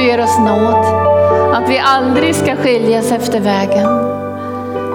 du 0.00 0.06
ger 0.06 0.22
oss 0.22 0.38
nåd. 0.38 0.84
Att 1.54 1.70
vi 1.70 1.78
aldrig 1.78 2.34
ska 2.34 2.56
skiljas 2.56 3.12
efter 3.12 3.40
vägen. 3.40 3.88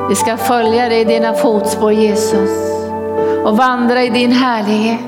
Vi 0.10 0.16
ska 0.16 0.38
följa 0.38 0.90
dig 0.90 1.02
i 1.02 1.04
dina 1.04 1.34
fotspår 1.34 1.92
Jesus 1.92 2.50
och 3.44 3.58
vandra 3.58 4.04
i 4.04 4.10
din 4.10 4.32
härlighet. 4.32 5.00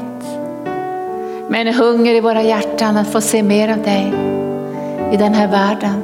Med 1.49 1.67
en 1.67 1.73
hunger 1.73 2.15
i 2.15 2.19
våra 2.19 2.41
hjärtan 2.41 2.97
att 2.97 3.07
få 3.07 3.21
se 3.21 3.43
mer 3.43 3.71
av 3.71 3.83
dig 3.83 4.13
i 5.11 5.17
den 5.17 5.33
här 5.33 5.47
världen. 5.47 6.03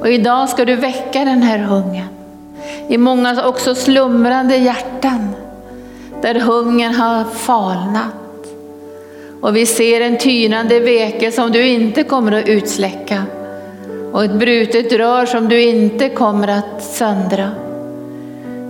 Och 0.00 0.08
idag 0.08 0.48
ska 0.48 0.64
du 0.64 0.76
väcka 0.76 1.18
den 1.18 1.42
här 1.42 1.58
hungern 1.58 2.08
i 2.88 2.98
många 2.98 3.46
också 3.46 3.74
slumrande 3.74 4.56
hjärtan 4.56 5.34
där 6.22 6.34
hungern 6.34 6.94
har 6.94 7.24
falnat. 7.24 8.17
Och 9.40 9.56
vi 9.56 9.66
ser 9.66 10.00
en 10.00 10.18
tynande 10.18 10.80
veke 10.80 11.32
som 11.32 11.52
du 11.52 11.66
inte 11.66 12.02
kommer 12.02 12.32
att 12.32 12.48
utsläcka 12.48 13.22
och 14.12 14.24
ett 14.24 14.34
brutet 14.34 14.92
rör 14.92 15.26
som 15.26 15.48
du 15.48 15.62
inte 15.62 16.08
kommer 16.08 16.48
att 16.48 16.82
söndra. 16.82 17.50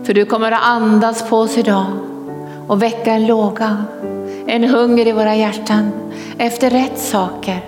För 0.04 0.14
du 0.14 0.24
kommer 0.24 0.52
att 0.52 0.62
andas 0.62 1.28
på 1.28 1.36
oss 1.36 1.58
idag 1.58 1.86
och 2.66 2.82
väcka 2.82 3.12
en 3.12 3.26
låga, 3.26 3.84
en 4.46 4.64
hunger 4.64 5.06
i 5.06 5.12
våra 5.12 5.34
hjärtan 5.34 5.92
efter 6.38 6.70
rätt 6.70 6.98
saker. 6.98 7.60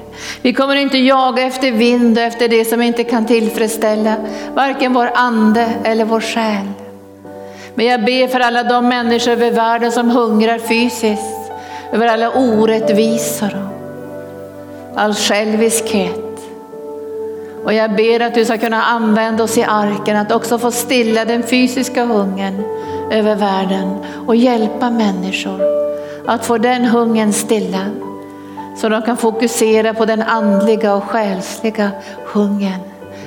Vi 0.42 0.52
kommer 0.52 0.76
inte 0.76 0.98
jaga 0.98 1.42
efter 1.42 1.72
vind 1.72 2.18
och 2.18 2.24
efter 2.24 2.48
det 2.48 2.64
som 2.64 2.82
inte 2.82 3.04
kan 3.04 3.26
tillfredsställa 3.26 4.16
varken 4.54 4.92
vår 4.92 5.10
ande 5.14 5.72
eller 5.84 6.04
vår 6.04 6.20
själ. 6.20 6.66
Men 7.74 7.86
jag 7.86 8.04
ber 8.04 8.28
för 8.28 8.40
alla 8.40 8.62
de 8.62 8.88
människor 8.88 9.32
över 9.32 9.50
världen 9.50 9.92
som 9.92 10.10
hungrar 10.10 10.58
fysiskt, 10.58 11.39
över 11.92 12.06
alla 12.06 12.30
orättvisor 12.30 13.70
och 14.92 15.00
all 15.00 15.14
själviskhet. 15.14 16.20
Och 17.64 17.72
jag 17.72 17.96
ber 17.96 18.20
att 18.20 18.34
du 18.34 18.44
ska 18.44 18.58
kunna 18.58 18.82
använda 18.82 19.44
oss 19.44 19.58
i 19.58 19.62
arken, 19.62 20.16
att 20.16 20.32
också 20.32 20.58
få 20.58 20.70
stilla 20.70 21.24
den 21.24 21.42
fysiska 21.42 22.04
hungern 22.04 22.62
över 23.10 23.36
världen 23.36 23.98
och 24.26 24.36
hjälpa 24.36 24.90
människor 24.90 25.60
att 26.26 26.46
få 26.46 26.58
den 26.58 26.84
hungern 26.84 27.32
stilla 27.32 27.86
Så 28.76 28.88
de 28.88 29.02
kan 29.02 29.16
fokusera 29.16 29.94
på 29.94 30.04
den 30.04 30.22
andliga 30.22 30.94
och 30.94 31.04
själsliga 31.04 31.90
hungern 32.32 32.80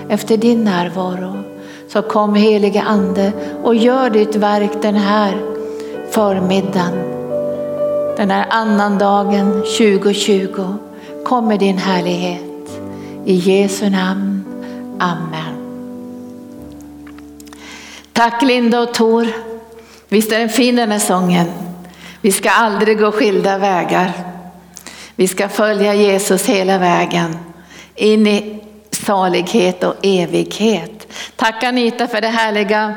efter 0.09 0.37
din 0.37 0.63
närvaro. 0.63 1.43
Så 1.87 2.01
kom 2.01 2.35
helige 2.35 2.81
ande 2.81 3.31
och 3.63 3.75
gör 3.75 4.09
ditt 4.09 4.35
verk 4.35 4.71
den 4.81 4.95
här 4.95 5.33
förmiddagen. 6.11 7.12
Den 8.17 8.31
här 8.31 8.45
annandagen 8.49 9.51
2020. 9.61 10.75
kommer 11.25 11.57
din 11.57 11.77
härlighet. 11.77 12.79
I 13.25 13.33
Jesu 13.33 13.89
namn. 13.89 14.45
Amen. 14.99 15.55
Tack 18.13 18.41
Linda 18.41 18.79
och 18.79 18.93
Tor. 18.93 19.27
Visst 20.09 20.31
är 20.31 20.39
den 20.39 20.49
fin 20.49 20.75
den 20.75 20.91
här 20.91 20.99
sången. 20.99 21.47
Vi 22.21 22.31
ska 22.31 22.49
aldrig 22.49 22.99
gå 22.99 23.11
skilda 23.11 23.57
vägar. 23.57 24.13
Vi 25.15 25.27
ska 25.27 25.49
följa 25.49 25.93
Jesus 25.93 26.45
hela 26.45 26.77
vägen 26.77 27.37
in 27.95 28.27
i 28.27 28.63
salighet 28.91 29.83
och 29.83 29.95
evighet. 30.03 31.07
Tack 31.35 31.63
Anita 31.63 32.07
för 32.07 32.21
det 32.21 32.27
härliga 32.27 32.93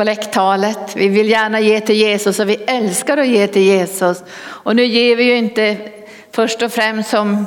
kollekttalet. 0.00 0.96
Vi 0.96 1.08
vill 1.08 1.28
gärna 1.28 1.60
ge 1.60 1.80
till 1.80 1.94
Jesus 1.94 2.38
och 2.40 2.48
vi 2.48 2.54
älskar 2.66 3.16
att 3.16 3.28
ge 3.28 3.46
till 3.46 3.62
Jesus. 3.62 4.22
Och 4.40 4.76
nu 4.76 4.84
ger 4.84 5.16
vi 5.16 5.24
ju 5.24 5.36
inte 5.36 5.76
först 6.32 6.62
och 6.62 6.72
främst 6.72 7.10
som 7.10 7.46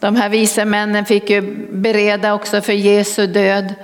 de 0.00 0.16
här 0.16 0.28
vise 0.28 0.64
männen 0.64 1.04
fick 1.04 1.30
ju 1.30 1.40
bereda 1.70 2.34
också 2.34 2.60
för 2.60 2.72
Jesu 2.72 3.26
död. 3.26 3.74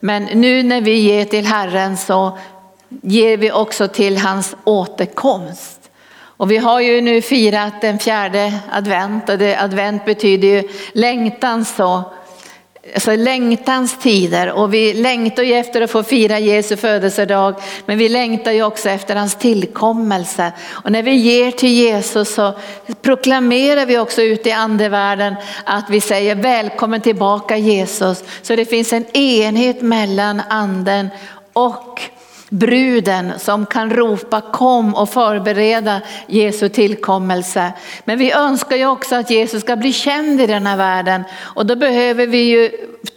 Men 0.00 0.24
nu 0.24 0.62
när 0.62 0.80
vi 0.80 0.94
ger 0.94 1.24
till 1.24 1.46
Herren 1.46 1.96
så 1.96 2.38
ger 3.02 3.36
vi 3.36 3.52
också 3.52 3.88
till 3.88 4.18
hans 4.18 4.56
återkomst. 4.64 5.90
Och 6.20 6.50
vi 6.50 6.56
har 6.56 6.80
ju 6.80 7.00
nu 7.00 7.22
firat 7.22 7.80
den 7.80 7.98
fjärde 7.98 8.52
advent 8.72 9.28
och 9.28 9.38
det, 9.38 9.56
advent 9.56 10.04
betyder 10.04 10.48
ju 10.48 10.68
längtan 10.92 11.64
så 11.64 12.02
alltså 12.94 13.16
längtans 13.16 13.98
tider 13.98 14.52
och 14.52 14.74
vi 14.74 14.94
längtar 14.94 15.42
ju 15.42 15.54
efter 15.54 15.80
att 15.80 15.90
få 15.90 16.02
fira 16.02 16.38
Jesu 16.38 16.76
födelsedag 16.76 17.54
men 17.86 17.98
vi 17.98 18.08
längtar 18.08 18.52
ju 18.52 18.62
också 18.62 18.88
efter 18.88 19.16
hans 19.16 19.34
tillkommelse. 19.34 20.52
Och 20.68 20.92
när 20.92 21.02
vi 21.02 21.14
ger 21.14 21.50
till 21.50 21.72
Jesus 21.72 22.34
så 22.34 22.52
proklamerar 23.02 23.86
vi 23.86 23.98
också 23.98 24.22
ut 24.22 24.46
i 24.46 24.50
andevärlden 24.50 25.34
att 25.64 25.90
vi 25.90 26.00
säger 26.00 26.34
välkommen 26.34 27.00
tillbaka 27.00 27.56
Jesus. 27.56 28.24
Så 28.42 28.56
det 28.56 28.64
finns 28.64 28.92
en 28.92 29.16
enhet 29.16 29.82
mellan 29.82 30.42
anden 30.48 31.08
och 31.52 32.00
bruden 32.50 33.32
som 33.38 33.66
kan 33.66 33.90
ropa 33.90 34.40
kom 34.40 34.94
och 34.94 35.08
förbereda 35.08 36.00
Jesu 36.26 36.68
tillkommelse. 36.68 37.72
Men 38.04 38.18
vi 38.18 38.32
önskar 38.32 38.76
ju 38.76 38.86
också 38.86 39.14
att 39.14 39.30
Jesus 39.30 39.62
ska 39.62 39.76
bli 39.76 39.92
känd 39.92 40.40
i 40.40 40.46
den 40.46 40.66
här 40.66 40.76
världen 40.76 41.24
och 41.40 41.66
då 41.66 41.76
behöver 41.76 42.26
vi 42.26 42.38
ju 42.38 42.70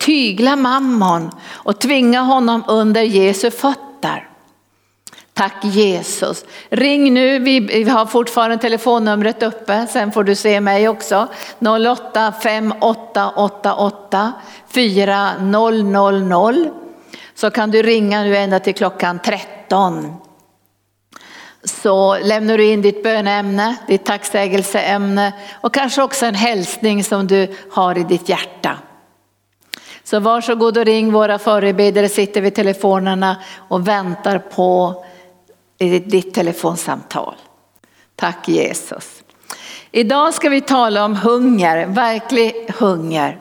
tygla 0.05 0.55
mammon 0.55 1.31
och 1.51 1.79
tvinga 1.79 2.21
honom 2.21 2.63
under 2.67 3.01
Jesu 3.01 3.51
fötter. 3.51 4.27
Tack 5.33 5.65
Jesus. 5.65 6.45
Ring 6.69 7.13
nu, 7.13 7.39
vi 7.39 7.89
har 7.89 8.05
fortfarande 8.05 8.57
telefonnumret 8.57 9.43
uppe, 9.43 9.87
sen 9.89 10.11
får 10.11 10.23
du 10.23 10.35
se 10.35 10.61
mig 10.61 10.89
också. 10.89 11.27
08 11.59 12.33
5888 12.43 14.33
4000 14.67 16.82
så 17.35 17.51
kan 17.51 17.71
du 17.71 17.81
ringa 17.81 18.23
nu 18.23 18.37
ända 18.37 18.59
till 18.59 18.73
klockan 18.73 19.19
13. 19.19 20.15
Så 21.63 22.17
lämnar 22.17 22.57
du 22.57 22.65
in 22.65 22.81
ditt 22.81 23.03
bönämne, 23.03 23.75
ditt 23.87 24.05
tacksägelseämne 24.05 25.33
och 25.61 25.73
kanske 25.73 26.03
också 26.03 26.25
en 26.25 26.35
hälsning 26.35 27.03
som 27.03 27.27
du 27.27 27.55
har 27.71 27.97
i 27.97 28.03
ditt 28.03 28.29
hjärta. 28.29 28.77
Så 30.03 30.19
varsågod 30.19 30.77
och 30.77 30.85
ring, 30.85 31.11
våra 31.11 31.39
förebedjare 31.39 32.09
sitter 32.09 32.41
vid 32.41 32.55
telefonerna 32.55 33.37
och 33.67 33.87
väntar 33.87 34.39
på 34.39 35.05
ditt 35.77 36.33
telefonsamtal. 36.33 37.35
Tack 38.15 38.47
Jesus. 38.47 39.23
Idag 39.91 40.33
ska 40.33 40.49
vi 40.49 40.61
tala 40.61 41.05
om 41.05 41.15
hunger, 41.15 41.85
verklig 41.85 42.53
hunger. 42.77 43.39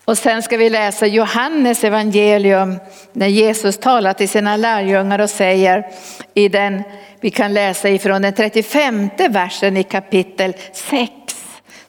Och 0.04 0.18
sen 0.18 0.42
ska 0.42 0.56
vi 0.56 0.70
läsa 0.70 1.06
Johannes 1.06 1.84
evangelium 1.84 2.78
när 3.12 3.26
Jesus 3.26 3.78
talar 3.78 4.12
till 4.12 4.28
sina 4.28 4.56
lärjungar 4.56 5.18
och 5.18 5.30
säger 5.30 5.86
i 6.34 6.48
den, 6.48 6.82
vi 7.20 7.30
kan 7.30 7.54
läsa 7.54 7.88
ifrån 7.88 8.22
den 8.22 8.32
35 8.32 9.10
versen 9.30 9.76
i 9.76 9.82
kapitel 9.82 10.54
6 10.72 11.12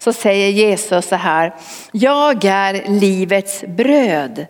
så 0.03 0.13
säger 0.13 0.49
Jesus 0.49 1.07
så 1.07 1.15
här, 1.15 1.53
jag 1.91 2.45
är 2.45 2.89
livets 2.99 3.63
bröd. 3.67 4.45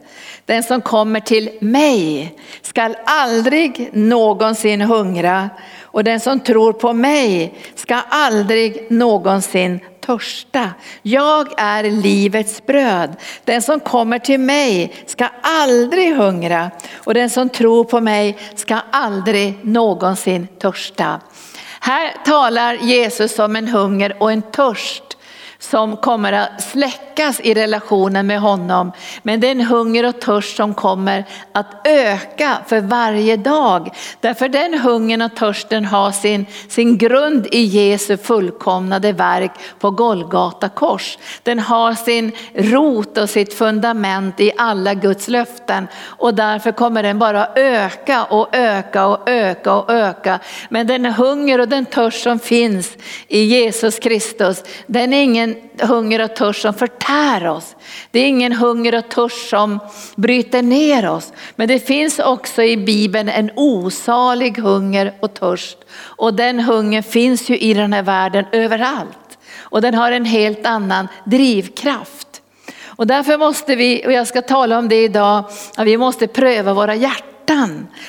Den 0.46 0.64
som 0.64 0.82
kommer 0.82 1.20
till 1.20 1.50
mig 1.62 2.36
skall 2.62 2.96
aldrig 3.06 3.90
någonsin 3.94 4.82
hungra 4.82 5.50
och 5.82 6.04
den 6.04 6.20
som 6.20 6.40
tror 6.40 6.74
på 6.74 6.94
mig 6.94 7.54
ska 7.76 7.96
aldrig 8.10 8.92
någonsin 8.92 9.80
törsta. 10.02 10.70
Jag 11.02 11.48
är 11.58 11.84
livets 11.84 12.66
bröd. 12.66 13.16
Den 13.44 13.62
som 13.62 13.80
kommer 13.80 14.20
till 14.20 14.40
mig 14.40 14.94
ska 15.06 15.28
aldrig 15.42 16.16
hungra 16.16 16.72
och 16.94 17.14
den 17.14 17.30
som 17.30 17.50
tror 17.50 17.84
på 17.84 18.02
mig 18.02 18.38
ska 18.56 18.80
aldrig 18.92 19.58
någonsin 19.62 20.48
törsta. 20.48 21.22
Här 21.80 22.14
talar 22.26 22.74
Jesus 22.74 23.40
om 23.40 23.56
en 23.56 23.68
hunger 23.68 24.16
och 24.20 24.32
en 24.32 24.42
törst 24.42 25.18
som 25.62 25.98
kommer 25.98 26.34
att 26.34 26.64
släckas 26.64 27.40
i 27.40 27.54
relationen 27.54 28.28
med 28.28 28.40
honom. 28.40 28.92
Men 29.24 29.40
det 29.40 29.48
är 29.48 29.52
en 29.52 29.62
hunger 29.62 30.06
och 30.06 30.22
törst 30.22 30.58
som 30.58 30.74
kommer 30.74 31.26
att 31.52 31.88
öka 31.88 32.58
för 32.68 32.82
varje 32.82 33.38
dag. 33.38 33.90
Därför 34.20 34.50
den 34.50 34.80
hungern 34.80 35.22
och 35.22 35.36
törsten 35.36 35.86
har 35.86 36.12
sin, 36.12 36.46
sin 36.70 36.98
grund 36.98 37.48
i 37.52 37.62
Jesu 37.62 38.18
fullkomnade 38.18 39.12
verk 39.12 39.52
på 39.80 39.92
Golgata 39.92 40.70
kors. 40.70 41.18
Den 41.44 41.60
har 41.60 41.94
sin 41.94 42.32
rot 42.54 43.18
och 43.18 43.30
sitt 43.30 43.54
fundament 43.54 44.40
i 44.40 44.52
alla 44.58 44.94
Guds 44.94 45.28
löften 45.28 45.88
och 46.04 46.34
därför 46.34 46.72
kommer 46.72 47.04
den 47.04 47.20
bara 47.20 47.48
öka 47.56 48.24
och 48.24 48.56
öka 48.56 49.06
och 49.06 49.30
öka 49.30 49.74
och 49.74 49.92
öka. 49.92 50.40
Men 50.70 50.88
den 50.88 51.06
hunger 51.06 51.60
och 51.60 51.68
den 51.68 51.86
törst 51.86 52.24
som 52.24 52.40
finns 52.40 52.98
i 53.28 53.44
Jesus 53.44 54.00
Kristus, 54.00 54.64
den 54.88 55.14
är 55.14 55.24
ingen 55.24 55.51
hunger 55.82 56.24
och 56.24 56.36
törst 56.36 56.62
som 56.62 56.74
förtär 56.74 57.48
oss. 57.48 57.76
Det 58.12 58.20
är 58.20 58.28
ingen 58.28 58.54
hunger 58.54 58.96
och 58.96 59.10
törst 59.10 59.50
som 59.50 59.80
bryter 60.16 60.62
ner 60.62 61.10
oss. 61.10 61.34
Men 61.56 61.68
det 61.68 61.80
finns 61.80 62.20
också 62.20 62.64
i 62.64 62.78
Bibeln 62.78 63.30
en 63.30 63.52
osalig 63.56 64.58
hunger 64.58 65.14
och 65.20 65.34
törst. 65.34 65.78
Och 65.94 66.34
den 66.34 66.60
hungern 66.60 67.04
finns 67.04 67.50
ju 67.50 67.58
i 67.58 67.74
den 67.74 67.94
här 67.94 68.04
världen 68.04 68.46
överallt. 68.52 69.38
Och 69.60 69.82
den 69.82 69.94
har 69.94 70.12
en 70.12 70.26
helt 70.26 70.66
annan 70.66 71.08
drivkraft. 71.26 72.42
Och 72.86 73.08
därför 73.08 73.38
måste 73.38 73.76
vi, 73.76 74.06
och 74.06 74.12
jag 74.12 74.28
ska 74.28 74.42
tala 74.42 74.78
om 74.78 74.90
det 74.90 75.04
idag, 75.04 75.46
att 75.78 75.88
vi 75.88 75.98
måste 75.98 76.28
pröva 76.28 76.74
våra 76.74 76.96
hjärtan 76.96 77.31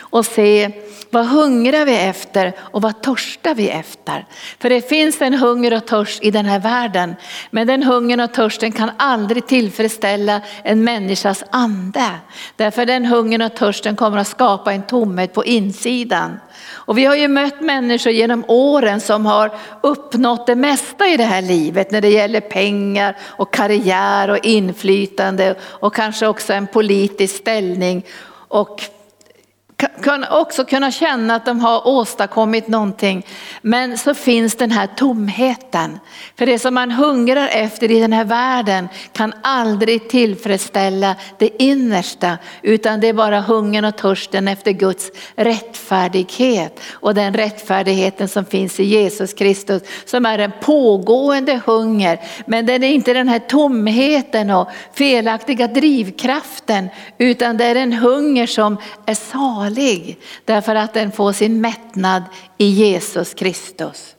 och 0.00 0.26
se 0.26 0.70
vad 1.11 1.26
hungrar 1.26 1.84
vi 1.84 1.96
efter 1.96 2.52
och 2.58 2.82
vad 2.82 3.02
törstar 3.02 3.55
vi 3.55 3.69
efter? 3.69 4.26
För 4.58 4.70
det 4.70 4.88
finns 4.88 5.23
en 5.23 5.34
hunger 5.34 5.75
och 5.75 5.87
törst 5.87 6.23
i 6.23 6.31
den 6.31 6.46
här 6.46 6.58
världen. 6.58 7.14
Men 7.50 7.67
den 7.67 7.82
hungern 7.82 8.20
och 8.20 8.32
törsten 8.32 8.73
kan 8.73 8.90
aldrig 8.96 9.46
tillfredsställa 9.46 10.40
en 10.62 10.84
människas 10.84 11.44
ande. 11.50 12.11
Därför 12.56 12.87
den 12.87 13.05
hungern 13.05 13.43
och 13.43 13.56
törsten 13.56 13.96
kommer 13.96 14.19
att 14.19 14.26
skapa 14.26 14.73
en 14.73 14.82
tomhet 14.82 15.35
på 15.35 15.44
insidan. 15.44 16.40
Och 16.70 16.99
vi 16.99 17.05
har 17.05 17.17
ju 17.17 17.28
mött 17.28 17.61
människor 17.61 18.12
genom 18.12 18.44
åren 18.49 19.00
som 19.00 19.26
har 19.26 19.50
uppnått 19.81 20.46
det 20.46 20.56
mesta 20.56 21.08
i 21.08 21.17
det 21.17 21.25
här 21.25 21.43
livet 21.43 21.90
när 21.90 22.00
det 22.00 22.11
gäller 22.11 22.40
pengar 22.40 23.17
och 23.23 23.55
karriär 23.55 24.31
och 24.31 24.46
inflytande 24.46 25.55
och 25.62 25.94
kanske 25.94 26.26
också 26.26 26.52
en 26.52 26.67
politisk 26.67 27.37
ställning 27.37 28.06
och 28.49 28.82
också 30.31 30.64
kunna 30.64 30.90
känna 30.90 31.34
att 31.34 31.44
de 31.44 31.60
har 31.60 31.87
åstadkommit 31.87 32.69
någonting. 32.69 33.26
Men 33.62 33.99
så 33.99 34.14
finns 34.14 34.54
den 34.54 34.70
här 34.70 34.87
tomheten. 34.87 35.99
För 36.38 36.46
det 36.46 36.58
som 36.58 36.75
man 36.75 36.90
hungrar 36.90 37.49
efter 37.52 37.90
i 37.90 38.00
den 38.00 38.12
här 38.12 38.25
världen 38.25 38.88
kan 39.12 39.32
aldrig 39.43 40.08
tillfredsställa 40.08 41.16
det 41.38 41.62
innersta. 41.62 42.38
Utan 42.62 43.00
det 43.00 43.08
är 43.08 43.12
bara 43.12 43.40
hungern 43.40 43.84
och 43.84 43.96
törsten 43.96 44.49
efter 44.49 44.72
Guds 44.72 45.10
rättfärdighet. 45.37 46.81
Och 46.93 47.14
den 47.14 47.34
rättfärdigheten 47.34 48.28
som 48.28 48.44
finns 48.44 48.81
i 48.81 48.84
Jesus 48.84 49.32
Kristus. 49.32 49.82
Som 50.04 50.26
är 50.26 50.38
en 50.38 50.52
pågående 50.60 51.60
hunger. 51.66 52.20
Men 52.46 52.66
den 52.66 52.82
är 52.82 52.90
inte 52.90 53.12
den 53.12 53.28
här 53.28 53.38
tomheten 53.38 54.50
och 54.50 54.69
felaktiga 54.94 55.66
drivkraften. 55.66 56.88
Utan 57.19 57.56
det 57.56 57.64
är 57.64 57.75
en 57.75 57.93
hunger 57.93 58.46
som 58.46 58.76
är 59.06 59.14
salig 59.14 59.91
salig 59.92 60.18
därför 60.44 60.74
att 60.74 60.94
den 60.94 61.12
får 61.12 61.32
sin 61.32 61.60
mättnad 61.60 62.22
i 62.58 62.66
Jesus 62.66 63.34
Kristus. 63.34 64.16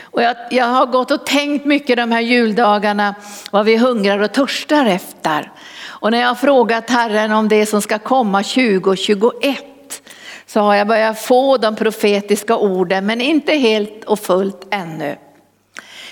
Och 0.00 0.22
jag, 0.22 0.36
jag, 0.50 0.64
har 0.64 0.86
gått 0.86 1.10
och 1.10 1.26
tänkt 1.26 1.64
mycket 1.64 1.96
de 1.96 2.12
här 2.12 2.20
juldagarna 2.20 3.14
vad 3.50 3.66
vi 3.66 3.76
hungrar 3.76 4.18
och 4.18 4.32
törstar 4.32 4.86
efter. 4.86 5.52
Och 6.00 6.10
när 6.10 6.20
jag 6.20 6.28
har 6.28 6.34
frågat 6.34 6.90
Herren 6.90 7.32
om 7.32 7.48
det 7.48 7.66
som 7.66 7.82
ska 7.82 7.98
komma 7.98 8.42
2021 8.42 10.02
så 10.46 10.60
har 10.60 10.74
jag 10.74 10.86
börjat 10.86 11.20
få 11.20 11.56
de 11.56 11.76
profetiska 11.76 12.56
orden 12.56 13.06
men 13.06 13.20
inte 13.20 13.52
helt 13.52 14.04
och 14.04 14.18
fullt 14.18 14.66
ännu. 14.70 15.16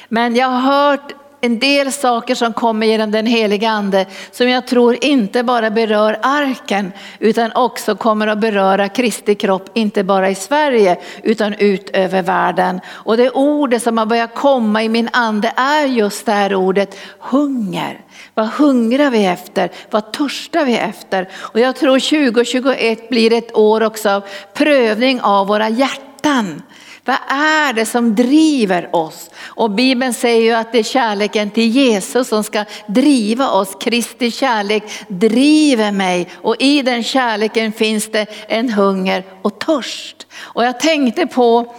Men 0.09 0.37
jag 0.37 0.49
har 0.49 0.61
hört 0.61 1.13
en 1.47 1.59
del 1.59 1.93
saker 1.93 2.35
som 2.35 2.53
kommer 2.53 2.87
genom 2.87 3.11
den 3.11 3.27
heliga 3.27 3.71
ande 3.71 4.07
som 4.31 4.49
jag 4.49 4.67
tror 4.67 5.05
inte 5.05 5.43
bara 5.43 5.71
berör 5.71 6.19
arken 6.23 6.93
utan 7.19 7.53
också 7.55 7.97
kommer 7.97 8.27
att 8.27 8.39
beröra 8.39 8.89
Kristi 8.89 9.35
kropp, 9.35 9.71
inte 9.75 10.05
bara 10.05 10.31
i 10.31 10.35
Sverige 10.35 10.97
utan 11.23 11.55
ut 11.55 11.91
över 11.91 12.23
världen. 12.23 12.81
Och 12.89 13.17
det 13.17 13.31
ordet 13.31 13.83
som 13.83 13.99
har 13.99 14.07
börjat 14.07 14.35
komma 14.35 14.83
i 14.83 14.89
min 14.89 15.09
ande 15.13 15.53
är 15.57 15.87
just 15.87 16.27
det 16.27 16.33
här 16.33 16.55
ordet 16.55 16.99
hunger. 17.19 18.01
Vad 18.35 18.49
hungrar 18.49 19.11
vi 19.11 19.27
efter? 19.27 19.71
Vad 19.91 20.13
törstar 20.13 20.65
vi 20.65 20.77
efter? 20.77 21.29
Och 21.35 21.61
jag 21.61 21.77
tror 21.77 21.99
2021 21.99 23.09
blir 23.09 23.33
ett 23.33 23.57
år 23.57 23.83
också 23.83 24.11
av 24.11 24.25
prövning 24.55 25.21
av 25.21 25.47
våra 25.47 25.69
hjärtan. 25.69 26.63
Vad 27.07 27.17
är 27.29 27.73
det 27.73 27.87
som 27.87 28.15
driver 28.15 28.97
oss? 28.97 29.31
Och 29.45 29.71
Bibeln 29.71 30.15
säger 30.15 30.43
ju 30.43 30.53
att 30.53 30.73
det 30.73 30.79
är 30.79 30.83
kärleken 30.83 31.51
till 31.51 31.69
Jesus 31.69 32.29
som 32.29 32.45
ska 32.45 32.65
driva 32.87 33.51
oss. 33.51 33.77
Kristi 33.81 34.31
kärlek 34.31 34.83
driver 35.09 35.93
mig 35.93 36.29
och 36.35 36.57
i 36.59 36.83
den 36.83 37.03
kärleken 37.03 37.73
finns 37.73 38.11
det 38.13 38.27
en 38.49 38.71
hunger 38.71 39.25
och 39.43 39.59
törst. 39.61 40.27
Och 40.39 40.65
jag 40.65 40.81
tänkte 40.81 41.27
på 41.27 41.75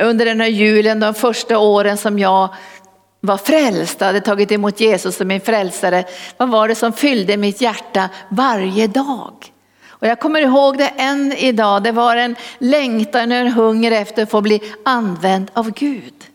under 0.00 0.24
den 0.24 0.40
här 0.40 0.48
julen, 0.48 1.00
de 1.00 1.14
första 1.14 1.58
åren 1.58 1.96
som 1.96 2.18
jag 2.18 2.54
var 3.20 3.36
frälst, 3.36 4.00
hade 4.00 4.20
tagit 4.20 4.52
emot 4.52 4.80
Jesus 4.80 5.16
som 5.16 5.28
min 5.28 5.40
frälsare. 5.40 6.04
Vad 6.36 6.48
var 6.48 6.68
det 6.68 6.74
som 6.74 6.92
fyllde 6.92 7.36
mitt 7.36 7.60
hjärta 7.60 8.08
varje 8.28 8.86
dag? 8.86 9.49
Och 10.00 10.06
jag 10.06 10.20
kommer 10.20 10.40
ihåg 10.40 10.78
det 10.78 10.88
än 10.96 11.32
idag, 11.32 11.82
det 11.82 11.92
var 11.92 12.16
en 12.16 12.36
längtan 12.58 13.32
och 13.32 13.38
en 13.38 13.52
hunger 13.52 13.92
efter 13.92 14.22
att 14.22 14.30
få 14.30 14.40
bli 14.40 14.60
använd 14.84 15.50
av 15.54 15.70
Gud. 15.70 16.29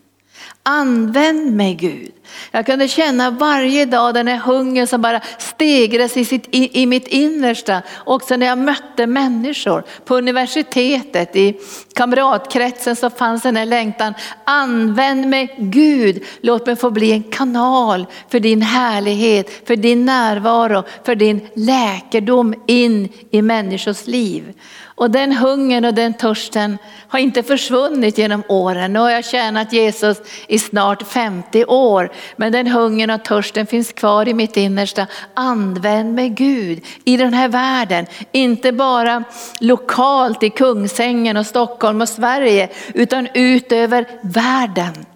Använd 0.68 1.52
mig 1.52 1.74
Gud. 1.74 2.12
Jag 2.50 2.66
kunde 2.66 2.88
känna 2.88 3.30
varje 3.30 3.84
dag 3.84 4.14
den 4.14 4.28
här 4.28 4.36
hungern 4.36 4.86
som 4.86 5.02
bara 5.02 5.20
stegrades 5.38 6.16
i, 6.16 6.24
sitt, 6.24 6.48
i, 6.50 6.82
i 6.82 6.86
mitt 6.86 7.08
innersta. 7.08 7.82
Också 8.04 8.36
när 8.36 8.46
jag 8.46 8.58
mötte 8.58 9.06
människor 9.06 9.84
på 10.04 10.16
universitetet, 10.16 11.36
i 11.36 11.60
kamratkretsen 11.94 12.96
så 12.96 13.10
fanns 13.10 13.42
den 13.42 13.56
här 13.56 13.66
längtan. 13.66 14.14
Använd 14.44 15.26
mig 15.26 15.56
Gud, 15.58 16.24
låt 16.40 16.66
mig 16.66 16.76
få 16.76 16.90
bli 16.90 17.12
en 17.12 17.22
kanal 17.22 18.06
för 18.28 18.40
din 18.40 18.62
härlighet, 18.62 19.66
för 19.66 19.76
din 19.76 20.04
närvaro, 20.04 20.82
för 21.04 21.14
din 21.14 21.48
läkedom 21.54 22.54
in 22.66 23.08
i 23.30 23.42
människors 23.42 24.06
liv. 24.06 24.54
Och 24.96 25.10
den 25.10 25.32
hungern 25.32 25.84
och 25.84 25.94
den 25.94 26.14
törsten 26.14 26.78
har 27.08 27.18
inte 27.18 27.42
försvunnit 27.42 28.18
genom 28.18 28.42
åren. 28.48 28.92
Nu 28.92 28.98
har 28.98 29.10
jag 29.10 29.24
tjänat 29.24 29.72
Jesus 29.72 30.18
i 30.46 30.58
snart 30.58 31.02
50 31.02 31.64
år. 31.64 32.12
Men 32.36 32.52
den 32.52 32.66
hungern 32.66 33.10
och 33.10 33.24
törsten 33.24 33.66
finns 33.66 33.92
kvar 33.92 34.28
i 34.28 34.34
mitt 34.34 34.56
innersta. 34.56 35.06
Använd 35.34 36.14
mig 36.14 36.28
Gud 36.28 36.84
i 37.04 37.16
den 37.16 37.34
här 37.34 37.48
världen. 37.48 38.06
Inte 38.32 38.72
bara 38.72 39.24
lokalt 39.60 40.42
i 40.42 40.50
Kungsängen 40.50 41.36
och 41.36 41.46
Stockholm 41.46 42.00
och 42.00 42.08
Sverige. 42.08 42.68
Utan 42.94 43.28
ut 43.34 43.72
över 43.72 44.06
världen. 44.22 45.06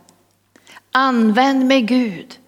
Använd 0.93 1.65
mig 1.65 1.83
Gud. 1.83 2.39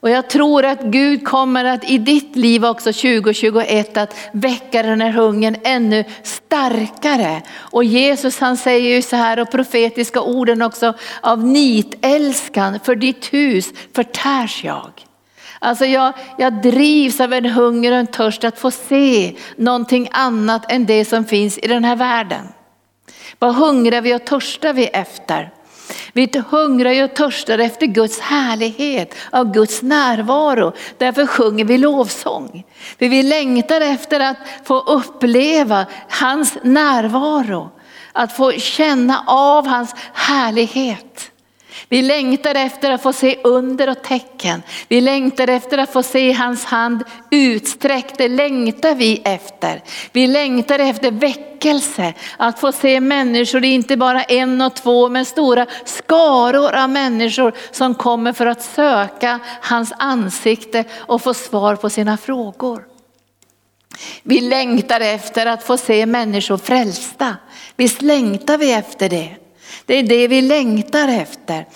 Och 0.00 0.10
jag 0.10 0.30
tror 0.30 0.64
att 0.64 0.82
Gud 0.82 1.24
kommer 1.24 1.64
att 1.64 1.90
i 1.90 1.98
ditt 1.98 2.36
liv 2.36 2.64
också 2.64 2.92
2021 2.92 3.96
att 3.96 4.16
väcka 4.32 4.82
den 4.82 5.00
här 5.00 5.10
hungern 5.10 5.56
ännu 5.64 6.04
starkare. 6.22 7.42
Och 7.56 7.84
Jesus 7.84 8.40
han 8.40 8.56
säger 8.56 8.94
ju 8.96 9.02
så 9.02 9.16
här 9.16 9.40
och 9.40 9.50
profetiska 9.50 10.20
orden 10.20 10.62
också 10.62 10.94
av 11.20 11.44
nitälskan 11.44 12.80
för 12.84 12.96
ditt 12.96 13.32
hus 13.32 13.72
förtärs 13.94 14.64
jag. 14.64 14.90
Alltså 15.58 15.84
jag, 15.84 16.12
jag 16.38 16.62
drivs 16.62 17.20
av 17.20 17.32
en 17.32 17.46
hunger 17.46 17.92
och 17.92 17.98
en 17.98 18.06
törst 18.06 18.44
att 18.44 18.58
få 18.58 18.70
se 18.70 19.36
någonting 19.56 20.08
annat 20.12 20.72
än 20.72 20.86
det 20.86 21.04
som 21.04 21.24
finns 21.24 21.58
i 21.58 21.66
den 21.66 21.84
här 21.84 21.96
världen. 21.96 22.46
Vad 23.38 23.54
hungrar 23.54 24.00
vi 24.00 24.14
och 24.14 24.24
törstar 24.24 24.72
vi 24.72 24.86
efter? 24.86 25.50
Vi 26.12 26.30
hungrar 26.50 27.04
och 27.04 27.14
törstar 27.14 27.58
efter 27.58 27.86
Guds 27.86 28.20
härlighet, 28.20 29.14
av 29.30 29.52
Guds 29.52 29.82
närvaro. 29.82 30.72
Därför 30.98 31.26
sjunger 31.26 31.64
vi 31.64 31.78
lovsång. 31.78 32.64
För 32.98 33.08
vi 33.08 33.22
längtar 33.22 33.80
efter 33.80 34.20
att 34.20 34.36
få 34.64 34.80
uppleva 34.80 35.86
hans 36.08 36.58
närvaro, 36.62 37.70
att 38.12 38.36
få 38.36 38.52
känna 38.52 39.24
av 39.26 39.66
hans 39.66 39.94
härlighet. 40.12 41.30
Vi 41.88 42.02
längtar 42.02 42.54
efter 42.54 42.90
att 42.90 43.02
få 43.02 43.12
se 43.12 43.38
under 43.44 43.90
och 43.90 44.02
tecken. 44.02 44.62
Vi 44.88 45.00
längtar 45.00 45.48
efter 45.48 45.78
att 45.78 45.92
få 45.92 46.02
se 46.02 46.32
hans 46.32 46.64
hand 46.64 47.04
utsträckt. 47.30 48.18
Det 48.18 48.28
längtar 48.28 48.94
vi 48.94 49.22
efter. 49.24 49.82
Vi 50.12 50.26
längtar 50.26 50.78
efter 50.78 51.10
väckelse. 51.10 52.14
Att 52.36 52.60
få 52.60 52.72
se 52.72 53.00
människor, 53.00 53.64
inte 53.64 53.96
bara 53.96 54.22
en 54.22 54.60
och 54.60 54.76
två, 54.76 55.08
men 55.08 55.24
stora 55.24 55.66
skaror 55.84 56.74
av 56.74 56.90
människor 56.90 57.52
som 57.70 57.94
kommer 57.94 58.32
för 58.32 58.46
att 58.46 58.62
söka 58.62 59.38
hans 59.60 59.92
ansikte 59.98 60.84
och 60.92 61.22
få 61.22 61.34
svar 61.34 61.76
på 61.76 61.90
sina 61.90 62.16
frågor. 62.16 62.84
Vi 64.22 64.40
längtar 64.40 65.00
efter 65.00 65.46
att 65.46 65.62
få 65.62 65.76
se 65.76 66.06
människor 66.06 66.56
frälsta. 66.56 67.36
Visst 67.76 68.02
längtar 68.02 68.58
vi 68.58 68.72
efter 68.72 69.08
det. 69.08 69.36
Det 69.86 69.94
är 69.94 70.02
det 70.02 70.28
vi 70.28 70.42
längtar 70.42 71.08
efter. 71.08 71.66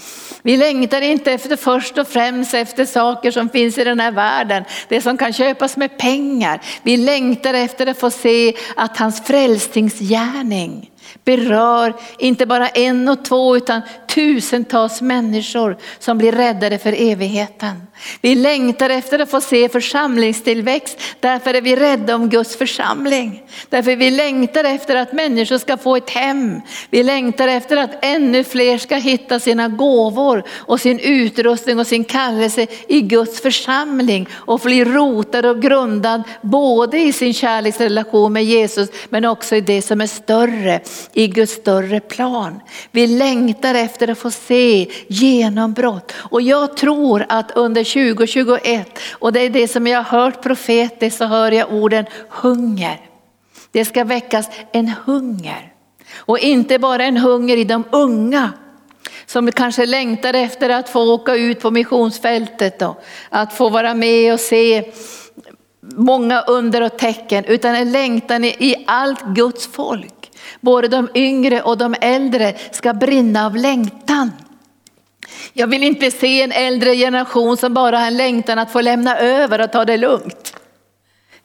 Vi 0.42 0.56
längtar 0.56 1.00
inte 1.00 1.32
efter 1.32 1.56
först 1.56 1.98
och 1.98 2.08
främst 2.08 2.54
efter 2.54 2.84
saker 2.84 3.30
som 3.30 3.48
finns 3.48 3.78
i 3.78 3.84
den 3.84 4.00
här 4.00 4.12
världen, 4.12 4.64
det 4.88 5.00
som 5.00 5.16
kan 5.16 5.32
köpas 5.32 5.76
med 5.76 5.98
pengar. 5.98 6.60
Vi 6.82 6.96
längtar 6.96 7.54
efter 7.54 7.86
att 7.86 7.98
få 7.98 8.10
se 8.10 8.54
att 8.76 8.96
hans 8.96 9.20
frälsningsgärning 9.24 10.90
berör 11.24 11.94
inte 12.18 12.46
bara 12.46 12.68
en 12.68 13.08
och 13.08 13.24
två 13.24 13.56
utan 13.56 13.82
tusentals 14.14 15.00
människor 15.00 15.76
som 15.98 16.18
blir 16.18 16.32
räddade 16.32 16.78
för 16.78 16.92
evigheten. 16.92 17.82
Vi 18.20 18.34
längtar 18.34 18.90
efter 18.90 19.18
att 19.18 19.30
få 19.30 19.40
se 19.40 19.68
församlingstillväxt, 19.68 21.00
därför 21.20 21.54
är 21.54 21.60
vi 21.60 21.76
rädda 21.76 22.14
om 22.14 22.28
Guds 22.28 22.56
församling. 22.56 23.42
Därför 23.68 23.96
vi 23.96 24.10
längtar 24.10 24.64
efter 24.64 24.96
att 24.96 25.12
människor 25.12 25.58
ska 25.58 25.76
få 25.76 25.96
ett 25.96 26.10
hem. 26.10 26.60
Vi 26.90 27.02
längtar 27.02 27.48
efter 27.48 27.76
att 27.76 28.04
ännu 28.04 28.44
fler 28.44 28.78
ska 28.78 28.96
hitta 28.96 29.40
sina 29.40 29.68
gåvor 29.68 30.44
och 30.50 30.80
sin 30.80 30.98
utrustning 30.98 31.78
och 31.78 31.86
sin 31.86 32.04
kallelse 32.04 32.66
i 32.88 33.00
Guds 33.00 33.40
församling 33.40 34.28
och 34.32 34.60
bli 34.60 34.84
rotad 34.84 35.46
och 35.46 35.62
grundad 35.62 36.22
både 36.42 36.98
i 36.98 37.12
sin 37.12 37.34
kärleksrelation 37.34 38.32
med 38.32 38.44
Jesus 38.44 38.88
men 39.08 39.24
också 39.24 39.56
i 39.56 39.60
det 39.60 39.82
som 39.82 40.00
är 40.00 40.06
större, 40.06 40.80
i 41.12 41.26
Guds 41.26 41.52
större 41.52 42.00
plan. 42.00 42.60
Vi 42.90 43.06
längtar 43.06 43.74
efter 43.74 44.10
att 44.10 44.18
få 44.18 44.30
se 44.30 44.90
genombrott 45.08 46.12
och 46.16 46.42
jag 46.42 46.76
tror 46.76 47.26
att 47.28 47.50
under 47.50 47.84
2021 48.14 48.98
och 49.12 49.32
det 49.32 49.40
är 49.40 49.50
det 49.50 49.68
som 49.68 49.86
jag 49.86 50.02
har 50.02 50.20
hört 50.20 50.42
profetiskt 50.42 51.18
så 51.18 51.24
hör 51.24 51.52
jag 51.52 51.72
orden 51.72 52.04
hunger. 52.28 53.00
Det 53.70 53.84
ska 53.84 54.04
väckas 54.04 54.48
en 54.72 54.92
hunger 55.06 55.72
och 56.16 56.38
inte 56.38 56.78
bara 56.78 57.04
en 57.04 57.16
hunger 57.16 57.56
i 57.56 57.64
de 57.64 57.84
unga 57.90 58.52
som 59.26 59.52
kanske 59.52 59.86
längtar 59.86 60.34
efter 60.34 60.70
att 60.70 60.88
få 60.88 61.14
åka 61.14 61.34
ut 61.34 61.60
på 61.60 61.70
missionsfältet 61.70 62.82
och 62.82 63.04
att 63.28 63.52
få 63.52 63.68
vara 63.68 63.94
med 63.94 64.32
och 64.32 64.40
se 64.40 64.92
många 65.80 66.40
under 66.40 66.82
och 66.82 66.98
tecken 66.98 67.44
utan 67.44 67.74
en 67.74 67.92
längtan 67.92 68.44
i 68.44 68.84
allt 68.86 69.22
Guds 69.22 69.66
folk. 69.66 70.23
Både 70.60 70.88
de 70.88 71.08
yngre 71.14 71.62
och 71.62 71.78
de 71.78 71.94
äldre 72.00 72.54
ska 72.70 72.92
brinna 72.92 73.46
av 73.46 73.56
längtan. 73.56 74.32
Jag 75.52 75.66
vill 75.66 75.82
inte 75.82 76.10
se 76.10 76.42
en 76.42 76.52
äldre 76.52 76.96
generation 76.96 77.56
som 77.56 77.74
bara 77.74 77.98
har 77.98 78.06
en 78.06 78.16
längtan 78.16 78.58
att 78.58 78.72
få 78.72 78.80
lämna 78.80 79.18
över 79.18 79.60
och 79.60 79.72
ta 79.72 79.84
det 79.84 79.96
lugnt. 79.96 80.43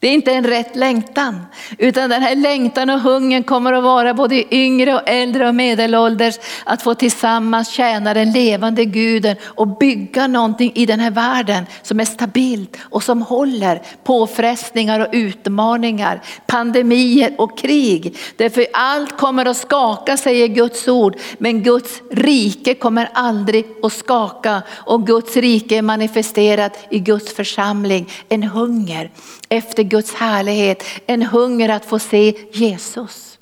Det 0.02 0.08
är 0.08 0.14
inte 0.14 0.32
en 0.34 0.44
rätt 0.44 0.76
längtan, 0.76 1.46
utan 1.78 2.10
den 2.10 2.22
här 2.22 2.36
längtan 2.36 2.90
och 2.90 3.00
hungern 3.00 3.44
kommer 3.44 3.74
att 3.74 3.84
vara 3.84 4.14
både 4.14 4.56
yngre 4.56 4.96
och 4.96 5.10
äldre 5.10 5.48
och 5.48 5.56
medelålders 5.56 6.36
att 6.64 6.82
få 6.82 6.96
tillsammans 6.96 7.70
tjäna 7.70 8.14
den 8.14 8.32
levande 8.32 8.86
guden 8.86 9.36
och 9.44 9.78
bygga 9.78 10.28
någonting 10.28 10.72
i 10.76 10.86
den 10.86 11.00
här 11.00 11.12
världen 11.12 11.66
som 11.82 12.00
är 12.00 12.06
stabilt 12.06 12.78
och 12.82 13.04
som 13.04 13.22
håller 13.22 13.82
påfrestningar 14.04 15.00
och 15.00 15.08
utmaningar, 15.12 16.22
pandemier 16.48 17.36
och 17.38 17.58
krig. 17.58 18.18
Därför 18.36 18.66
allt 18.74 19.18
kommer 19.18 19.46
att 19.46 19.58
skaka 19.58 20.18
säger 20.18 20.48
Guds 20.48 20.88
ord, 20.88 21.16
men 21.38 21.64
Guds 21.64 22.02
rike 22.12 22.74
kommer 22.74 23.10
aldrig 23.14 23.66
att 23.84 23.94
skaka 23.94 24.62
och 24.72 25.08
Guds 25.08 25.38
rike 25.38 25.78
är 25.78 25.82
manifesterat 25.82 26.88
i 26.90 27.00
Guds 27.00 27.36
församling, 27.36 28.10
en 28.30 28.44
hunger 28.44 29.10
efter 29.50 29.84
Guds 29.84 30.14
härlighet, 30.14 30.84
en 31.06 31.24
hunger 31.24 31.70
att 31.70 31.86
få 31.86 32.00
se 32.00 32.34
Jesus. 32.52 33.40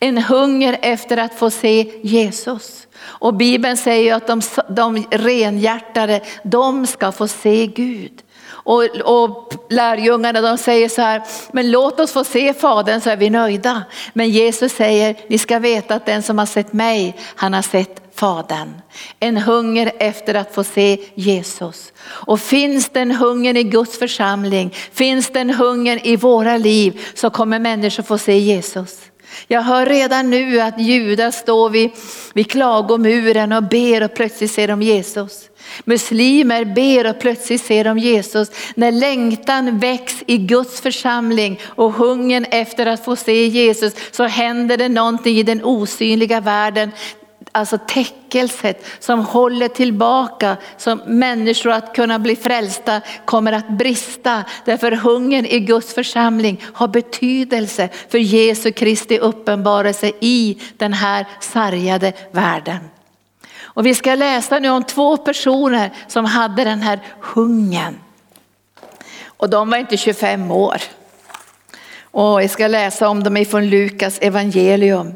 En 0.00 0.18
hunger 0.18 0.78
efter 0.82 1.16
att 1.16 1.34
få 1.34 1.50
se 1.50 1.90
Jesus. 2.02 2.86
Och 3.00 3.34
Bibeln 3.34 3.76
säger 3.76 4.14
att 4.14 4.26
de, 4.26 4.40
de 4.68 5.06
renhjärtade, 5.10 6.20
de 6.42 6.86
ska 6.86 7.12
få 7.12 7.28
se 7.28 7.66
Gud. 7.66 8.23
Och, 8.64 8.84
och 9.04 9.54
lärjungarna 9.70 10.40
de 10.40 10.58
säger 10.58 10.88
så 10.88 11.02
här, 11.02 11.22
men 11.52 11.70
låt 11.70 12.00
oss 12.00 12.12
få 12.12 12.24
se 12.24 12.54
Fadern 12.54 13.00
så 13.00 13.10
är 13.10 13.16
vi 13.16 13.30
nöjda. 13.30 13.82
Men 14.12 14.30
Jesus 14.30 14.72
säger, 14.72 15.16
ni 15.28 15.38
ska 15.38 15.58
veta 15.58 15.94
att 15.94 16.06
den 16.06 16.22
som 16.22 16.38
har 16.38 16.46
sett 16.46 16.72
mig, 16.72 17.16
han 17.34 17.54
har 17.54 17.62
sett 17.62 18.00
Fadern. 18.14 18.80
En 19.20 19.36
hunger 19.36 19.92
efter 19.98 20.34
att 20.34 20.54
få 20.54 20.64
se 20.64 20.98
Jesus. 21.14 21.92
Och 22.00 22.40
finns 22.40 22.88
den 22.88 23.10
hungern 23.10 23.56
i 23.56 23.62
Guds 23.62 23.98
församling, 23.98 24.74
finns 24.92 25.30
den 25.30 25.50
hungern 25.50 25.98
i 26.02 26.16
våra 26.16 26.56
liv 26.56 27.00
så 27.14 27.30
kommer 27.30 27.58
människor 27.58 28.02
få 28.02 28.18
se 28.18 28.38
Jesus. 28.38 29.00
Jag 29.46 29.62
hör 29.62 29.86
redan 29.86 30.30
nu 30.30 30.60
att 30.60 30.80
judar 30.80 31.30
står 31.30 31.70
vid, 31.70 31.90
vid 32.34 32.50
klagomuren 32.50 33.52
och 33.52 33.62
ber 33.62 34.02
och 34.02 34.14
plötsligt 34.14 34.52
ser 34.52 34.68
de 34.68 34.82
Jesus. 34.82 35.48
Muslimer 35.84 36.64
ber 36.64 37.10
och 37.10 37.18
plötsligt 37.20 37.64
ser 37.64 37.84
de 37.84 37.98
Jesus. 37.98 38.50
När 38.74 38.92
längtan 38.92 39.78
väcks 39.78 40.22
i 40.26 40.38
Guds 40.38 40.80
församling 40.80 41.60
och 41.66 41.92
hungern 41.92 42.46
efter 42.50 42.86
att 42.86 43.04
få 43.04 43.16
se 43.16 43.46
Jesus 43.46 43.94
så 44.10 44.24
händer 44.24 44.76
det 44.76 44.88
någonting 44.88 45.36
i 45.36 45.42
den 45.42 45.64
osynliga 45.64 46.40
världen 46.40 46.90
alltså 47.54 47.78
täckelset 47.86 48.86
som 48.98 49.20
håller 49.20 49.68
tillbaka 49.68 50.56
som 50.76 51.00
människor 51.06 51.70
att 51.70 51.94
kunna 51.94 52.18
bli 52.18 52.36
frälsta 52.36 53.00
kommer 53.24 53.52
att 53.52 53.68
brista. 53.68 54.44
Därför 54.64 54.92
hungern 54.92 55.46
i 55.46 55.60
Guds 55.60 55.94
församling 55.94 56.64
har 56.72 56.88
betydelse 56.88 57.88
för 58.08 58.18
Jesu 58.18 58.72
Kristi 58.72 59.18
uppenbarelse 59.18 60.12
i 60.20 60.58
den 60.76 60.92
här 60.92 61.26
sargade 61.40 62.12
världen. 62.32 62.78
Och 63.74 63.86
vi 63.86 63.94
ska 63.94 64.14
läsa 64.14 64.58
nu 64.58 64.70
om 64.70 64.84
två 64.84 65.16
personer 65.16 65.90
som 66.08 66.24
hade 66.24 66.64
den 66.64 66.82
här 66.82 67.00
hungern. 67.20 67.98
Och 69.24 69.50
de 69.50 69.70
var 69.70 69.78
inte 69.78 69.96
25 69.96 70.50
år. 70.50 70.82
Och 72.02 72.42
jag 72.42 72.50
ska 72.50 72.66
läsa 72.66 73.08
om 73.08 73.22
dem 73.22 73.36
ifrån 73.36 73.70
Lukas 73.70 74.18
evangelium. 74.18 75.14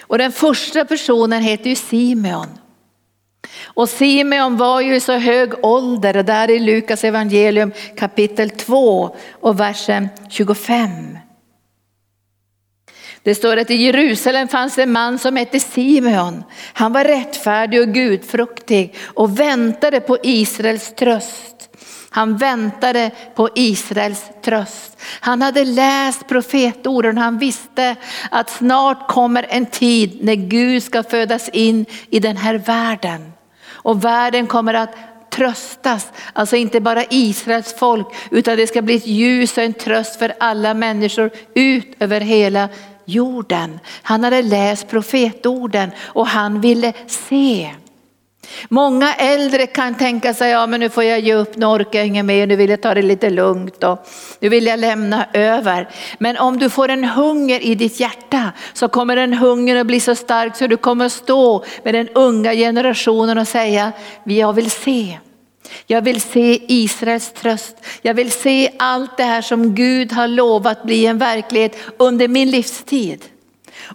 Och 0.00 0.18
den 0.18 0.32
första 0.32 0.84
personen 0.84 1.42
heter 1.42 1.70
ju 1.70 1.76
Simeon. 1.76 2.48
Och 3.64 3.88
Simeon 3.88 4.56
var 4.56 4.80
ju 4.80 4.94
i 4.94 5.00
så 5.00 5.12
hög 5.12 5.64
ålder, 5.64 6.22
där 6.22 6.50
i 6.50 6.58
Lukas 6.58 7.04
evangelium 7.04 7.72
kapitel 7.96 8.50
2 8.50 9.16
och 9.40 9.60
versen 9.60 10.08
25. 10.28 11.18
Det 13.24 13.34
står 13.34 13.56
att 13.56 13.70
i 13.70 13.74
Jerusalem 13.74 14.48
fanns 14.48 14.78
en 14.78 14.92
man 14.92 15.18
som 15.18 15.36
hette 15.36 15.60
Simeon. 15.60 16.44
Han 16.72 16.92
var 16.92 17.04
rättfärdig 17.04 17.80
och 17.80 17.94
gudfruktig 17.94 18.94
och 19.04 19.40
väntade 19.40 20.00
på 20.00 20.18
Israels 20.22 20.94
tröst. 20.94 21.68
Han 22.10 22.36
väntade 22.36 23.10
på 23.34 23.48
Israels 23.54 24.24
tröst. 24.42 25.00
Han 25.20 25.42
hade 25.42 25.64
läst 25.64 26.28
profetorden, 26.28 27.18
han 27.18 27.38
visste 27.38 27.96
att 28.30 28.50
snart 28.50 29.08
kommer 29.08 29.46
en 29.48 29.66
tid 29.66 30.18
när 30.24 30.34
Gud 30.34 30.82
ska 30.82 31.02
födas 31.02 31.48
in 31.48 31.86
i 32.10 32.20
den 32.20 32.36
här 32.36 32.54
världen. 32.54 33.32
Och 33.66 34.04
världen 34.04 34.46
kommer 34.46 34.74
att 34.74 34.94
tröstas, 35.30 36.12
alltså 36.32 36.56
inte 36.56 36.80
bara 36.80 37.04
Israels 37.10 37.74
folk 37.78 38.06
utan 38.30 38.56
det 38.56 38.66
ska 38.66 38.82
bli 38.82 38.94
ett 38.94 39.06
ljus 39.06 39.56
och 39.56 39.64
en 39.64 39.74
tröst 39.74 40.18
för 40.18 40.34
alla 40.40 40.74
människor 40.74 41.30
ut 41.54 41.96
över 42.00 42.20
hela 42.20 42.68
jorden. 43.04 43.80
Han 44.02 44.24
hade 44.24 44.42
läst 44.42 44.88
profetorden 44.88 45.90
och 46.00 46.26
han 46.26 46.60
ville 46.60 46.92
se. 47.06 47.70
Många 48.68 49.14
äldre 49.14 49.66
kan 49.66 49.94
tänka 49.94 50.34
sig, 50.34 50.50
ja 50.50 50.66
men 50.66 50.80
nu 50.80 50.90
får 50.90 51.04
jag 51.04 51.20
ge 51.20 51.34
upp, 51.34 51.56
nu 51.56 51.66
orkar 51.66 51.98
jag 51.98 52.06
inget 52.06 52.24
mer, 52.24 52.46
nu 52.46 52.56
vill 52.56 52.70
jag 52.70 52.82
ta 52.82 52.94
det 52.94 53.02
lite 53.02 53.30
lugnt 53.30 53.84
och 53.84 54.06
nu 54.40 54.48
vill 54.48 54.66
jag 54.66 54.80
lämna 54.80 55.26
över. 55.32 55.88
Men 56.18 56.36
om 56.36 56.58
du 56.58 56.70
får 56.70 56.88
en 56.88 57.04
hunger 57.04 57.60
i 57.60 57.74
ditt 57.74 58.00
hjärta 58.00 58.52
så 58.72 58.88
kommer 58.88 59.16
den 59.16 59.32
hungern 59.32 59.78
att 59.78 59.86
bli 59.86 60.00
så 60.00 60.14
stark 60.14 60.56
så 60.56 60.66
du 60.66 60.76
kommer 60.76 61.08
stå 61.08 61.64
med 61.82 61.94
den 61.94 62.08
unga 62.08 62.52
generationen 62.52 63.38
och 63.38 63.48
säga, 63.48 63.92
jag 64.24 64.52
vill 64.52 64.70
se. 64.70 65.18
Jag 65.86 66.02
vill 66.02 66.20
se 66.20 66.60
Israels 66.68 67.32
tröst. 67.32 67.76
Jag 68.02 68.14
vill 68.14 68.30
se 68.30 68.70
allt 68.78 69.16
det 69.16 69.22
här 69.22 69.42
som 69.42 69.74
Gud 69.74 70.12
har 70.12 70.28
lovat 70.28 70.82
bli 70.82 71.06
en 71.06 71.18
verklighet 71.18 71.76
under 71.98 72.28
min 72.28 72.50
livstid. 72.50 73.24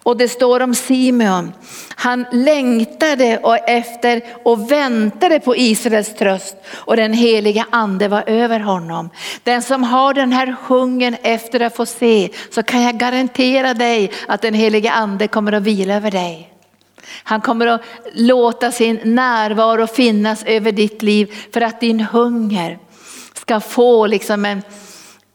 Och 0.03 0.17
det 0.17 0.29
står 0.29 0.59
om 0.59 0.75
Simeon, 0.75 1.51
han 1.95 2.25
längtade 2.31 3.37
och 3.37 3.69
efter 3.69 4.21
och 4.43 4.71
väntade 4.71 5.39
på 5.39 5.55
Israels 5.57 6.15
tröst 6.15 6.55
och 6.73 6.95
den 6.95 7.13
heliga 7.13 7.65
ande 7.69 8.07
var 8.07 8.23
över 8.27 8.59
honom. 8.59 9.09
Den 9.43 9.61
som 9.61 9.83
har 9.83 10.13
den 10.13 10.31
här 10.31 10.55
hungern 10.67 11.15
efter 11.21 11.59
att 11.59 11.75
få 11.75 11.85
se 11.85 12.29
så 12.51 12.63
kan 12.63 12.81
jag 12.81 12.97
garantera 12.97 13.73
dig 13.73 14.11
att 14.27 14.41
den 14.41 14.53
heliga 14.53 14.91
ande 14.91 15.27
kommer 15.27 15.51
att 15.51 15.63
vila 15.63 15.95
över 15.95 16.11
dig. 16.11 16.58
Han 17.23 17.41
kommer 17.41 17.67
att 17.67 17.81
låta 18.13 18.71
sin 18.71 18.99
närvaro 19.03 19.87
finnas 19.87 20.43
över 20.43 20.71
ditt 20.71 21.01
liv 21.01 21.33
för 21.53 21.61
att 21.61 21.79
din 21.79 21.99
hunger 21.99 22.79
ska 23.33 23.59
få 23.59 24.07
liksom 24.07 24.45
en, 24.45 24.61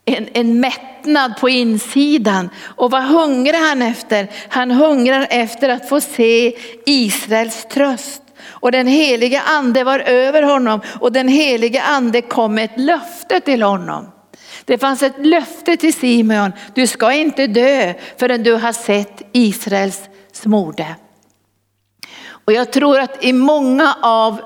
en, 0.05 0.29
en 0.33 0.61
mättnad 0.61 1.37
på 1.41 1.49
insidan. 1.49 2.51
Och 2.63 2.91
vad 2.91 3.03
hungrar 3.03 3.69
han 3.69 3.83
efter? 3.83 4.29
Han 4.49 4.71
hungrar 4.71 5.27
efter 5.31 5.69
att 5.69 5.89
få 5.89 6.01
se 6.01 6.57
Israels 6.87 7.67
tröst. 7.71 8.23
Och 8.47 8.73
den 8.73 8.87
heliga 8.87 9.41
ande 9.41 9.85
var 9.85 9.99
över 9.99 10.43
honom 10.43 10.81
och 11.01 11.13
den 11.13 11.29
heliga 11.29 11.83
ande 11.83 12.23
kom 12.23 12.55
med 12.55 12.65
ett 12.65 12.81
löfte 12.81 13.41
till 13.41 13.63
honom. 13.63 14.11
Det 14.65 14.79
fanns 14.79 15.03
ett 15.03 15.27
löfte 15.27 15.77
till 15.77 15.95
Simeon, 15.95 16.53
du 16.75 16.87
ska 16.87 17.13
inte 17.13 17.47
dö 17.47 17.95
förrän 18.17 18.43
du 18.43 18.53
har 18.53 18.73
sett 18.73 19.23
Israels 19.33 20.01
smorde. 20.33 20.95
Och 22.45 22.53
jag 22.53 22.73
tror 22.73 22.99
att 22.99 23.25
i 23.25 23.33
många 23.33 23.97
av, 24.03 24.41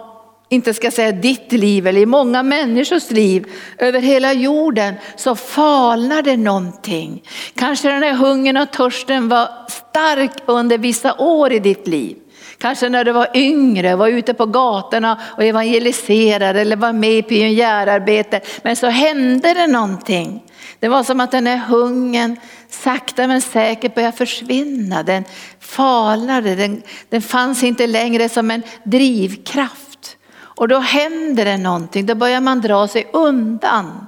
inte 0.48 0.74
ska 0.74 0.90
säga 0.90 1.12
ditt 1.12 1.52
liv, 1.52 1.86
eller 1.86 2.00
i 2.00 2.06
många 2.06 2.42
människors 2.42 3.10
liv 3.10 3.46
över 3.78 4.00
hela 4.00 4.32
jorden 4.32 4.94
så 5.16 5.36
falnar 5.36 6.22
det 6.22 6.36
någonting. 6.36 7.22
Kanske 7.54 7.88
den 7.88 8.02
här 8.02 8.14
hungern 8.14 8.56
och 8.56 8.70
törsten 8.70 9.28
var 9.28 9.48
stark 9.68 10.32
under 10.46 10.78
vissa 10.78 11.14
år 11.18 11.52
i 11.52 11.58
ditt 11.58 11.86
liv. 11.86 12.16
Kanske 12.58 12.88
när 12.88 13.04
du 13.04 13.12
var 13.12 13.28
yngre, 13.34 13.96
var 13.96 14.08
ute 14.08 14.34
på 14.34 14.46
gatorna 14.46 15.20
och 15.36 15.44
evangeliserade 15.44 16.60
eller 16.60 16.76
var 16.76 16.92
med 16.92 17.12
i 17.12 17.22
pionjärarbete. 17.22 18.40
Men 18.62 18.76
så 18.76 18.86
hände 18.86 19.54
det 19.54 19.66
någonting. 19.66 20.42
Det 20.80 20.88
var 20.88 21.02
som 21.02 21.20
att 21.20 21.30
den 21.30 21.46
här 21.46 21.58
hungern 21.58 22.36
sakta 22.70 23.26
men 23.26 23.40
säkert 23.40 23.94
började 23.94 24.16
försvinna. 24.16 25.02
Den 25.02 25.24
falnade, 25.60 26.54
den, 26.54 26.82
den 27.08 27.22
fanns 27.22 27.62
inte 27.62 27.86
längre 27.86 28.28
som 28.28 28.50
en 28.50 28.62
drivkraft. 28.84 30.16
Och 30.38 30.68
då 30.68 30.78
händer 30.78 31.44
det 31.44 31.56
någonting, 31.56 32.06
då 32.06 32.14
börjar 32.14 32.40
man 32.40 32.60
dra 32.60 32.88
sig 32.88 33.08
undan. 33.12 34.06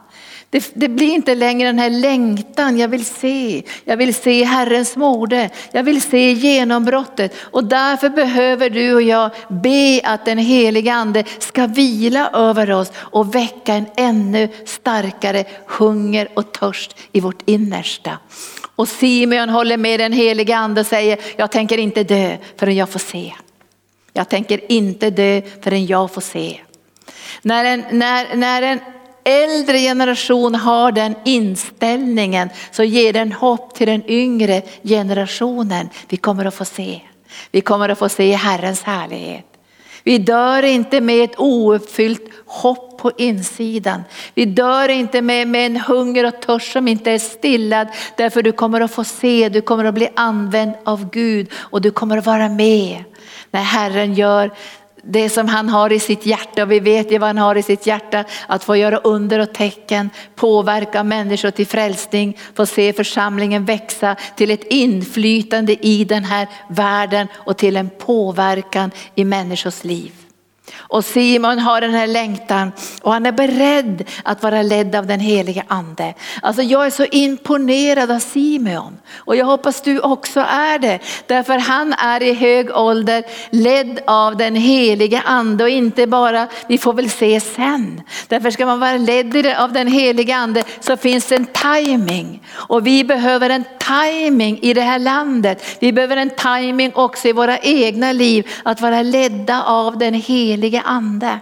Det, 0.51 0.71
det, 0.75 0.89
blir 0.89 1.15
inte 1.15 1.35
längre 1.35 1.69
den 1.69 1.79
här 1.79 1.91
längtan, 1.91 2.79
jag 2.79 2.89
vill 2.89 3.05
se, 3.05 3.63
jag 3.85 3.97
vill 3.97 4.15
se 4.15 4.45
Herrens 4.45 4.97
mode, 4.97 5.51
jag 5.73 5.83
vill 5.83 6.03
se 6.03 6.33
genombrottet. 6.33 7.35
Och 7.41 7.65
därför 7.65 8.09
behöver 8.09 8.71
du 8.71 8.95
och 8.95 9.03
jag 9.03 9.31
be 9.49 10.01
att 10.05 10.25
den 10.25 10.39
heliga 10.39 10.95
ande 10.95 11.25
ska 11.39 11.67
vila 11.67 12.31
över 12.31 12.71
oss 12.71 12.93
och 12.97 13.35
väcka 13.35 13.75
en 13.75 13.87
ännu 13.97 14.49
starkare 14.65 15.45
hunger 15.67 16.29
och 16.35 16.53
törst 16.53 16.97
i 17.13 17.21
vårt 17.21 17.43
innersta. 17.45 18.19
Och 18.77 18.89
Simeon 18.89 19.49
håller 19.49 19.77
med 19.77 20.01
den 20.01 20.13
heliga 20.13 20.57
ande 20.57 20.81
och 20.81 20.87
säger, 20.87 21.19
jag 21.37 21.51
tänker 21.51 21.79
inte 21.79 22.05
dö 22.05 22.37
förrän 22.57 22.77
jag 22.77 22.89
får 22.89 22.99
se. 22.99 23.35
Jag 24.13 24.29
tänker 24.29 24.73
inte 24.73 25.11
dö 25.11 25.43
förrän 25.63 25.87
jag 25.87 26.11
får 26.11 26.21
se. 26.21 26.61
När 27.43 27.65
en, 27.65 27.85
när, 27.91 28.37
när 28.37 28.63
en 28.63 28.81
äldre 29.25 29.79
generation 29.79 30.55
har 30.55 30.93
den 30.93 31.15
inställningen 31.25 32.49
så 32.71 32.85
ger 32.85 33.13
den 33.13 33.33
hopp 33.33 33.75
till 33.75 33.87
den 33.87 34.11
yngre 34.11 34.63
generationen. 34.83 35.89
Vi 36.09 36.17
kommer 36.17 36.45
att 36.45 36.55
få 36.55 36.65
se. 36.65 37.01
Vi 37.51 37.61
kommer 37.61 37.89
att 37.89 37.99
få 37.99 38.09
se 38.09 38.33
Herrens 38.33 38.83
härlighet. 38.83 39.47
Vi 40.03 40.19
dör 40.19 40.63
inte 40.63 41.01
med 41.01 41.25
ett 41.25 41.39
ouppfyllt 41.39 42.23
hopp 42.47 42.99
på 42.99 43.13
insidan. 43.19 44.03
Vi 44.35 44.45
dör 44.45 44.89
inte 44.89 45.23
med, 45.23 45.49
med 45.49 45.67
en 45.67 45.77
hunger 45.77 46.27
och 46.27 46.41
törst 46.41 46.73
som 46.73 46.89
inte 46.89 47.11
är 47.11 47.19
stillad. 47.19 47.89
Därför 48.17 48.43
du 48.43 48.53
kommer 48.53 48.81
att 48.81 48.91
få 48.91 49.05
se, 49.05 49.49
du 49.49 49.61
kommer 49.61 49.85
att 49.85 49.95
bli 49.95 50.09
använd 50.17 50.73
av 50.85 51.11
Gud 51.11 51.51
och 51.55 51.81
du 51.81 51.91
kommer 51.91 52.19
att 52.19 52.27
vara 52.27 52.49
med 52.49 53.05
när 53.51 53.63
Herren 53.63 54.15
gör 54.15 54.51
det 55.03 55.31
som 55.31 55.49
han 55.49 55.69
har 55.69 55.93
i 55.93 55.99
sitt 55.99 56.27
hjärta 56.27 56.63
och 56.63 56.71
vi 56.71 56.81
vet 56.81 57.13
ju 57.13 57.19
vad 57.19 57.29
han 57.29 57.39
har 57.39 57.57
i 57.57 57.63
sitt 57.63 57.87
hjärta. 57.87 58.25
Att 58.47 58.65
få 58.65 58.77
göra 58.77 58.97
under 58.97 59.39
och 59.39 59.55
tecken, 59.55 60.11
påverka 60.35 61.05
människor 61.05 61.51
till 61.51 61.67
frälsning, 61.67 62.39
få 62.55 62.67
se 62.67 62.93
församlingen 62.93 63.65
växa 63.65 64.17
till 64.37 64.51
ett 64.51 64.65
inflytande 64.65 65.87
i 65.87 66.05
den 66.05 66.25
här 66.25 66.49
världen 66.69 67.27
och 67.35 67.57
till 67.57 67.77
en 67.77 67.91
påverkan 67.99 68.91
i 69.15 69.25
människors 69.25 69.85
liv. 69.85 70.20
Och 70.79 71.05
Simon 71.05 71.59
har 71.59 71.81
den 71.81 71.95
här 71.95 72.07
längtan 72.07 72.73
och 73.03 73.13
han 73.13 73.27
är 73.27 73.33
beredd 73.33 74.05
att 74.23 74.43
vara 74.43 74.63
ledd 74.63 74.95
av 74.95 75.07
den 75.07 75.21
heliga 75.21 75.65
ande. 75.69 76.15
Alltså 76.43 76.63
jag 76.63 76.87
är 76.87 76.91
så 76.91 77.05
imponerad 77.05 78.11
av 78.11 78.19
Simon 78.19 78.99
och 79.17 79.37
jag 79.37 79.47
hoppas 79.47 79.83
du 79.83 80.01
också 80.01 80.41
är 80.41 80.79
det. 80.79 80.99
Därför 81.27 81.59
han 81.59 81.93
är 81.93 82.23
i 82.23 82.35
hög 82.35 82.77
ålder 82.77 83.25
ledd 83.51 84.01
av 84.07 84.37
den 84.37 84.57
heliga 84.57 85.21
ande 85.21 85.65
och 85.65 85.71
inte 85.71 86.07
bara, 86.07 86.47
vi 86.69 86.79
får 86.79 86.93
väl 86.93 87.11
se 87.11 87.41
sen. 87.41 88.03
Därför 88.29 88.51
ska 88.51 88.67
man 88.67 88.81
vara 88.81 88.97
ledd 88.97 89.47
av 89.59 89.73
den 89.73 89.87
heliga 89.87 90.37
ande 90.37 90.63
så 90.81 90.97
finns 90.97 91.27
det 91.27 91.37
en 91.37 91.47
timing 91.47 92.43
och 92.53 92.87
vi 92.87 93.05
behöver 93.05 93.51
en 93.51 93.65
timing 93.79 94.59
i 94.63 94.75
det 94.75 94.81
här 94.81 94.99
landet. 94.99 95.77
Vi 95.81 95.93
behöver 95.93 96.17
en 96.17 96.31
timing 96.31 96.93
också 96.95 97.29
i 97.29 97.33
våra 97.33 97.59
egna 97.59 98.13
liv 98.13 98.49
att 98.63 98.81
vara 98.81 99.03
ledda 99.03 99.63
av 99.63 99.99
den 99.99 100.15
heliga 100.15 100.60
helige 100.61 100.81
ande. 100.81 101.41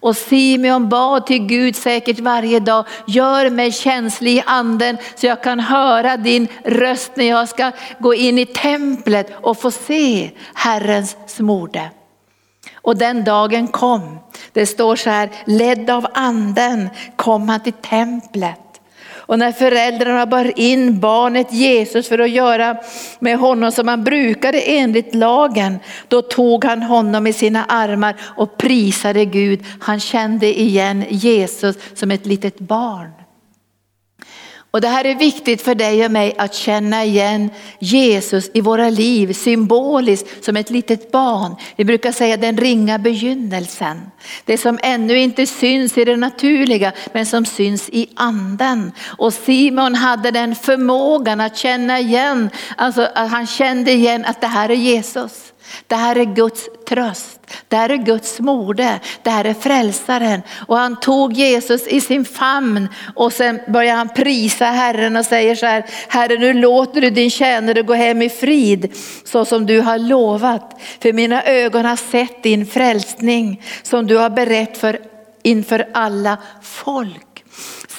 Och 0.00 0.16
Simeon 0.16 0.88
bad 0.88 1.26
till 1.26 1.46
Gud 1.46 1.76
säkert 1.76 2.18
varje 2.18 2.60
dag, 2.60 2.84
gör 3.06 3.50
mig 3.50 3.72
känslig 3.72 4.32
i 4.32 4.42
anden 4.46 4.98
så 5.14 5.26
jag 5.26 5.42
kan 5.42 5.60
höra 5.60 6.16
din 6.16 6.48
röst 6.64 7.12
när 7.14 7.24
jag 7.24 7.48
ska 7.48 7.72
gå 7.98 8.14
in 8.14 8.38
i 8.38 8.46
templet 8.46 9.30
och 9.42 9.60
få 9.60 9.70
se 9.70 10.30
Herrens 10.54 11.16
smorde. 11.26 11.90
Och 12.74 12.96
den 12.96 13.24
dagen 13.24 13.68
kom. 13.68 14.18
Det 14.52 14.66
står 14.66 14.96
så 14.96 15.10
här, 15.10 15.30
ledd 15.46 15.90
av 15.90 16.06
anden 16.14 16.88
kom 17.16 17.48
han 17.48 17.60
till 17.60 17.72
templet. 17.72 18.67
Och 19.28 19.38
när 19.38 19.52
föräldrarna 19.52 20.26
bar 20.26 20.52
in 20.56 21.00
barnet 21.00 21.52
Jesus 21.52 22.08
för 22.08 22.18
att 22.18 22.30
göra 22.30 22.76
med 23.18 23.38
honom 23.38 23.72
som 23.72 23.88
han 23.88 24.04
brukade 24.04 24.60
enligt 24.60 25.14
lagen, 25.14 25.78
då 26.08 26.22
tog 26.22 26.64
han 26.64 26.82
honom 26.82 27.26
i 27.26 27.32
sina 27.32 27.64
armar 27.64 28.16
och 28.20 28.56
prisade 28.56 29.24
Gud. 29.24 29.64
Han 29.80 30.00
kände 30.00 30.60
igen 30.60 31.04
Jesus 31.08 31.76
som 31.94 32.10
ett 32.10 32.26
litet 32.26 32.58
barn. 32.58 33.10
Och 34.70 34.80
det 34.80 34.88
här 34.88 35.04
är 35.04 35.14
viktigt 35.14 35.62
för 35.62 35.74
dig 35.74 36.04
och 36.04 36.10
mig 36.10 36.34
att 36.38 36.54
känna 36.54 37.04
igen 37.04 37.50
Jesus 37.78 38.50
i 38.54 38.60
våra 38.60 38.90
liv 38.90 39.32
symboliskt 39.32 40.44
som 40.44 40.56
ett 40.56 40.70
litet 40.70 41.10
barn. 41.10 41.56
Vi 41.76 41.84
brukar 41.84 42.12
säga 42.12 42.36
den 42.36 42.56
ringa 42.56 42.98
begynnelsen. 42.98 44.00
Det 44.44 44.58
som 44.58 44.78
ännu 44.82 45.18
inte 45.18 45.46
syns 45.46 45.98
i 45.98 46.04
det 46.04 46.16
naturliga 46.16 46.92
men 47.12 47.26
som 47.26 47.44
syns 47.44 47.88
i 47.92 48.06
anden. 48.14 48.92
Och 49.06 49.34
Simon 49.34 49.94
hade 49.94 50.30
den 50.30 50.54
förmågan 50.54 51.40
att 51.40 51.56
känna 51.56 52.00
igen, 52.00 52.50
alltså 52.76 53.08
att 53.14 53.30
han 53.30 53.46
kände 53.46 53.92
igen 53.92 54.24
att 54.24 54.40
det 54.40 54.46
här 54.46 54.70
är 54.70 54.74
Jesus. 54.74 55.52
Det 55.86 55.94
här 55.94 56.16
är 56.16 56.24
Guds 56.24 56.68
tröst, 56.88 57.40
det 57.68 57.76
här 57.76 57.88
är 57.88 57.96
Guds 57.96 58.40
mode, 58.40 59.00
det 59.22 59.30
här 59.30 59.44
är 59.44 59.54
frälsaren. 59.54 60.42
Och 60.66 60.76
han 60.76 61.00
tog 61.00 61.32
Jesus 61.32 61.86
i 61.86 62.00
sin 62.00 62.24
famn 62.24 62.88
och 63.14 63.32
sen 63.32 63.60
börjar 63.68 63.94
han 63.94 64.08
prisa 64.08 64.64
Herren 64.64 65.16
och 65.16 65.24
säger 65.24 65.54
så 65.54 65.66
här, 65.66 65.84
Herre 66.08 66.38
nu 66.38 66.52
låter 66.52 67.00
du 67.00 67.10
din 67.10 67.30
tjänare 67.30 67.82
gå 67.82 67.94
hem 67.94 68.22
i 68.22 68.30
frid 68.30 68.96
så 69.24 69.44
som 69.44 69.66
du 69.66 69.80
har 69.80 69.98
lovat. 69.98 70.80
För 71.02 71.12
mina 71.12 71.42
ögon 71.42 71.84
har 71.84 71.96
sett 71.96 72.42
din 72.42 72.66
frälsning 72.66 73.62
som 73.82 74.06
du 74.06 74.16
har 74.16 74.30
berett 74.30 74.78
för 74.78 74.98
inför 75.42 75.88
alla 75.92 76.38
folk. 76.62 77.27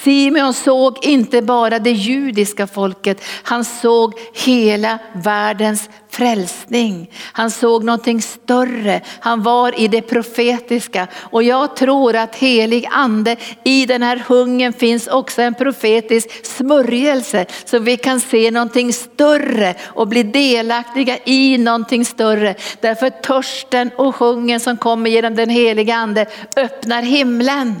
Simeon 0.04 0.54
såg 0.54 1.04
inte 1.04 1.42
bara 1.42 1.78
det 1.78 1.90
judiska 1.90 2.66
folket, 2.66 3.24
han 3.42 3.64
såg 3.64 4.14
hela 4.34 4.98
världens 5.12 5.88
frälsning. 6.10 7.10
Han 7.32 7.50
såg 7.50 7.84
någonting 7.84 8.22
större. 8.22 9.00
Han 9.20 9.42
var 9.42 9.80
i 9.80 9.88
det 9.88 10.02
profetiska. 10.02 11.08
Och 11.14 11.42
jag 11.42 11.76
tror 11.76 12.16
att 12.16 12.36
helig 12.36 12.88
ande 12.90 13.36
i 13.64 13.86
den 13.86 14.02
här 14.02 14.22
hungern 14.28 14.72
finns 14.72 15.06
också 15.06 15.42
en 15.42 15.54
profetisk 15.54 16.46
smörjelse. 16.46 17.46
Så 17.64 17.78
vi 17.78 17.96
kan 17.96 18.20
se 18.20 18.50
någonting 18.50 18.92
större 18.92 19.74
och 19.82 20.08
bli 20.08 20.22
delaktiga 20.22 21.18
i 21.24 21.58
någonting 21.58 22.04
större. 22.04 22.54
Därför 22.80 23.10
törsten 23.10 23.90
och 23.96 24.14
hungern 24.14 24.60
som 24.60 24.76
kommer 24.76 25.10
genom 25.10 25.34
den 25.34 25.50
heliga 25.50 25.94
ande 25.94 26.26
öppnar 26.56 27.02
himlen 27.02 27.74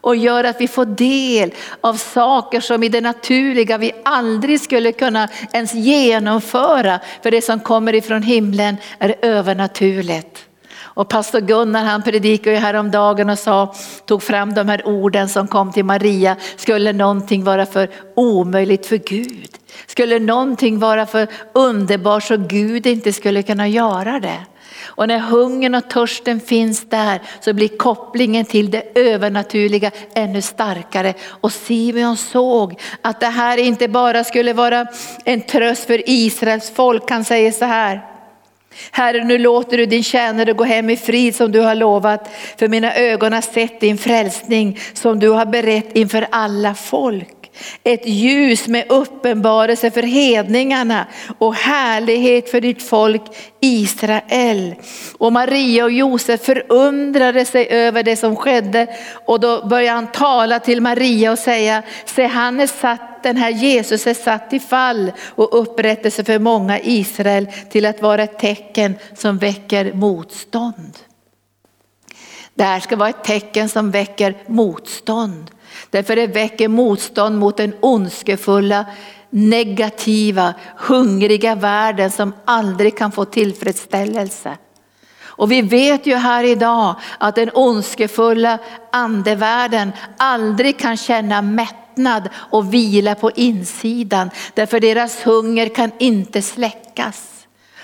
och 0.00 0.16
gör 0.16 0.44
att 0.44 0.60
vi 0.60 0.68
får 0.68 0.84
del 0.84 1.54
av 1.80 1.94
saker 1.94 2.60
som 2.60 2.82
i 2.82 2.88
det 2.88 3.00
naturliga 3.00 3.78
vi 3.78 3.92
aldrig 4.04 4.60
skulle 4.60 4.92
kunna 4.92 5.28
ens 5.52 5.74
genomföra. 5.74 7.00
För 7.22 7.30
det 7.30 7.42
som 7.42 7.60
kommer 7.60 7.94
ifrån 7.94 8.22
himlen 8.22 8.76
är 8.98 9.14
övernaturligt. 9.22 10.44
Och 10.98 11.08
pastor 11.08 11.40
Gunnar 11.40 11.84
han 11.84 12.02
predikade 12.02 12.56
ju 12.56 12.62
häromdagen 12.62 13.30
och 13.30 13.38
sa, 13.38 13.74
tog 14.06 14.22
fram 14.22 14.54
de 14.54 14.68
här 14.68 14.86
orden 14.86 15.28
som 15.28 15.48
kom 15.48 15.72
till 15.72 15.84
Maria. 15.84 16.36
Skulle 16.56 16.92
någonting 16.92 17.44
vara 17.44 17.66
för 17.66 17.90
omöjligt 18.16 18.86
för 18.86 18.96
Gud? 18.96 19.50
Skulle 19.86 20.18
någonting 20.18 20.78
vara 20.78 21.06
för 21.06 21.28
underbart 21.52 22.22
så 22.22 22.36
Gud 22.36 22.86
inte 22.86 23.12
skulle 23.12 23.42
kunna 23.42 23.68
göra 23.68 24.20
det? 24.20 24.38
Och 24.98 25.08
när 25.08 25.18
hungern 25.18 25.74
och 25.74 25.88
törsten 25.88 26.40
finns 26.40 26.84
där 26.88 27.20
så 27.40 27.52
blir 27.52 27.68
kopplingen 27.68 28.44
till 28.44 28.70
det 28.70 28.82
övernaturliga 28.94 29.90
ännu 30.14 30.42
starkare. 30.42 31.14
Och 31.28 31.52
Simeon 31.52 32.16
såg 32.16 32.80
att 33.02 33.20
det 33.20 33.26
här 33.26 33.58
inte 33.58 33.88
bara 33.88 34.24
skulle 34.24 34.52
vara 34.52 34.86
en 35.24 35.40
tröst 35.40 35.84
för 35.84 36.02
Israels 36.06 36.70
folk. 36.70 37.10
Han 37.10 37.24
säger 37.24 37.52
så 37.52 37.64
här. 37.64 38.00
Herre, 38.90 39.24
nu 39.24 39.38
låter 39.38 39.76
du 39.78 39.86
din 39.86 40.02
tjänare 40.02 40.52
gå 40.52 40.64
hem 40.64 40.90
i 40.90 40.96
frid 40.96 41.36
som 41.36 41.52
du 41.52 41.60
har 41.60 41.74
lovat, 41.74 42.30
för 42.56 42.68
mina 42.68 42.94
ögon 42.94 43.32
har 43.32 43.40
sett 43.40 43.80
din 43.80 43.98
frälsning 43.98 44.78
som 44.92 45.18
du 45.18 45.28
har 45.28 45.46
berett 45.46 45.96
inför 45.96 46.26
alla 46.30 46.74
folk 46.74 47.37
ett 47.84 48.06
ljus 48.06 48.68
med 48.68 48.84
uppenbarelse 48.88 49.90
för 49.90 50.02
hedningarna 50.02 51.06
och 51.38 51.54
härlighet 51.54 52.50
för 52.50 52.60
ditt 52.60 52.82
folk 52.82 53.22
Israel. 53.60 54.74
Och 55.18 55.32
Maria 55.32 55.84
och 55.84 55.90
Josef 55.90 56.44
förundrade 56.44 57.44
sig 57.44 57.68
över 57.68 58.02
det 58.02 58.16
som 58.16 58.36
skedde 58.36 58.86
och 59.26 59.40
då 59.40 59.66
började 59.66 59.94
han 59.94 60.12
tala 60.12 60.60
till 60.60 60.80
Maria 60.80 61.32
och 61.32 61.38
säga, 61.38 61.82
se 62.04 62.26
han 62.26 62.60
är 62.60 62.66
satt, 62.66 63.22
den 63.22 63.36
här 63.36 63.50
Jesus 63.50 64.06
är 64.06 64.14
satt 64.14 64.52
i 64.52 64.60
fall 64.60 65.12
och 65.26 65.60
upprättelse 65.60 66.24
för 66.24 66.38
många 66.38 66.80
Israel 66.80 67.46
till 67.70 67.86
att 67.86 68.02
vara 68.02 68.22
ett 68.22 68.38
tecken 68.38 68.94
som 69.14 69.38
väcker 69.38 69.92
motstånd. 69.92 70.98
Det 72.54 72.64
här 72.64 72.80
ska 72.80 72.96
vara 72.96 73.08
ett 73.08 73.24
tecken 73.24 73.68
som 73.68 73.90
väcker 73.90 74.34
motstånd. 74.46 75.50
Därför 75.90 76.16
det 76.16 76.26
väcker 76.26 76.68
motstånd 76.68 77.38
mot 77.38 77.56
den 77.56 77.74
ondskefulla, 77.80 78.86
negativa, 79.30 80.54
hungriga 80.76 81.54
världen 81.54 82.10
som 82.10 82.32
aldrig 82.44 82.98
kan 82.98 83.12
få 83.12 83.24
tillfredsställelse. 83.24 84.56
Och 85.38 85.52
vi 85.52 85.62
vet 85.62 86.06
ju 86.06 86.14
här 86.14 86.44
idag 86.44 86.94
att 87.18 87.34
den 87.34 87.50
ondskefulla 87.54 88.58
andevärlden 88.92 89.92
aldrig 90.16 90.78
kan 90.78 90.96
känna 90.96 91.42
mättnad 91.42 92.28
och 92.34 92.74
vila 92.74 93.14
på 93.14 93.30
insidan. 93.30 94.30
Därför 94.54 94.80
deras 94.80 95.26
hunger 95.26 95.68
kan 95.68 95.90
inte 95.98 96.42
släckas. 96.42 97.37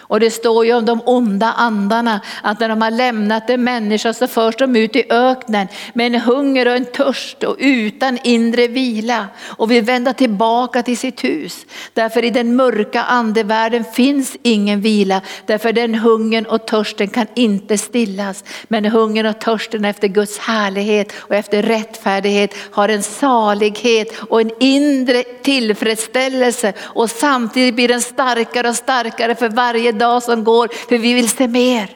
Och 0.06 0.20
det 0.20 0.30
står 0.30 0.66
ju 0.66 0.74
om 0.74 0.84
de 0.84 1.00
onda 1.04 1.52
andarna 1.52 2.20
att 2.42 2.60
när 2.60 2.68
de 2.68 2.82
har 2.82 2.90
lämnat 2.90 3.50
en 3.50 3.64
människa 3.64 4.12
så 4.12 4.26
förs 4.26 4.56
de 4.56 4.76
ut 4.76 4.96
i 4.96 5.04
öknen 5.10 5.68
med 5.92 6.06
en 6.06 6.20
hunger 6.20 6.68
och 6.68 6.76
en 6.76 6.84
törst 6.84 7.44
och 7.44 7.56
utan 7.58 8.18
inre 8.24 8.68
vila 8.68 9.26
och 9.44 9.70
vill 9.70 9.84
vända 9.84 10.12
tillbaka 10.12 10.82
till 10.82 10.98
sitt 10.98 11.24
hus. 11.24 11.66
Därför 11.92 12.24
i 12.24 12.30
den 12.30 12.56
mörka 12.56 13.02
andevärlden 13.02 13.84
finns 13.84 14.36
ingen 14.42 14.80
vila. 14.80 15.20
Därför 15.46 15.72
den 15.72 15.94
hungern 15.94 16.46
och 16.46 16.66
törsten 16.66 17.08
kan 17.08 17.26
inte 17.34 17.78
stillas. 17.78 18.44
Men 18.68 18.84
hungern 18.84 19.26
och 19.26 19.40
törsten 19.40 19.84
efter 19.84 20.08
Guds 20.08 20.38
härlighet 20.38 21.12
och 21.16 21.34
efter 21.34 21.62
rättfärdighet 21.62 22.54
har 22.70 22.88
en 22.88 23.02
salighet 23.02 24.20
och 24.28 24.40
en 24.40 24.50
inre 24.60 25.22
tillfredsställelse 25.22 26.72
och 26.80 27.10
samtidigt 27.10 27.74
blir 27.74 27.88
den 27.88 28.00
starkare 28.00 28.68
och 28.68 28.76
starkare 28.76 29.34
för 29.34 29.48
varje 29.48 29.92
dag 29.94 30.22
som 30.22 30.44
går, 30.44 30.68
för 30.88 30.98
vi 30.98 31.14
vill 31.14 31.28
se 31.28 31.48
mer. 31.48 31.90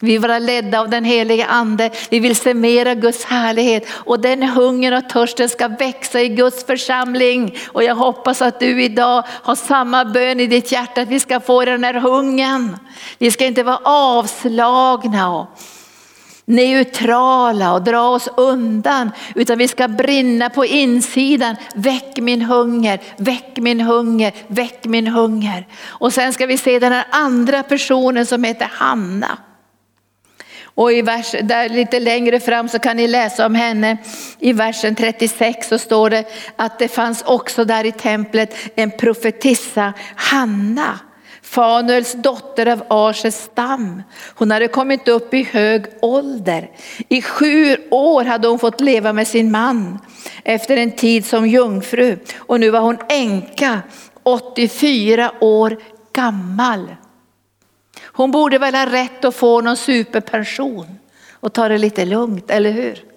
Vi 0.00 0.12
vill 0.12 0.20
vara 0.20 0.38
ledda 0.38 0.80
av 0.80 0.90
den 0.90 1.04
heliga 1.04 1.46
ande, 1.46 1.90
vi 2.10 2.20
vill 2.20 2.36
se 2.36 2.54
mer 2.54 2.86
av 2.86 2.94
Guds 2.94 3.24
härlighet 3.24 3.86
och 3.90 4.20
den 4.20 4.42
hungern 4.42 4.94
och 4.94 5.08
törsten 5.08 5.48
ska 5.48 5.68
växa 5.68 6.20
i 6.20 6.28
Guds 6.28 6.66
församling. 6.66 7.56
Och 7.68 7.84
jag 7.84 7.94
hoppas 7.94 8.42
att 8.42 8.60
du 8.60 8.82
idag 8.82 9.24
har 9.28 9.54
samma 9.54 10.04
bön 10.04 10.40
i 10.40 10.46
ditt 10.46 10.72
hjärta, 10.72 11.00
att 11.00 11.08
vi 11.08 11.20
ska 11.20 11.40
få 11.40 11.64
den 11.64 11.84
här 11.84 11.94
hungern. 11.94 12.78
Vi 13.18 13.30
ska 13.30 13.44
inte 13.44 13.62
vara 13.62 13.80
avslagna 13.84 15.46
neutrala 16.44 17.72
och 17.72 17.82
dra 17.82 18.08
oss 18.08 18.28
undan, 18.36 19.10
utan 19.34 19.58
vi 19.58 19.68
ska 19.68 19.88
brinna 19.88 20.50
på 20.50 20.64
insidan. 20.64 21.56
Väck 21.74 22.18
min 22.18 22.42
hunger, 22.42 23.00
väck 23.16 23.56
min 23.56 23.80
hunger, 23.80 24.32
väck 24.46 24.84
min 24.84 25.06
hunger. 25.06 25.66
Och 25.84 26.12
sen 26.12 26.32
ska 26.32 26.46
vi 26.46 26.58
se 26.58 26.78
den 26.78 26.92
här 26.92 27.06
andra 27.10 27.62
personen 27.62 28.26
som 28.26 28.44
heter 28.44 28.70
Hanna. 28.72 29.38
Och 30.74 30.92
i 30.92 31.02
vers, 31.02 31.34
där 31.42 31.68
lite 31.68 32.00
längre 32.00 32.40
fram 32.40 32.68
så 32.68 32.78
kan 32.78 32.96
ni 32.96 33.08
läsa 33.08 33.46
om 33.46 33.54
henne. 33.54 33.96
I 34.38 34.52
versen 34.52 34.94
36 34.94 35.68
så 35.68 35.78
står 35.78 36.10
det 36.10 36.24
att 36.56 36.78
det 36.78 36.88
fanns 36.88 37.22
också 37.22 37.64
där 37.64 37.84
i 37.84 37.92
templet 37.92 38.54
en 38.74 38.90
profetissa, 38.90 39.92
Hanna 40.16 40.98
Fanuels 41.52 42.12
dotter 42.12 42.66
av 42.66 42.82
Arses 42.88 43.44
stam. 43.44 44.02
Hon 44.34 44.50
hade 44.50 44.68
kommit 44.68 45.08
upp 45.08 45.34
i 45.34 45.42
hög 45.42 45.84
ålder. 46.02 46.70
I 47.08 47.22
sju 47.22 47.76
år 47.90 48.24
hade 48.24 48.48
hon 48.48 48.58
fått 48.58 48.80
leva 48.80 49.12
med 49.12 49.28
sin 49.28 49.50
man 49.50 49.98
efter 50.44 50.76
en 50.76 50.92
tid 50.92 51.26
som 51.26 51.48
jungfru 51.48 52.18
och 52.36 52.60
nu 52.60 52.70
var 52.70 52.80
hon 52.80 52.98
änka, 53.08 53.82
84 54.22 55.32
år 55.40 55.78
gammal. 56.12 56.96
Hon 58.02 58.30
borde 58.30 58.58
väl 58.58 58.74
ha 58.74 58.86
rätt 58.86 59.24
att 59.24 59.36
få 59.36 59.60
någon 59.60 59.76
superpension 59.76 60.86
och 61.32 61.52
ta 61.52 61.68
det 61.68 61.78
lite 61.78 62.04
lugnt, 62.04 62.50
eller 62.50 62.70
hur? 62.70 63.11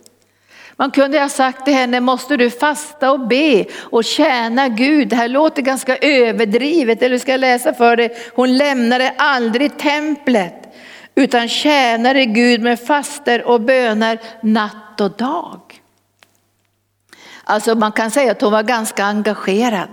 Man 0.77 0.91
kunde 0.91 1.19
ha 1.19 1.29
sagt 1.29 1.65
till 1.65 1.73
henne, 1.73 1.99
måste 1.99 2.37
du 2.37 2.49
fasta 2.49 3.11
och 3.11 3.27
be 3.27 3.65
och 3.79 4.03
tjäna 4.03 4.67
Gud. 4.67 5.07
Det 5.07 5.15
här 5.15 5.27
låter 5.27 5.61
ganska 5.61 5.97
överdrivet, 5.97 7.01
eller 7.01 7.17
ska 7.17 7.31
jag 7.31 7.39
läsa 7.39 7.73
för 7.73 7.95
dig? 7.95 8.17
Hon 8.35 8.57
lämnade 8.57 9.13
aldrig 9.17 9.77
templet 9.77 10.73
utan 11.15 11.47
tjänade 11.47 12.25
Gud 12.25 12.61
med 12.61 12.79
faster 12.79 13.43
och 13.43 13.61
böner 13.61 14.19
natt 14.41 15.01
och 15.01 15.11
dag. 15.11 15.61
Alltså 17.43 17.75
man 17.75 17.91
kan 17.91 18.11
säga 18.11 18.31
att 18.31 18.41
hon 18.41 18.51
var 18.51 18.63
ganska 18.63 19.05
engagerad. 19.05 19.89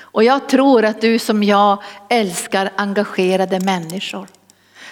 Och 0.00 0.24
jag 0.24 0.48
tror 0.48 0.84
att 0.84 1.00
du 1.00 1.18
som 1.18 1.42
jag 1.42 1.82
älskar 2.08 2.70
engagerade 2.76 3.60
människor. 3.60 4.26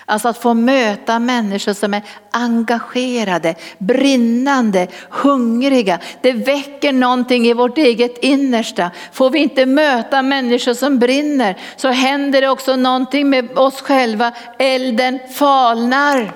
Alltså 0.06 0.28
att 0.28 0.38
få 0.38 0.54
möta 0.54 1.18
människor 1.18 1.72
som 1.72 1.94
är 1.94 2.02
engagerade, 2.30 3.54
brinnande, 3.78 4.88
hungriga. 5.10 5.98
Det 6.20 6.32
väcker 6.32 6.92
någonting 6.92 7.46
i 7.46 7.52
vårt 7.52 7.78
eget 7.78 8.18
innersta. 8.18 8.90
Får 9.12 9.30
vi 9.30 9.38
inte 9.38 9.66
möta 9.66 10.22
människor 10.22 10.74
som 10.74 10.98
brinner 10.98 11.56
så 11.76 11.88
händer 11.88 12.40
det 12.40 12.48
också 12.48 12.76
någonting 12.76 13.30
med 13.30 13.58
oss 13.58 13.80
själva. 13.80 14.32
Elden 14.58 15.18
falnar. 15.34 16.32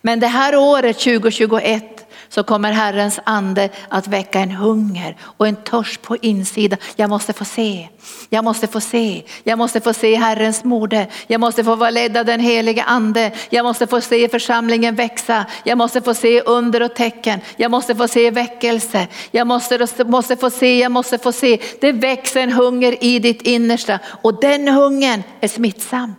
Men 0.00 0.20
det 0.20 0.26
här 0.26 0.56
året 0.56 0.98
2021 0.98 1.95
så 2.28 2.42
kommer 2.42 2.72
Herrens 2.72 3.20
ande 3.24 3.68
att 3.88 4.08
väcka 4.08 4.40
en 4.40 4.50
hunger 4.50 5.16
och 5.20 5.48
en 5.48 5.56
törst 5.56 6.02
på 6.02 6.16
insidan. 6.16 6.78
Jag 6.96 7.10
måste 7.10 7.32
få 7.32 7.44
se, 7.44 7.88
jag 8.30 8.44
måste 8.44 8.66
få 8.66 8.80
se, 8.80 9.22
jag 9.44 9.58
måste 9.58 9.80
få 9.80 9.92
se 9.92 10.14
Herrens 10.14 10.64
mode, 10.64 11.06
jag 11.26 11.40
måste 11.40 11.64
få 11.64 11.74
vara 11.74 11.90
ledd 11.90 12.16
av 12.16 12.24
den 12.24 12.40
helige 12.40 12.82
ande, 12.82 13.32
jag 13.50 13.64
måste 13.64 13.86
få 13.86 14.00
se 14.00 14.28
församlingen 14.28 14.94
växa, 14.94 15.46
jag 15.64 15.78
måste 15.78 16.00
få 16.00 16.14
se 16.14 16.40
under 16.40 16.82
och 16.82 16.94
tecken, 16.94 17.40
jag 17.56 17.70
måste 17.70 17.94
få 17.94 18.08
se 18.08 18.30
väckelse, 18.30 19.06
jag 19.30 19.46
måste, 19.46 19.86
måste 20.04 20.36
få 20.36 20.50
se, 20.50 20.78
jag 20.78 20.92
måste 20.92 21.18
få 21.18 21.32
se. 21.32 21.58
Det 21.80 21.92
växer 21.92 22.40
en 22.40 22.52
hunger 22.52 23.04
i 23.04 23.18
ditt 23.18 23.42
innersta 23.42 23.98
och 24.22 24.40
den 24.40 24.68
hungern 24.68 25.22
är 25.40 25.48
smittsam. 25.48 26.14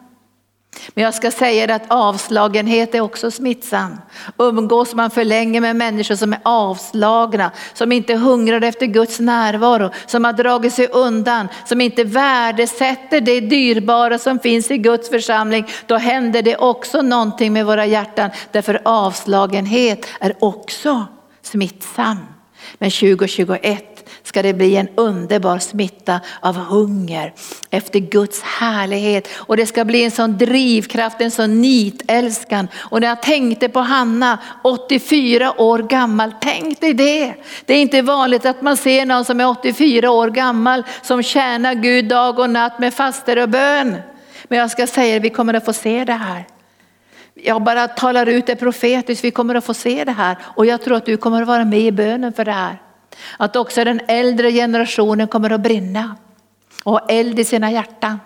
Men 0.94 1.04
jag 1.04 1.14
ska 1.14 1.32
säga 1.32 1.76
att 1.76 1.86
avslagenhet 1.88 2.96
är 2.96 3.02
också 3.02 3.32
smittsam. 3.32 3.98
Umgås 4.38 4.94
man 4.94 5.12
för 5.12 5.24
länge 5.24 5.62
med 5.62 5.76
människor 5.76 6.16
som 6.16 6.34
är 6.34 6.40
avslagna, 6.44 7.52
som 7.74 7.92
inte 7.92 8.14
hungrar 8.14 8.62
efter 8.62 8.86
Guds 8.86 9.20
närvaro, 9.20 9.90
som 10.06 10.24
har 10.26 10.34
dragit 10.34 10.74
sig 10.74 10.88
undan, 10.88 11.48
som 11.66 11.82
inte 11.82 12.04
värdesätter 12.04 13.22
det 13.22 13.40
dyrbara 13.40 14.18
som 14.20 14.40
finns 14.40 14.72
i 14.72 14.78
Guds 14.78 15.10
församling, 15.10 15.68
då 15.86 15.96
händer 15.96 16.42
det 16.42 16.58
också 16.58 17.02
någonting 17.02 17.54
med 17.54 17.66
våra 17.66 17.86
hjärtan. 17.86 18.30
Därför 18.52 18.82
avslagenhet 18.86 20.06
är 20.20 20.36
också 20.40 21.06
smittsam. 21.42 22.18
Men 22.78 22.92
2021 22.92 23.97
ska 24.28 24.42
det 24.42 24.54
bli 24.54 24.76
en 24.76 24.88
underbar 24.96 25.60
smitta 25.60 26.20
av 26.40 26.56
hunger 26.56 27.34
efter 27.70 28.00
Guds 28.00 28.42
härlighet. 28.42 29.28
Och 29.36 29.58
det 29.58 29.66
ska 29.66 29.86
bli 29.86 30.04
en 30.04 30.12
sån 30.12 30.38
drivkraft, 30.38 31.22
en 31.22 31.32
sån 31.32 31.62
nitälskan. 31.62 32.68
Och 32.76 33.02
när 33.02 33.08
jag 33.08 33.22
tänkte 33.22 33.70
på 33.70 33.80
Hanna, 33.80 34.40
84 34.64 35.62
år 35.62 35.80
gammal, 35.80 36.34
tänk 36.42 36.82
dig 36.82 36.94
det. 36.94 37.34
Det 37.66 37.74
är 37.74 37.82
inte 37.82 38.02
vanligt 38.02 38.46
att 38.46 38.62
man 38.62 38.78
ser 38.78 39.06
någon 39.06 39.26
som 39.26 39.40
är 39.40 39.48
84 39.48 40.12
år 40.12 40.30
gammal 40.30 40.84
som 41.02 41.24
tjänar 41.24 41.74
Gud 41.74 42.08
dag 42.08 42.40
och 42.40 42.50
natt 42.50 42.80
med 42.80 42.94
faster 42.94 43.42
och 43.42 43.50
bön. 43.50 43.96
Men 44.48 44.60
jag 44.60 44.72
ska 44.72 44.88
säga, 44.88 45.20
vi 45.20 45.30
kommer 45.30 45.54
att 45.54 45.66
få 45.66 45.74
se 45.74 46.04
det 46.04 46.14
här. 46.14 46.46
Jag 47.34 47.64
bara 47.64 47.88
talar 47.88 48.26
ut 48.26 48.46
det 48.46 48.56
profetiskt, 48.56 49.24
vi 49.24 49.32
kommer 49.32 49.56
att 49.56 49.66
få 49.66 49.74
se 49.74 50.04
det 50.04 50.12
här. 50.12 50.38
Och 50.44 50.66
jag 50.66 50.82
tror 50.82 50.98
att 50.98 51.06
du 51.06 51.18
kommer 51.18 51.42
att 51.42 51.48
vara 51.48 51.66
med 51.66 51.80
i 51.80 51.92
bönen 51.92 52.34
för 52.34 52.46
det 52.46 52.52
här. 52.52 52.78
Att 53.38 53.56
också 53.56 53.84
den 53.84 54.02
äldre 54.08 54.52
generationen 54.52 55.28
kommer 55.28 55.50
att 55.50 55.62
brinna 55.62 56.16
och 56.84 56.92
ha 56.92 57.06
eld 57.10 57.40
i 57.40 57.46
sina 57.46 57.72
hjärtan. 57.72 58.20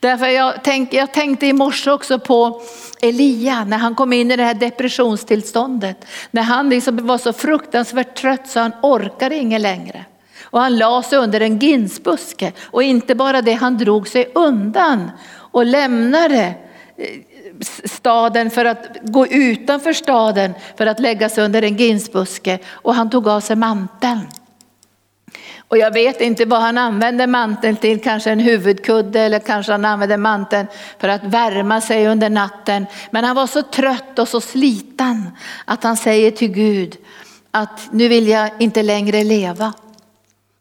Därför 0.00 0.26
jag, 0.26 0.54
tänk, 0.64 0.94
jag 0.94 1.12
tänkte 1.12 1.46
i 1.46 1.52
morse 1.52 1.90
också 1.90 2.18
på 2.18 2.62
Elia 3.02 3.64
när 3.64 3.78
han 3.78 3.94
kom 3.94 4.12
in 4.12 4.30
i 4.30 4.36
det 4.36 4.44
här 4.44 4.54
depressionstillståndet. 4.54 6.06
När 6.30 6.42
han 6.42 6.68
liksom 6.68 7.06
var 7.06 7.18
så 7.18 7.32
fruktansvärt 7.32 8.16
trött 8.16 8.48
så 8.48 8.60
han 8.60 8.72
orkade 8.82 9.36
inget 9.36 9.60
längre. 9.60 10.04
Och 10.42 10.60
han 10.60 10.76
la 10.76 11.02
sig 11.02 11.18
under 11.18 11.40
en 11.40 11.58
ginsbuske 11.58 12.52
och 12.62 12.82
inte 12.82 13.14
bara 13.14 13.42
det, 13.42 13.52
han 13.52 13.78
drog 13.78 14.08
sig 14.08 14.32
undan 14.34 15.10
och 15.34 15.66
lämnade 15.66 16.54
staden 17.84 18.50
för 18.50 18.64
att 18.64 18.86
gå 19.02 19.26
utanför 19.26 19.92
staden 19.92 20.54
för 20.76 20.86
att 20.86 21.00
lägga 21.00 21.28
sig 21.28 21.44
under 21.44 21.62
en 21.62 21.76
ginsbuske 21.76 22.58
och 22.70 22.94
han 22.94 23.10
tog 23.10 23.28
av 23.28 23.40
sig 23.40 23.56
manteln. 23.56 24.20
Och 25.72 25.78
jag 25.78 25.92
vet 25.92 26.20
inte 26.20 26.44
vad 26.44 26.60
han 26.60 26.78
använde 26.78 27.26
manteln 27.26 27.76
till, 27.76 28.02
kanske 28.02 28.30
en 28.30 28.40
huvudkudde 28.40 29.20
eller 29.20 29.38
kanske 29.38 29.72
han 29.72 29.84
använde 29.84 30.16
manteln 30.16 30.66
för 30.98 31.08
att 31.08 31.24
värma 31.24 31.80
sig 31.80 32.08
under 32.08 32.30
natten. 32.30 32.86
Men 33.10 33.24
han 33.24 33.36
var 33.36 33.46
så 33.46 33.62
trött 33.62 34.18
och 34.18 34.28
så 34.28 34.40
sliten 34.40 35.30
att 35.64 35.82
han 35.82 35.96
säger 35.96 36.30
till 36.30 36.52
Gud 36.52 36.96
att 37.50 37.88
nu 37.92 38.08
vill 38.08 38.28
jag 38.28 38.50
inte 38.58 38.82
längre 38.82 39.24
leva. 39.24 39.72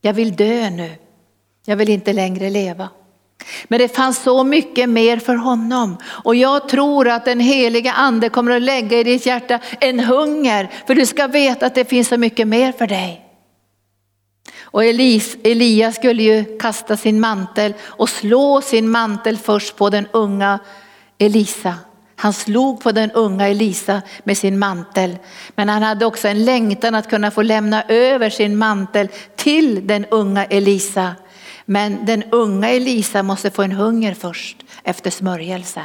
Jag 0.02 0.14
vill 0.14 0.36
dö 0.36 0.70
nu. 0.70 0.92
Jag 1.66 1.76
vill 1.76 1.90
inte 1.90 2.14
längre 2.14 2.50
leva. 2.50 2.90
Men 3.68 3.80
det 3.80 3.96
fanns 3.96 4.24
så 4.24 4.44
mycket 4.44 4.90
mer 4.90 5.18
för 5.18 5.36
honom 5.36 5.98
och 6.06 6.36
jag 6.36 6.70
tror 6.70 7.08
att 7.08 7.26
den 7.26 7.40
heliga 7.40 7.92
ande 7.92 8.30
kommer 8.30 8.52
att 8.52 8.62
lägga 8.62 9.00
i 9.00 9.04
ditt 9.04 9.26
hjärta 9.26 9.60
en 9.80 10.00
hunger 10.00 10.72
för 10.88 10.96
du 10.96 11.06
ska 11.06 11.28
veta 11.28 11.66
att 11.66 11.76
det 11.76 11.86
finns 11.86 12.08
så 12.08 12.18
mycket 12.18 12.48
mer 12.48 12.72
för 12.72 12.88
dig. 12.88 13.26
Och 14.62 14.86
Elis, 14.86 15.38
Elias 15.44 15.96
skulle 15.96 16.24
ju 16.24 16.58
kasta 16.58 16.98
sin 16.98 17.20
mantel 17.20 17.74
och 17.82 18.10
slå 18.10 18.62
sin 18.62 18.90
mantel 18.90 19.38
först 19.38 19.76
på 19.76 19.90
den 19.90 20.08
unga 20.12 20.60
Elisa. 21.18 21.76
Han 22.16 22.34
slog 22.34 22.82
på 22.82 22.92
den 22.92 23.12
unga 23.12 23.48
Elisa 23.48 24.02
med 24.24 24.38
sin 24.38 24.60
mantel. 24.60 25.18
Men 25.56 25.70
han 25.70 25.84
hade 25.84 26.06
också 26.06 26.28
en 26.28 26.46
längtan 26.46 26.96
att 26.96 27.10
kunna 27.10 27.32
få 27.32 27.42
lämna 27.42 27.84
över 27.84 28.30
sin 28.30 28.58
mantel 28.58 29.08
till 29.36 29.88
den 29.88 30.06
unga 30.06 30.46
Elisa. 30.46 31.16
Men 31.72 32.06
den 32.06 32.24
unga 32.24 32.70
Elisa 32.70 33.24
måste 33.24 33.52
få 33.52 33.62
en 33.62 33.72
hunger 33.72 34.14
först 34.14 34.58
efter 34.84 35.10
smörjelsen. 35.10 35.84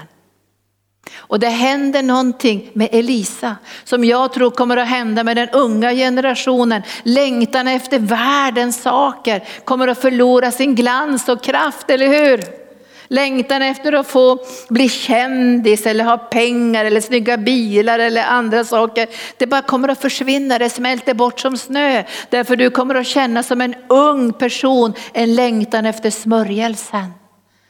Och 1.16 1.40
det 1.40 1.48
händer 1.48 2.02
någonting 2.02 2.70
med 2.72 2.88
Elisa 2.92 3.56
som 3.84 4.04
jag 4.04 4.32
tror 4.32 4.50
kommer 4.50 4.76
att 4.76 4.88
hända 4.88 5.24
med 5.24 5.36
den 5.36 5.48
unga 5.48 5.92
generationen. 5.92 6.82
Längtan 7.02 7.68
efter 7.68 7.98
världens 7.98 8.82
saker 8.82 9.44
kommer 9.64 9.88
att 9.88 10.00
förlora 10.00 10.50
sin 10.50 10.74
glans 10.74 11.28
och 11.28 11.42
kraft, 11.42 11.90
eller 11.90 12.08
hur? 12.08 12.65
Längtan 13.08 13.62
efter 13.62 13.92
att 13.92 14.06
få 14.06 14.38
bli 14.68 14.88
kändis 14.88 15.86
eller 15.86 16.04
ha 16.04 16.18
pengar 16.18 16.84
eller 16.84 17.00
snygga 17.00 17.36
bilar 17.36 17.98
eller 17.98 18.24
andra 18.24 18.64
saker. 18.64 19.08
Det 19.36 19.46
bara 19.46 19.62
kommer 19.62 19.88
att 19.88 20.00
försvinna, 20.00 20.58
det 20.58 20.70
smälter 20.70 21.14
bort 21.14 21.40
som 21.40 21.56
snö. 21.56 22.04
Därför 22.30 22.56
du 22.56 22.70
kommer 22.70 22.94
att 22.94 23.06
känna 23.06 23.42
som 23.42 23.60
en 23.60 23.74
ung 23.88 24.32
person 24.32 24.92
en 25.12 25.34
längtan 25.34 25.86
efter 25.86 26.10
smörjelsen. 26.10 27.12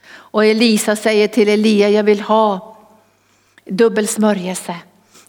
Och 0.09 0.45
Elisa 0.45 0.97
säger 0.97 1.29
till 1.29 1.49
Elia, 1.49 1.89
jag 1.89 2.05
vill 2.05 2.21
ha 2.21 2.77
dubbel 3.65 4.09
smörjelse. 4.09 4.75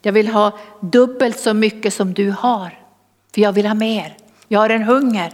Jag 0.01 0.11
vill 0.11 0.27
ha 0.27 0.51
dubbelt 0.79 1.39
så 1.39 1.53
mycket 1.53 1.93
som 1.93 2.13
du 2.13 2.31
har. 2.31 2.79
För 3.33 3.41
jag 3.41 3.51
vill 3.51 3.65
ha 3.65 3.73
mer. 3.73 4.17
Jag 4.47 4.59
har 4.59 4.69
en 4.69 4.83
hunger. 4.83 5.31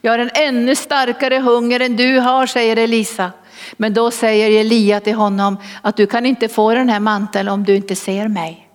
Jag 0.00 0.12
har 0.12 0.18
en 0.18 0.30
ännu 0.34 0.74
starkare 0.76 1.38
hunger 1.38 1.80
än 1.80 1.96
du 1.96 2.18
har, 2.18 2.46
säger 2.46 2.76
Elisa. 2.76 3.30
Men 3.76 3.94
då 3.94 4.10
säger 4.10 4.60
Elia 4.60 5.00
till 5.00 5.14
honom 5.14 5.56
att 5.82 5.96
du 5.96 6.06
kan 6.06 6.26
inte 6.26 6.48
få 6.48 6.74
den 6.74 6.88
här 6.88 7.00
manteln 7.00 7.48
om 7.48 7.64
du 7.64 7.76
inte 7.76 7.96
ser 7.96 8.28
mig. 8.28 8.68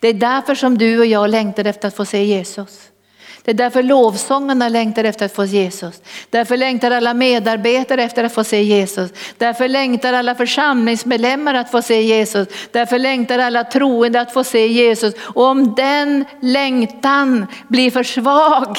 Det 0.00 0.08
är 0.08 0.14
därför 0.14 0.54
som 0.54 0.78
du 0.78 0.98
och 0.98 1.06
jag 1.06 1.30
längtar 1.30 1.64
efter 1.64 1.88
att 1.88 1.96
få 1.96 2.04
se 2.04 2.24
Jesus. 2.24 2.90
Det 3.46 3.52
är 3.52 3.54
därför 3.54 3.82
lovsångarna 3.82 4.68
längtar 4.68 5.04
efter 5.04 5.26
att 5.26 5.34
få 5.34 5.46
se 5.46 5.56
Jesus. 5.56 6.02
Därför 6.30 6.56
längtar 6.56 6.90
alla 6.90 7.14
medarbetare 7.14 8.02
efter 8.02 8.24
att 8.24 8.34
få 8.34 8.44
se 8.44 8.62
Jesus. 8.62 9.10
Därför 9.38 9.68
längtar 9.68 10.12
alla 10.12 10.34
församlingsmedlemmar 10.34 11.54
att 11.54 11.70
få 11.70 11.82
se 11.82 12.02
Jesus. 12.02 12.48
Därför 12.72 12.98
längtar 12.98 13.38
alla 13.38 13.64
troende 13.64 14.20
att 14.20 14.32
få 14.32 14.44
se 14.44 14.66
Jesus. 14.66 15.14
Och 15.18 15.44
om 15.44 15.74
den 15.74 16.24
längtan 16.40 17.46
blir 17.68 17.90
för 17.90 18.02
svag 18.02 18.78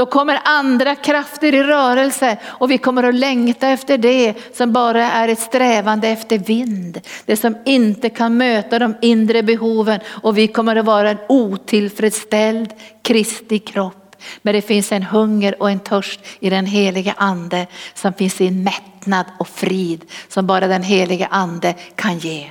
då 0.00 0.06
kommer 0.06 0.40
andra 0.44 0.94
krafter 0.94 1.54
i 1.54 1.62
rörelse 1.62 2.38
och 2.44 2.70
vi 2.70 2.78
kommer 2.78 3.02
att 3.02 3.14
längta 3.14 3.68
efter 3.68 3.98
det 3.98 4.34
som 4.56 4.72
bara 4.72 5.04
är 5.04 5.28
ett 5.28 5.38
strävande 5.38 6.08
efter 6.08 6.38
vind. 6.38 7.00
Det 7.24 7.36
som 7.36 7.56
inte 7.64 8.10
kan 8.10 8.36
möta 8.36 8.78
de 8.78 8.94
inre 9.00 9.42
behoven 9.42 10.00
och 10.06 10.38
vi 10.38 10.48
kommer 10.48 10.76
att 10.76 10.84
vara 10.84 11.10
en 11.10 11.18
otillfredsställd 11.28 12.72
Kristi 13.02 13.58
kropp. 13.58 14.16
Men 14.42 14.54
det 14.54 14.62
finns 14.62 14.92
en 14.92 15.02
hunger 15.02 15.62
och 15.62 15.70
en 15.70 15.80
törst 15.80 16.20
i 16.38 16.50
den 16.50 16.66
heliga 16.66 17.14
ande 17.16 17.66
som 17.94 18.12
finns 18.12 18.40
i 18.40 18.46
en 18.46 18.62
mättnad 18.62 19.26
och 19.38 19.48
frid 19.48 20.04
som 20.28 20.46
bara 20.46 20.66
den 20.66 20.82
heliga 20.82 21.26
ande 21.26 21.74
kan 21.94 22.18
ge. 22.18 22.50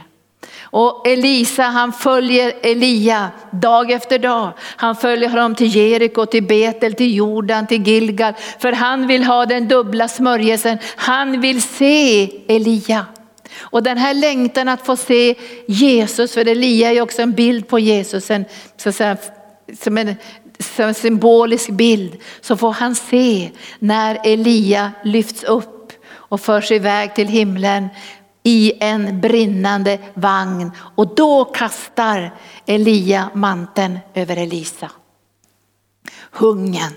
Och 0.71 1.07
Elisa 1.07 1.63
han 1.63 1.93
följer 1.93 2.53
Elia 2.61 3.29
dag 3.51 3.91
efter 3.91 4.19
dag. 4.19 4.51
Han 4.59 4.95
följer 4.95 5.29
honom 5.29 5.55
till 5.55 5.75
Jeriko, 5.75 6.25
till 6.25 6.43
Betel, 6.43 6.93
till 6.93 7.15
Jordan, 7.15 7.67
till 7.67 7.87
Gilgal. 7.87 8.33
För 8.59 8.71
han 8.71 9.07
vill 9.07 9.23
ha 9.23 9.45
den 9.45 9.67
dubbla 9.67 10.07
smörjelsen. 10.07 10.77
Han 10.95 11.41
vill 11.41 11.61
se 11.61 12.29
Elia. 12.47 13.05
Och 13.59 13.83
den 13.83 13.97
här 13.97 14.13
längtan 14.13 14.67
att 14.67 14.85
få 14.85 14.95
se 14.95 15.35
Jesus, 15.67 16.33
för 16.33 16.47
Elia 16.47 16.91
är 16.91 17.01
också 17.01 17.21
en 17.21 17.31
bild 17.31 17.67
på 17.67 17.79
Jesus, 17.79 18.31
en, 18.31 18.45
så 18.77 18.89
att 18.89 18.95
säga, 18.95 19.17
som 19.81 19.97
en 19.97 20.15
som 20.59 20.85
en 20.85 20.93
symbolisk 20.93 21.69
bild, 21.69 22.17
så 22.41 22.57
får 22.57 22.71
han 22.71 22.95
se 22.95 23.51
när 23.79 24.19
Elia 24.23 24.91
lyfts 25.03 25.43
upp 25.43 25.91
och 26.11 26.41
förs 26.41 26.71
iväg 26.71 27.15
till 27.15 27.27
himlen 27.27 27.89
i 28.43 28.73
en 28.79 29.21
brinnande 29.21 29.99
vagn 30.13 30.71
och 30.95 31.15
då 31.15 31.45
kastar 31.45 32.35
Elia 32.65 33.29
manteln 33.33 33.99
över 34.13 34.37
Elisa. 34.37 34.91
Hungern 36.31 36.93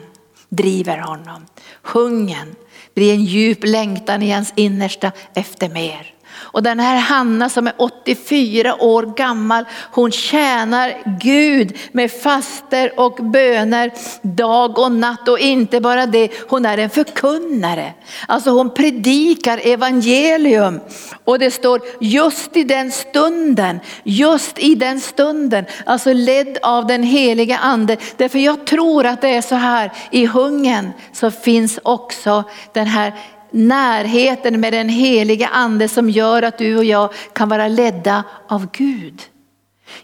driver 0.49 0.99
honom. 0.99 1.47
Hungern 1.83 2.55
blir 2.95 3.15
en 3.15 3.25
djup 3.25 3.65
längtan 3.65 4.23
i 4.23 4.31
hans 4.31 4.53
innersta 4.57 5.13
efter 5.35 5.69
mer. 5.69 6.15
Och 6.43 6.63
den 6.63 6.81
här 6.81 6.97
Hanna 6.97 7.49
som 7.49 7.67
är 7.67 7.75
84 7.77 8.83
år 8.83 9.03
gammal, 9.17 9.65
hon 9.91 10.13
tjänar 10.13 10.95
Gud 11.21 11.79
med 11.93 12.13
faster 12.13 13.01
och 13.01 13.15
böner 13.15 13.91
dag 14.23 14.79
och 14.79 14.93
natt. 14.93 15.29
Och 15.29 15.39
inte 15.39 15.81
bara 15.81 16.07
det, 16.07 16.31
hon 16.49 16.67
är 16.67 16.79
en 16.79 16.91
förkunnare. 16.91 17.93
Alltså 18.29 18.51
hon 18.51 18.75
predikar 18.75 19.61
evangelium. 19.65 20.81
Och 21.25 21.39
det 21.39 21.51
står 21.51 21.81
just 22.01 22.57
i 22.57 22.65
den 22.65 22.91
stunden, 22.91 23.81
just 24.03 24.59
i 24.59 24.75
den 24.75 25.01
stunden, 25.01 25.65
alltså 25.87 26.13
ledd 26.13 26.59
av 26.63 26.87
den 26.87 27.03
heliga 27.03 27.59
ande. 27.59 27.97
Därför 28.17 28.39
jag 28.39 28.67
tror 28.67 29.07
att 29.07 29.21
det 29.21 29.29
är 29.29 29.43
så 29.43 29.55
här, 29.55 29.93
i 30.11 30.27
hungern 30.27 30.93
så 31.13 31.31
finns 31.31 31.79
också 31.83 32.45
den 32.73 32.87
här 32.87 33.13
närheten 33.53 34.61
med 34.61 34.73
den 34.73 34.89
heliga 34.89 35.49
ande 35.49 35.89
som 35.89 36.11
gör 36.11 36.43
att 36.43 36.59
du 36.59 36.79
och 36.79 36.85
jag 36.85 37.13
kan 37.33 37.49
vara 37.49 37.69
ledda 37.69 38.25
av 38.49 38.69
Gud. 38.73 39.23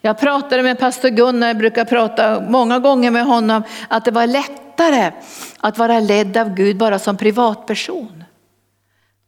Jag 0.01 0.19
pratade 0.19 0.63
med 0.63 0.79
pastor 0.79 1.09
Gunnar, 1.09 1.47
jag 1.47 1.59
brukar 1.59 1.85
prata 1.85 2.41
många 2.41 2.79
gånger 2.79 3.11
med 3.11 3.25
honom, 3.25 3.63
att 3.89 4.05
det 4.05 4.11
var 4.11 4.27
lättare 4.27 5.13
att 5.61 5.79
vara 5.79 6.01
ledd 6.01 6.37
av 6.37 6.55
Gud 6.55 6.77
bara 6.77 6.99
som 6.99 7.17
privatperson. 7.17 8.25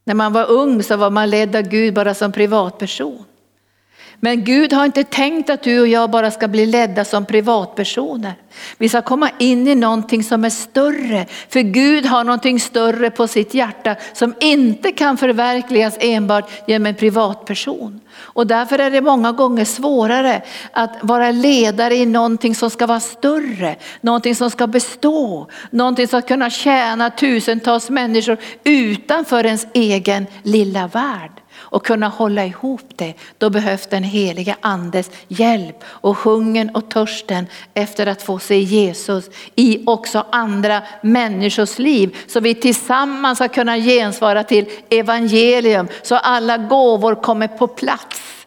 När 0.04 0.14
man 0.14 0.32
var 0.32 0.50
ung 0.50 0.82
så 0.82 0.96
var 0.96 1.10
man 1.10 1.30
ledd 1.30 1.56
av 1.56 1.62
Gud 1.62 1.94
bara 1.94 2.14
som 2.14 2.32
privatperson. 2.32 3.24
Men 4.22 4.44
Gud 4.44 4.72
har 4.72 4.84
inte 4.84 5.04
tänkt 5.04 5.50
att 5.50 5.62
du 5.62 5.80
och 5.80 5.88
jag 5.88 6.10
bara 6.10 6.30
ska 6.30 6.48
bli 6.48 6.66
ledda 6.66 7.04
som 7.04 7.26
privatpersoner. 7.26 8.34
Vi 8.78 8.88
ska 8.88 9.02
komma 9.02 9.30
in 9.38 9.68
i 9.68 9.74
någonting 9.74 10.24
som 10.24 10.44
är 10.44 10.50
större. 10.50 11.26
För 11.48 11.60
Gud 11.60 12.06
har 12.06 12.24
någonting 12.24 12.60
större 12.60 13.10
på 13.10 13.28
sitt 13.28 13.54
hjärta 13.54 13.96
som 14.12 14.34
inte 14.40 14.92
kan 14.92 15.16
förverkligas 15.16 15.96
enbart 16.00 16.50
genom 16.66 16.86
en 16.86 16.94
privatperson. 16.94 18.00
Och 18.18 18.46
därför 18.46 18.78
är 18.78 18.90
det 18.90 19.00
många 19.00 19.32
gånger 19.32 19.64
svårare 19.64 20.42
att 20.72 20.98
vara 21.00 21.30
ledare 21.30 21.94
i 21.94 22.06
någonting 22.06 22.54
som 22.54 22.70
ska 22.70 22.86
vara 22.86 23.00
större, 23.00 23.76
någonting 24.00 24.34
som 24.34 24.50
ska 24.50 24.66
bestå, 24.66 25.50
någonting 25.70 26.08
som 26.08 26.20
ska 26.20 26.28
kunna 26.28 26.50
tjäna 26.50 27.10
tusentals 27.10 27.90
människor 27.90 28.36
utanför 28.64 29.46
ens 29.46 29.66
egen 29.72 30.26
lilla 30.42 30.86
värld 30.86 31.39
och 31.70 31.86
kunna 31.86 32.08
hålla 32.08 32.44
ihop 32.46 32.82
det, 32.96 33.14
då 33.38 33.50
behövs 33.50 33.86
den 33.86 34.02
heliga 34.02 34.56
andes 34.60 35.10
hjälp 35.28 35.84
och 35.86 36.16
hungern 36.16 36.70
och 36.74 36.90
törsten 36.90 37.46
efter 37.74 38.06
att 38.06 38.22
få 38.22 38.38
se 38.38 38.60
Jesus 38.60 39.30
i 39.54 39.82
också 39.86 40.26
andra 40.30 40.82
människors 41.02 41.78
liv. 41.78 42.16
Så 42.26 42.40
vi 42.40 42.54
tillsammans 42.54 43.38
ska 43.38 43.48
kunna 43.48 43.78
gensvara 43.78 44.44
till 44.44 44.66
evangelium 44.90 45.88
så 46.02 46.16
alla 46.16 46.56
gåvor 46.58 47.14
kommer 47.14 47.48
på 47.48 47.66
plats. 47.66 48.39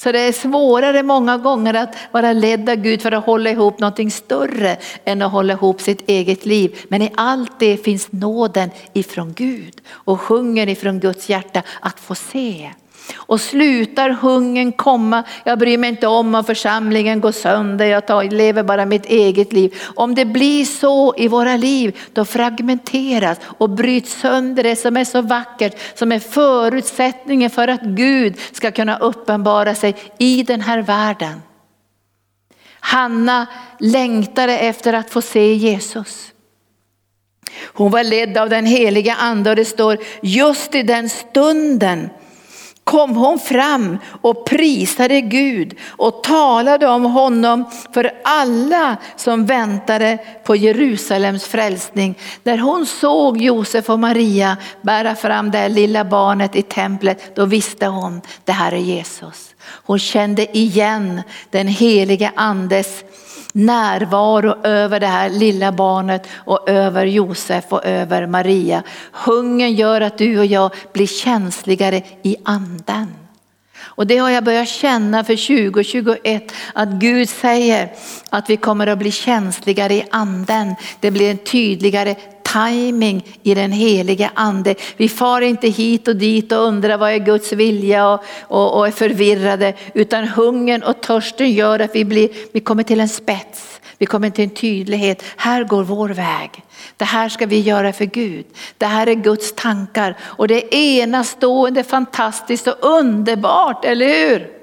Så 0.00 0.12
det 0.12 0.20
är 0.20 0.32
svårare 0.32 1.02
många 1.02 1.38
gånger 1.38 1.74
att 1.74 1.94
vara 2.12 2.32
ledd 2.32 2.68
av 2.68 2.76
Gud 2.76 3.02
för 3.02 3.12
att 3.12 3.24
hålla 3.24 3.50
ihop 3.50 3.80
någonting 3.80 4.10
större 4.10 4.76
än 5.04 5.22
att 5.22 5.32
hålla 5.32 5.52
ihop 5.52 5.80
sitt 5.80 6.08
eget 6.08 6.46
liv. 6.46 6.78
Men 6.88 7.02
i 7.02 7.12
allt 7.14 7.52
det 7.58 7.76
finns 7.76 8.12
nåden 8.12 8.70
ifrån 8.92 9.32
Gud 9.32 9.80
och 9.90 10.18
hungern 10.18 10.68
ifrån 10.68 11.00
Guds 11.00 11.28
hjärta 11.28 11.62
att 11.80 12.00
få 12.00 12.14
se. 12.14 12.70
Och 13.16 13.40
slutar 13.40 14.10
hungern 14.10 14.72
komma, 14.72 15.24
jag 15.44 15.58
bryr 15.58 15.78
mig 15.78 15.90
inte 15.90 16.06
om 16.06 16.34
om 16.34 16.44
församlingen 16.44 17.20
går 17.20 17.32
sönder, 17.32 17.86
jag 17.86 18.06
tar, 18.06 18.24
lever 18.24 18.62
bara 18.62 18.86
mitt 18.86 19.06
eget 19.06 19.52
liv. 19.52 19.74
Om 19.94 20.14
det 20.14 20.24
blir 20.24 20.64
så 20.64 21.14
i 21.16 21.28
våra 21.28 21.56
liv, 21.56 21.98
då 22.12 22.24
fragmenteras 22.24 23.38
och 23.44 23.70
bryts 23.70 24.20
sönder 24.20 24.62
det 24.62 24.76
som 24.76 24.96
är 24.96 25.04
så 25.04 25.22
vackert, 25.22 25.78
som 25.94 26.12
är 26.12 26.18
förutsättningen 26.18 27.50
för 27.50 27.68
att 27.68 27.82
Gud 27.82 28.38
ska 28.52 28.70
kunna 28.70 28.98
uppenbara 28.98 29.74
sig 29.74 29.96
i 30.18 30.42
den 30.42 30.60
här 30.60 30.82
världen. 30.82 31.42
Hanna 32.80 33.46
längtade 33.78 34.58
efter 34.58 34.92
att 34.92 35.10
få 35.10 35.22
se 35.22 35.54
Jesus. 35.54 36.32
Hon 37.64 37.90
var 37.90 38.04
ledd 38.04 38.38
av 38.38 38.48
den 38.48 38.66
heliga 38.66 39.14
ande 39.14 39.50
och 39.50 39.56
det 39.56 39.64
står 39.64 39.98
just 40.22 40.74
i 40.74 40.82
den 40.82 41.08
stunden 41.08 42.10
kom 42.88 43.16
hon 43.16 43.38
fram 43.38 43.98
och 44.20 44.46
prisade 44.46 45.20
Gud 45.20 45.78
och 45.88 46.22
talade 46.22 46.86
om 46.86 47.04
honom 47.04 47.64
för 47.94 48.10
alla 48.24 48.96
som 49.16 49.46
väntade 49.46 50.18
på 50.44 50.56
Jerusalems 50.56 51.44
frälsning. 51.44 52.18
När 52.42 52.58
hon 52.58 52.86
såg 52.86 53.40
Josef 53.42 53.90
och 53.90 53.98
Maria 53.98 54.56
bära 54.82 55.14
fram 55.14 55.50
det 55.50 55.68
lilla 55.68 56.04
barnet 56.04 56.56
i 56.56 56.62
templet, 56.62 57.36
då 57.36 57.44
visste 57.44 57.86
hon 57.86 58.20
det 58.44 58.52
här 58.52 58.72
är 58.72 58.76
Jesus. 58.76 59.54
Hon 59.62 59.98
kände 59.98 60.56
igen 60.56 61.22
den 61.50 61.68
helige 61.68 62.32
andes 62.36 63.04
närvaro 63.58 64.66
över 64.66 65.00
det 65.00 65.06
här 65.06 65.30
lilla 65.30 65.72
barnet 65.72 66.26
och 66.34 66.68
över 66.68 67.06
Josef 67.06 67.64
och 67.68 67.84
över 67.84 68.26
Maria. 68.26 68.82
Hungern 69.12 69.74
gör 69.74 70.00
att 70.00 70.18
du 70.18 70.38
och 70.38 70.46
jag 70.46 70.70
blir 70.92 71.06
känsligare 71.06 72.02
i 72.22 72.36
anden. 72.44 73.14
Och 73.80 74.06
det 74.06 74.18
har 74.18 74.30
jag 74.30 74.44
börjat 74.44 74.68
känna 74.68 75.24
för 75.24 75.64
2021 75.64 76.52
att 76.72 76.88
Gud 76.88 77.28
säger 77.28 77.92
att 78.30 78.50
vi 78.50 78.56
kommer 78.56 78.86
att 78.86 78.98
bli 78.98 79.10
känsligare 79.10 79.94
i 79.94 80.04
anden. 80.10 80.74
Det 81.00 81.10
blir 81.10 81.30
en 81.30 81.38
tydligare 81.38 82.14
timing 82.52 83.26
i 83.42 83.54
den 83.54 83.72
helige 83.72 84.30
ande. 84.34 84.74
Vi 84.96 85.08
far 85.08 85.40
inte 85.40 85.68
hit 85.68 86.08
och 86.08 86.16
dit 86.16 86.52
och 86.52 86.58
undrar 86.58 86.98
vad 86.98 87.10
är 87.10 87.18
Guds 87.18 87.52
vilja 87.52 88.08
och, 88.08 88.24
och, 88.40 88.76
och 88.78 88.86
är 88.86 88.90
förvirrade 88.90 89.74
utan 89.94 90.28
hungern 90.28 90.82
och 90.82 91.00
törsten 91.00 91.52
gör 91.52 91.78
att 91.78 91.94
vi, 91.94 92.04
blir, 92.04 92.28
vi 92.52 92.60
kommer 92.60 92.82
till 92.82 93.00
en 93.00 93.08
spets. 93.08 93.80
Vi 93.98 94.06
kommer 94.06 94.30
till 94.30 94.44
en 94.44 94.50
tydlighet. 94.50 95.22
Här 95.36 95.64
går 95.64 95.82
vår 95.82 96.08
väg. 96.08 96.50
Det 96.96 97.04
här 97.04 97.28
ska 97.28 97.46
vi 97.46 97.60
göra 97.60 97.92
för 97.92 98.04
Gud. 98.04 98.46
Det 98.78 98.86
här 98.86 99.06
är 99.06 99.14
Guds 99.14 99.54
tankar 99.54 100.16
och 100.20 100.48
det 100.48 100.74
är 100.74 101.02
enastående, 101.02 101.84
fantastiskt 101.84 102.66
och 102.66 102.76
underbart, 102.80 103.84
eller 103.84 104.06
hur? 104.06 104.57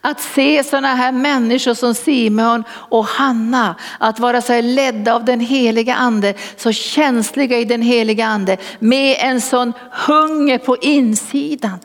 Att 0.00 0.20
se 0.20 0.64
sådana 0.64 0.94
här 0.94 1.12
människor 1.12 1.74
som 1.74 1.94
Simon 1.94 2.64
och 2.70 3.06
Hanna, 3.06 3.74
att 3.98 4.20
vara 4.20 4.42
så 4.42 4.52
här 4.52 4.62
ledda 4.62 5.14
av 5.14 5.24
den 5.24 5.40
heliga 5.40 5.94
ande, 5.94 6.34
så 6.56 6.72
känsliga 6.72 7.58
i 7.58 7.64
den 7.64 7.82
heliga 7.82 8.26
ande, 8.26 8.56
med 8.78 9.16
en 9.20 9.40
sån 9.40 9.72
hunger 9.90 10.58
på 10.58 10.76
insidan. 10.76 11.78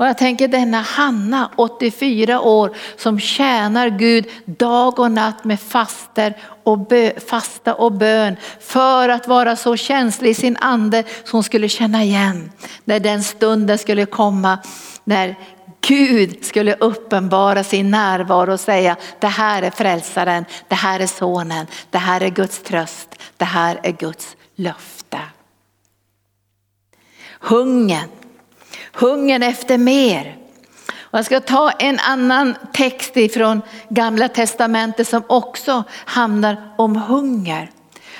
Och 0.00 0.06
jag 0.06 0.18
tänker 0.18 0.48
denna 0.48 0.80
Hanna, 0.80 1.50
84 1.56 2.40
år, 2.40 2.76
som 2.96 3.20
tjänar 3.20 3.88
Gud 3.88 4.26
dag 4.44 4.98
och 4.98 5.10
natt 5.10 5.44
med 5.44 5.60
faster 5.60 6.36
och 6.64 6.78
bö, 6.78 7.10
fasta 7.26 7.74
och 7.74 7.92
bön 7.92 8.36
för 8.60 9.08
att 9.08 9.28
vara 9.28 9.56
så 9.56 9.76
känslig 9.76 10.30
i 10.30 10.34
sin 10.34 10.56
ande 10.56 11.04
som 11.24 11.36
hon 11.36 11.42
skulle 11.42 11.68
känna 11.68 12.02
igen 12.02 12.50
när 12.84 13.00
den 13.00 13.22
stunden 13.22 13.78
skulle 13.78 14.06
komma 14.06 14.58
när 15.04 15.36
Gud 15.80 16.44
skulle 16.44 16.74
uppenbara 16.74 17.64
sin 17.64 17.90
närvaro 17.90 18.52
och 18.52 18.60
säga 18.60 18.96
det 19.18 19.26
här 19.26 19.62
är 19.62 19.70
frälsaren, 19.70 20.44
det 20.68 20.74
här 20.74 21.00
är 21.00 21.06
sonen, 21.06 21.66
det 21.90 21.98
här 21.98 22.20
är 22.20 22.28
Guds 22.28 22.62
tröst, 22.62 23.08
det 23.36 23.44
här 23.44 23.80
är 23.82 23.92
Guds 23.92 24.36
löfte. 24.56 25.18
Hungern, 27.40 28.08
hungern 28.92 29.42
efter 29.42 29.78
mer. 29.78 30.36
Och 31.10 31.18
jag 31.18 31.24
ska 31.24 31.40
ta 31.40 31.70
en 31.70 31.98
annan 31.98 32.54
text 32.72 33.16
ifrån 33.16 33.62
gamla 33.88 34.28
testamentet 34.28 35.08
som 35.08 35.22
också 35.26 35.84
handlar 35.90 36.74
om 36.78 36.96
hunger. 36.96 37.70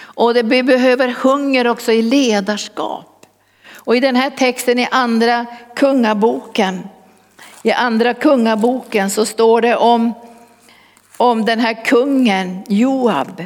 Och 0.00 0.34
det, 0.34 0.42
vi 0.42 0.62
behöver 0.62 1.08
hunger 1.08 1.66
också 1.66 1.92
i 1.92 2.02
ledarskap. 2.02 3.26
Och 3.74 3.96
i 3.96 4.00
den 4.00 4.16
här 4.16 4.30
texten 4.30 4.78
i 4.78 4.88
andra 4.90 5.46
kungaboken 5.76 6.88
i 7.62 7.72
andra 7.72 8.14
kungaboken 8.14 9.10
så 9.10 9.26
står 9.26 9.60
det 9.60 9.76
om, 9.76 10.14
om 11.16 11.44
den 11.44 11.60
här 11.60 11.84
kungen 11.84 12.64
Joab. 12.68 13.44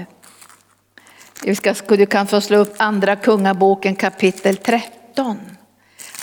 Du 1.88 2.06
kan 2.06 2.26
få 2.26 2.40
slå 2.40 2.58
upp 2.58 2.74
andra 2.76 3.16
kungaboken 3.16 3.96
kapitel 3.96 4.56
13. 4.56 5.40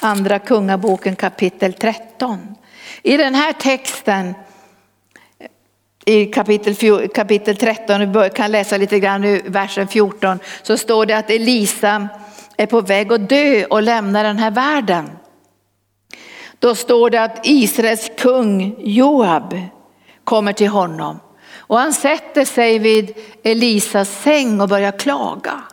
Andra 0.01 0.39
kungaboken 0.39 1.15
kapitel 1.15 1.73
13. 1.73 2.55
I 3.03 3.17
den 3.17 3.35
här 3.35 3.53
texten 3.53 4.33
i 6.05 6.25
kapitel, 6.25 7.07
kapitel 7.09 7.55
13, 7.55 8.11
vi 8.11 8.29
kan 8.29 8.51
läsa 8.51 8.77
lite 8.77 8.99
grann 8.99 9.21
nu, 9.21 9.41
versen 9.45 9.87
14, 9.87 10.39
så 10.63 10.77
står 10.77 11.05
det 11.05 11.17
att 11.17 11.29
Elisa 11.29 12.07
är 12.57 12.65
på 12.65 12.81
väg 12.81 13.13
att 13.13 13.29
dö 13.29 13.65
och 13.65 13.81
lämna 13.81 14.23
den 14.23 14.37
här 14.37 14.51
världen. 14.51 15.09
Då 16.61 16.75
står 16.75 17.09
det 17.09 17.23
att 17.23 17.39
Israels 17.43 18.11
kung 18.17 18.75
Joab 18.79 19.59
kommer 20.23 20.53
till 20.53 20.67
honom 20.67 21.19
och 21.55 21.77
han 21.77 21.93
sätter 21.93 22.45
sig 22.45 22.79
vid 22.79 23.13
Elisas 23.43 24.21
säng 24.21 24.61
och 24.61 24.69
börjar 24.69 24.91
klaga. 24.91 25.63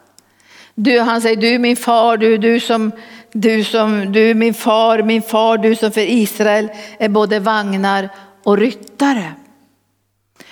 Du, 0.74 1.01
han 1.01 1.22
säger, 1.22 1.37
du 1.37 1.59
min 1.59 1.77
far, 1.77 2.16
du, 2.16 2.38
du 2.38 2.61
som, 2.61 2.92
du 3.33 3.64
som, 3.64 4.12
du 4.12 4.35
min 4.35 4.55
far, 4.55 5.03
min 5.03 5.22
far, 5.22 5.59
du 5.59 5.77
som 5.77 5.92
för 5.92 6.01
Israel 6.01 6.68
är 6.98 7.09
både 7.09 7.40
vagnar 7.40 8.09
och 8.42 8.59
ryttare. 8.59 9.33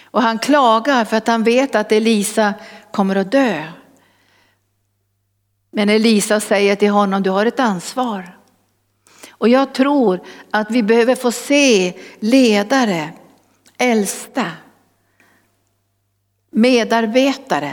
Och 0.04 0.22
han 0.22 0.38
klagar 0.38 1.04
för 1.04 1.16
att 1.16 1.26
han 1.26 1.44
vet 1.44 1.74
att 1.74 1.92
Elisa 1.92 2.54
kommer 2.90 3.16
att 3.16 3.32
dö. 3.32 3.62
Men 5.72 5.88
Elisa 5.88 6.40
säger 6.40 6.76
till 6.76 6.90
honom, 6.90 7.22
du 7.22 7.30
har 7.30 7.46
ett 7.46 7.60
ansvar. 7.60 8.35
Och 9.38 9.48
jag 9.48 9.74
tror 9.74 10.20
att 10.50 10.70
vi 10.70 10.82
behöver 10.82 11.14
få 11.14 11.32
se 11.32 11.92
ledare, 12.20 13.10
äldsta, 13.78 14.46
medarbetare 16.50 17.72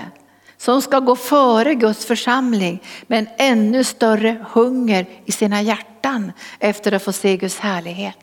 som 0.58 0.82
ska 0.82 1.00
gå 1.00 1.16
före 1.16 1.76
Guds 1.76 2.06
församling 2.06 2.84
med 3.08 3.20
en 3.20 3.28
ännu 3.38 3.84
större 3.84 4.46
hunger 4.50 5.06
i 5.26 5.32
sina 5.32 5.62
hjärtan 5.62 6.32
efter 6.60 6.92
att 6.92 7.04
få 7.04 7.12
se 7.12 7.38
Guds 7.38 7.60
härlighet. 7.60 8.18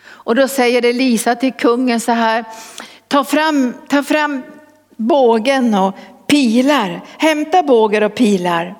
Och 0.00 0.34
då 0.34 0.48
säger 0.48 0.84
Elisa 0.84 1.34
till 1.34 1.52
kungen 1.52 2.00
så 2.00 2.12
här, 2.12 2.44
ta 3.08 3.24
fram, 3.24 3.74
ta 3.88 4.02
fram 4.02 4.42
bågen 4.96 5.74
och 5.74 5.94
pilar, 6.26 7.00
hämta 7.18 7.62
bågar 7.62 8.02
och 8.02 8.14
pilar. 8.14 8.74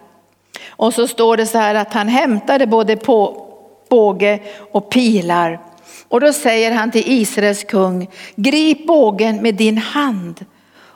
Och 0.69 0.95
så 0.95 1.09
står 1.09 1.37
det 1.37 1.47
så 1.47 1.59
här 1.59 1.75
att 1.75 1.93
han 1.93 2.09
hämtade 2.09 2.67
både 2.67 2.97
på 2.97 3.48
båge 3.89 4.39
och 4.73 4.91
pilar. 4.91 5.61
Och 6.09 6.21
då 6.21 6.33
säger 6.33 6.73
han 6.73 6.91
till 6.91 7.03
Israels 7.07 7.65
kung, 7.65 8.11
grip 8.37 8.87
bågen 8.87 9.43
med 9.43 9.55
din 9.55 9.79
hand. 9.79 10.45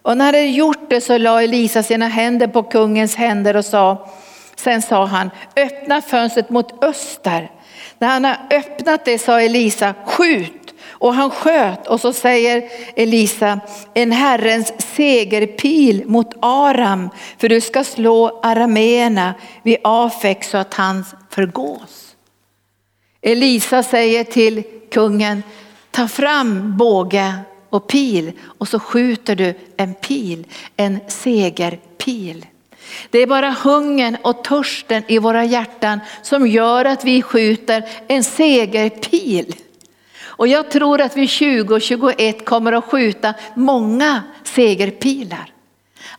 Och 0.02 0.16
när 0.16 0.32
han 0.32 0.52
gjort 0.52 0.90
det 0.90 1.00
så 1.00 1.18
la 1.18 1.42
Elisa 1.42 1.82
sina 1.82 2.08
händer 2.08 2.46
på 2.46 2.62
kungens 2.62 3.16
händer 3.16 3.56
och 3.56 3.64
sa, 3.64 4.08
sen 4.56 4.82
sa 4.82 5.04
han, 5.04 5.30
öppna 5.56 6.02
fönstret 6.02 6.50
mot 6.50 6.84
öster. 6.84 7.50
När 7.98 8.08
han 8.08 8.24
har 8.24 8.36
öppnat 8.50 9.04
det 9.04 9.18
sa 9.18 9.40
Elisa, 9.40 9.94
skjut. 10.06 10.74
Och 10.88 11.14
han 11.14 11.30
sköt 11.30 11.86
och 11.86 12.00
så 12.00 12.12
säger 12.12 12.62
Elisa, 12.96 13.60
en 13.94 14.12
Herrens 14.12 14.72
segerpil 14.96 16.02
mot 16.06 16.34
Aram, 16.40 17.10
för 17.38 17.48
du 17.48 17.60
ska 17.60 17.84
slå 17.84 18.40
arameerna 18.42 19.34
vid 19.62 19.76
Afek 19.84 20.44
så 20.44 20.56
att 20.56 20.74
han 20.74 21.04
förgås. 21.30 22.11
Elisa 23.22 23.82
säger 23.82 24.24
till 24.24 24.62
kungen, 24.90 25.42
ta 25.90 26.08
fram 26.08 26.76
båge 26.76 27.34
och 27.68 27.86
pil 27.86 28.32
och 28.42 28.68
så 28.68 28.78
skjuter 28.78 29.36
du 29.36 29.54
en 29.76 29.94
pil, 29.94 30.46
en 30.76 30.98
segerpil. 31.08 32.46
Det 33.10 33.18
är 33.18 33.26
bara 33.26 33.50
hungern 33.50 34.16
och 34.22 34.44
törsten 34.44 35.02
i 35.08 35.18
våra 35.18 35.44
hjärtan 35.44 36.00
som 36.22 36.46
gör 36.46 36.84
att 36.84 37.04
vi 37.04 37.22
skjuter 37.22 37.88
en 38.08 38.24
segerpil. 38.24 39.54
Och 40.22 40.48
jag 40.48 40.70
tror 40.70 41.00
att 41.00 41.16
vi 41.16 41.28
2021 41.28 42.44
kommer 42.44 42.72
att 42.72 42.84
skjuta 42.84 43.34
många 43.54 44.22
segerpilar. 44.44 45.51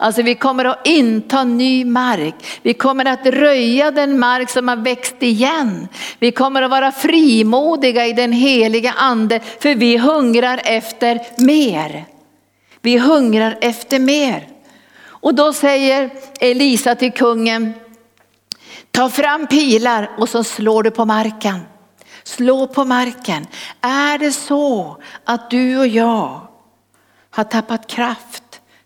Alltså 0.04 0.22
vi 0.22 0.36
kommer 0.36 0.66
att 0.66 0.88
inta 0.88 1.44
ny 1.44 1.86
mark. 1.86 2.36
Vi 2.62 2.74
kommer 2.74 3.06
att 3.06 3.26
röja 3.26 3.92
den 3.92 4.20
mark 4.20 4.50
som 4.50 4.68
har 4.68 4.76
växt 4.76 5.16
igen. 5.20 5.88
Vi 6.20 6.32
kommer 6.32 6.62
att 6.62 6.72
vara 6.72 6.92
frimodiga 6.92 8.06
i 8.06 8.14
den 8.14 8.32
heliga 8.32 8.94
ande 8.98 9.40
för 9.60 9.76
vi 9.76 9.98
hungrar 9.98 10.62
efter 10.64 11.22
mer. 11.38 12.06
Vi 12.82 12.98
hungrar 12.98 13.58
efter 13.62 14.00
mer. 14.00 14.48
Och 15.06 15.36
då 15.36 15.54
säger 15.54 16.10
Elisa 16.40 16.96
till 16.96 17.12
kungen, 17.12 17.74
ta 18.92 19.10
fram 19.10 19.48
pilar 19.48 20.12
och 20.18 20.30
så 20.30 20.44
slår 20.44 20.84
du 20.84 20.92
på 20.92 21.06
marken. 21.06 21.60
Slå 22.24 22.68
på 22.68 22.86
marken. 22.86 23.48
Är 23.82 24.18
det 24.18 24.32
så 24.32 24.98
att 25.24 25.50
du 25.50 25.78
och 25.78 25.88
jag 25.88 26.48
har 27.30 27.44
tappat 27.44 27.88
kraft 27.88 28.43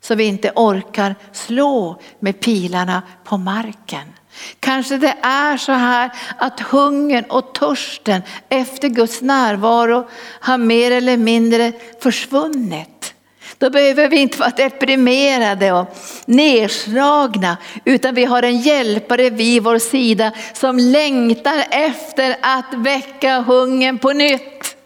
så 0.08 0.16
vi 0.16 0.24
inte 0.24 0.52
orkar 0.56 1.16
slå 1.32 2.02
med 2.20 2.40
pilarna 2.40 3.02
på 3.24 3.38
marken? 3.38 4.14
Kanske 4.60 4.98
det 4.98 5.16
är 5.22 5.58
så 5.58 5.72
här 5.72 6.12
att 6.38 6.60
hungern 6.60 7.26
och 7.30 7.54
törsten 7.54 8.22
efter 8.50 8.88
Guds 8.88 9.22
närvaro 9.22 10.08
har 10.40 10.58
mer 10.58 10.92
eller 10.92 11.18
mindre 11.18 11.72
försvunnit. 12.00 13.14
Då 13.58 13.70
behöver 13.70 14.08
vi 14.08 14.18
inte 14.18 14.40
vara 14.40 14.50
deprimerade 14.50 15.72
och 15.72 15.98
nedslagna 16.26 17.58
utan 17.86 18.16
vi 18.16 18.26
har 18.26 18.44
en 18.44 18.58
hjälpare 18.58 19.30
vid 19.30 19.64
vår 19.64 19.80
sida 19.80 20.32
som 20.54 20.78
längtar 20.78 21.64
efter 21.72 22.36
att 22.42 22.74
väcka 22.74 23.40
hungern 23.42 23.98
på 23.98 24.14
nytt. 24.14 24.77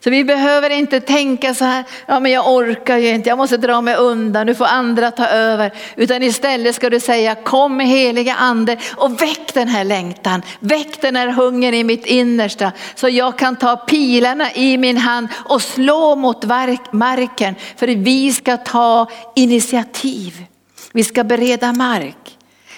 Så 0.00 0.10
vi 0.10 0.24
behöver 0.24 0.70
inte 0.70 1.00
tänka 1.00 1.54
så 1.54 1.64
här, 1.64 1.84
ja 2.06 2.20
men 2.20 2.32
jag 2.32 2.52
orkar 2.52 2.96
ju 2.96 3.08
inte, 3.08 3.28
jag 3.28 3.38
måste 3.38 3.56
dra 3.56 3.80
mig 3.80 3.94
undan, 3.94 4.46
nu 4.46 4.54
får 4.54 4.64
andra 4.64 5.10
ta 5.10 5.26
över. 5.26 5.72
Utan 5.96 6.22
istället 6.22 6.74
ska 6.74 6.90
du 6.90 7.00
säga, 7.00 7.34
kom 7.34 7.80
heliga 7.80 8.34
ande 8.34 8.76
och 8.96 9.22
väck 9.22 9.54
den 9.54 9.68
här 9.68 9.84
längtan, 9.84 10.42
väck 10.60 11.00
den 11.00 11.16
här 11.16 11.28
hungern 11.28 11.74
i 11.74 11.84
mitt 11.84 12.06
innersta. 12.06 12.72
Så 12.94 13.08
jag 13.08 13.38
kan 13.38 13.56
ta 13.56 13.76
pilarna 13.76 14.52
i 14.52 14.78
min 14.78 14.96
hand 14.96 15.28
och 15.34 15.62
slå 15.62 16.16
mot 16.16 16.44
marken. 16.90 17.54
För 17.76 17.86
vi 17.86 18.32
ska 18.32 18.56
ta 18.56 19.10
initiativ, 19.36 20.44
vi 20.92 21.04
ska 21.04 21.24
bereda 21.24 21.72
mark. 21.72 22.16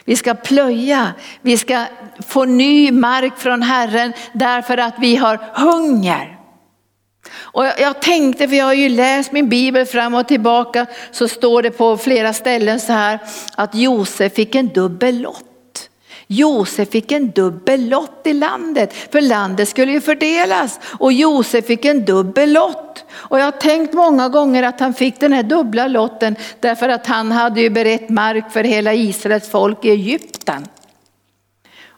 Vi 0.04 0.16
ska 0.16 0.34
plöja, 0.34 1.12
vi 1.42 1.56
ska 1.56 1.84
få 2.28 2.44
ny 2.44 2.92
mark 2.92 3.38
från 3.38 3.62
Herren 3.62 4.12
därför 4.32 4.78
att 4.78 4.94
vi 4.98 5.16
har 5.16 5.38
hunger. 5.54 6.39
Och 7.52 7.64
jag 7.64 8.02
tänkte, 8.02 8.48
för 8.48 8.56
jag 8.56 8.64
har 8.64 8.74
ju 8.74 8.88
läst 8.88 9.32
min 9.32 9.48
bibel 9.48 9.86
fram 9.86 10.14
och 10.14 10.28
tillbaka, 10.28 10.86
så 11.10 11.28
står 11.28 11.62
det 11.62 11.70
på 11.70 11.96
flera 11.96 12.32
ställen 12.32 12.80
så 12.80 12.92
här 12.92 13.18
att 13.56 13.74
Josef 13.74 14.34
fick 14.34 14.54
en 14.54 14.68
dubbel 14.68 15.20
lott. 15.20 15.44
Josef 16.26 16.90
fick 16.90 17.12
en 17.12 17.30
dubbel 17.30 17.88
lott 17.88 18.20
i 18.24 18.32
landet, 18.32 18.94
för 19.12 19.20
landet 19.20 19.68
skulle 19.68 19.92
ju 19.92 20.00
fördelas 20.00 20.80
och 20.98 21.12
Josef 21.12 21.66
fick 21.66 21.84
en 21.84 22.04
dubbel 22.04 22.52
lott. 22.52 23.04
Och 23.12 23.38
jag 23.40 23.44
har 23.44 23.50
tänkt 23.50 23.94
många 23.94 24.28
gånger 24.28 24.62
att 24.62 24.80
han 24.80 24.94
fick 24.94 25.20
den 25.20 25.32
här 25.32 25.42
dubbla 25.42 25.88
lotten 25.88 26.36
därför 26.60 26.88
att 26.88 27.06
han 27.06 27.32
hade 27.32 27.60
ju 27.60 27.70
berett 27.70 28.08
mark 28.08 28.52
för 28.52 28.64
hela 28.64 28.94
Israels 28.94 29.50
folk 29.50 29.84
i 29.84 29.90
Egypten 29.90 30.66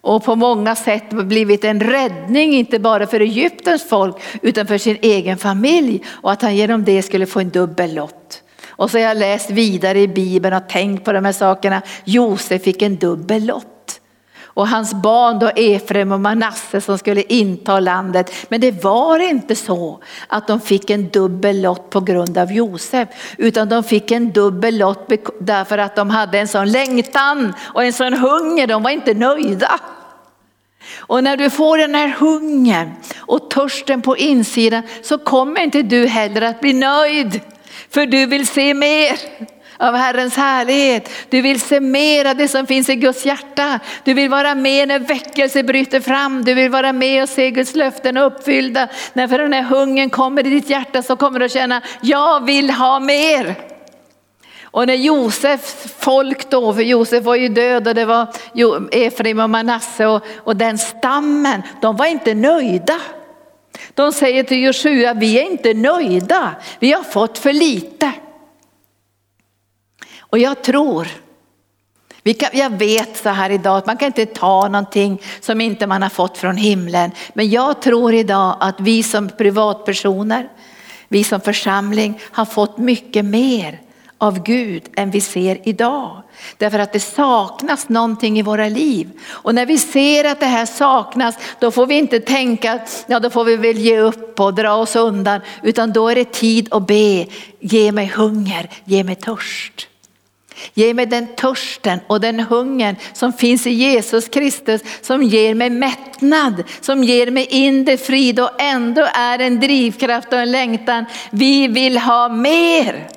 och 0.03 0.25
på 0.25 0.37
många 0.37 0.77
sätt 0.77 1.11
blivit 1.11 1.65
en 1.65 1.81
räddning, 1.81 2.53
inte 2.53 2.79
bara 2.79 3.07
för 3.07 3.21
Egyptens 3.21 3.89
folk 3.89 4.17
utan 4.43 4.67
för 4.67 4.79
sin 4.79 4.99
egen 5.03 5.39
familj 5.39 6.03
och 6.09 6.33
att 6.33 6.43
han 6.43 6.57
genom 6.57 6.85
det 6.85 7.03
skulle 7.03 7.27
få 7.27 7.41
en 7.41 7.51
dubbel 7.51 7.95
lott. 7.95 8.43
Och 8.69 8.91
så 8.91 8.99
har 8.99 9.03
jag 9.03 9.17
läst 9.17 9.51
vidare 9.51 10.01
i 10.01 10.09
Bibeln 10.09 10.57
och 10.57 10.69
tänkt 10.69 11.05
på 11.05 11.13
de 11.13 11.25
här 11.25 11.33
sakerna. 11.33 11.83
Josef 12.05 12.63
fick 12.63 12.83
en 12.83 12.97
dubbel 12.97 13.47
lott. 13.47 13.72
Och 14.55 14.69
hans 14.69 14.95
barn 14.95 15.39
då 15.39 15.49
Efrem 15.49 16.13
och 16.13 16.21
Manasse 16.21 16.81
som 16.81 16.99
skulle 16.99 17.23
inta 17.23 17.81
landet. 17.81 18.33
Men 18.49 18.61
det 18.61 18.85
var 18.85 19.19
inte 19.19 19.55
så 19.55 20.01
att 20.29 20.47
de 20.47 20.61
fick 20.61 20.91
en 20.91 21.09
dubbel 21.09 21.63
lott 21.63 21.91
på 21.91 22.01
grund 22.01 22.39
av 22.39 22.53
Josef. 22.53 23.09
Utan 23.39 23.69
de 23.69 23.85
fick 23.85 24.11
en 24.11 24.33
dubbel 24.33 24.79
lott 24.79 25.11
därför 25.41 25.79
att 25.79 25.97
de 25.97 26.11
hade 26.11 26.39
en 26.39 26.49
sån 26.49 26.73
längtan 26.73 27.55
och 27.61 27.85
en 27.85 27.93
sån 27.93 28.13
hunger. 28.13 28.67
De 28.67 28.83
var 28.83 28.91
inte 28.91 29.15
nöjda. 29.15 29.81
Och 30.97 31.25
när 31.25 31.37
du 31.37 31.51
får 31.51 31.79
den 31.79 31.95
här 31.95 32.09
hungern 32.09 32.91
och 33.19 33.51
törsten 33.51 34.03
på 34.03 34.17
insidan 34.17 34.83
så 35.03 35.19
kommer 35.19 35.61
inte 35.61 35.83
du 35.83 36.07
heller 36.07 36.43
att 36.43 36.61
bli 36.61 36.73
nöjd. 36.73 37.41
För 37.91 38.07
du 38.07 38.27
vill 38.27 38.47
se 38.47 38.75
mer 38.75 39.19
av 39.83 39.95
Herrens 39.95 40.37
härlighet. 40.37 41.11
Du 41.29 41.41
vill 41.41 41.61
se 41.61 41.81
mer 41.81 42.25
av 42.25 42.37
det 42.37 42.49
som 42.49 42.67
finns 42.67 42.89
i 42.89 42.95
Guds 42.95 43.27
hjärta. 43.27 43.81
Du 44.05 44.15
vill 44.15 44.29
vara 44.29 44.55
med 44.55 44.89
när 44.89 44.99
väckelse 44.99 45.63
bryter 45.63 46.01
fram. 46.01 46.45
Du 46.45 46.55
vill 46.55 46.71
vara 46.71 46.93
med 46.93 47.23
och 47.23 47.29
se 47.29 47.51
Guds 47.51 47.75
löften 47.75 48.17
uppfyllda. 48.17 48.89
När 49.13 49.29
för 49.29 49.39
den 49.39 49.53
här 49.53 49.63
hungern 49.63 50.11
kommer 50.11 50.47
i 50.47 50.51
ditt 50.51 50.71
hjärta 50.71 51.03
så 51.03 51.17
kommer 51.17 51.39
du 51.39 51.45
att 51.45 51.53
känna, 51.53 51.83
jag 52.01 52.47
vill 52.47 52.71
ha 52.71 53.01
mer. 53.01 53.55
Och 54.63 54.87
när 54.87 54.95
Josefs 54.95 55.95
folk 55.99 56.51
då, 56.51 56.75
för 56.75 56.83
Josef 56.83 57.25
var 57.25 57.35
ju 57.35 57.49
död 57.49 57.89
och 57.89 57.95
det 57.95 58.05
var 58.05 58.27
Efraim 58.93 59.41
och 59.41 59.51
Manasse 59.51 60.07
och, 60.07 60.27
och 60.37 60.57
den 60.57 60.79
stammen, 60.79 61.63
de 61.81 61.97
var 61.97 62.07
inte 62.07 62.35
nöjda. 62.35 63.01
De 63.95 64.13
säger 64.13 64.43
till 64.43 64.63
Joshua 64.63 65.15
vi 65.15 65.39
är 65.39 65.43
inte 65.43 65.75
nöjda, 65.75 66.51
vi 66.79 66.93
har 66.93 67.03
fått 67.03 67.39
för 67.39 67.53
lite. 67.53 68.13
Och 70.33 70.39
jag 70.39 70.63
tror, 70.63 71.09
jag 72.53 72.71
vet 72.71 73.17
så 73.17 73.29
här 73.29 73.51
idag 73.51 73.77
att 73.77 73.87
man 73.87 73.97
kan 73.97 74.07
inte 74.07 74.27
ta 74.27 74.69
någonting 74.69 75.23
som 75.41 75.61
inte 75.61 75.87
man 75.87 76.03
har 76.03 76.09
fått 76.09 76.39
från 76.39 76.57
himlen. 76.57 77.11
Men 77.35 77.51
jag 77.51 77.83
tror 77.83 78.15
idag 78.15 78.57
att 78.61 78.81
vi 78.81 79.03
som 79.03 79.29
privatpersoner, 79.29 80.49
vi 81.09 81.25
som 81.25 81.41
församling 81.41 82.21
har 82.23 82.45
fått 82.45 82.79
mycket 82.79 83.25
mer 83.25 83.81
av 84.19 84.43
Gud 84.43 84.83
än 84.97 85.11
vi 85.11 85.21
ser 85.21 85.69
idag. 85.69 86.23
Därför 86.57 86.79
att 86.79 86.93
det 86.93 87.01
saknas 87.01 87.89
någonting 87.89 88.39
i 88.39 88.43
våra 88.43 88.69
liv. 88.69 89.11
Och 89.29 89.55
när 89.55 89.67
vi 89.67 89.79
ser 89.79 90.25
att 90.25 90.41
det 90.41 90.47
här 90.47 90.67
saknas, 90.67 91.35
då 91.59 91.71
får 91.71 91.87
vi 91.87 91.95
inte 91.95 92.21
tänka, 92.21 92.81
ja 93.07 93.21
då 93.21 93.31
får 93.31 93.45
vi 93.45 93.57
väl 93.57 93.79
ge 93.79 93.99
upp 93.99 94.41
och 94.41 94.55
dra 94.55 94.75
oss 94.75 94.97
undan. 94.97 95.41
Utan 95.63 95.93
då 95.93 96.09
är 96.09 96.15
det 96.15 96.33
tid 96.33 96.69
att 96.71 96.87
be, 96.87 97.27
ge 97.61 97.93
mig 97.93 98.07
hunger, 98.07 98.71
ge 98.85 99.05
mig 99.05 99.15
törst. 99.15 99.89
Ge 100.75 100.95
mig 100.95 101.07
den 101.07 101.27
törsten 101.27 102.01
och 102.07 102.21
den 102.21 102.41
hungern 102.41 102.97
som 103.13 103.33
finns 103.33 103.67
i 103.67 103.71
Jesus 103.71 104.29
Kristus 104.29 104.81
som 105.03 105.23
ger 105.23 105.55
mig 105.55 105.71
mättnad, 105.71 106.65
som 106.81 107.05
ger 107.05 107.31
mig 107.31 107.47
inre 107.51 107.97
frid 107.97 108.41
och 108.41 108.51
ändå 108.59 109.09
är 109.15 109.39
en 109.39 109.61
drivkraft 109.61 110.33
och 110.33 110.39
en 110.39 110.51
längtan. 110.51 111.05
Vi 111.31 111.69
vill 111.69 111.99
ha 111.99 112.29
mer. 112.29 113.09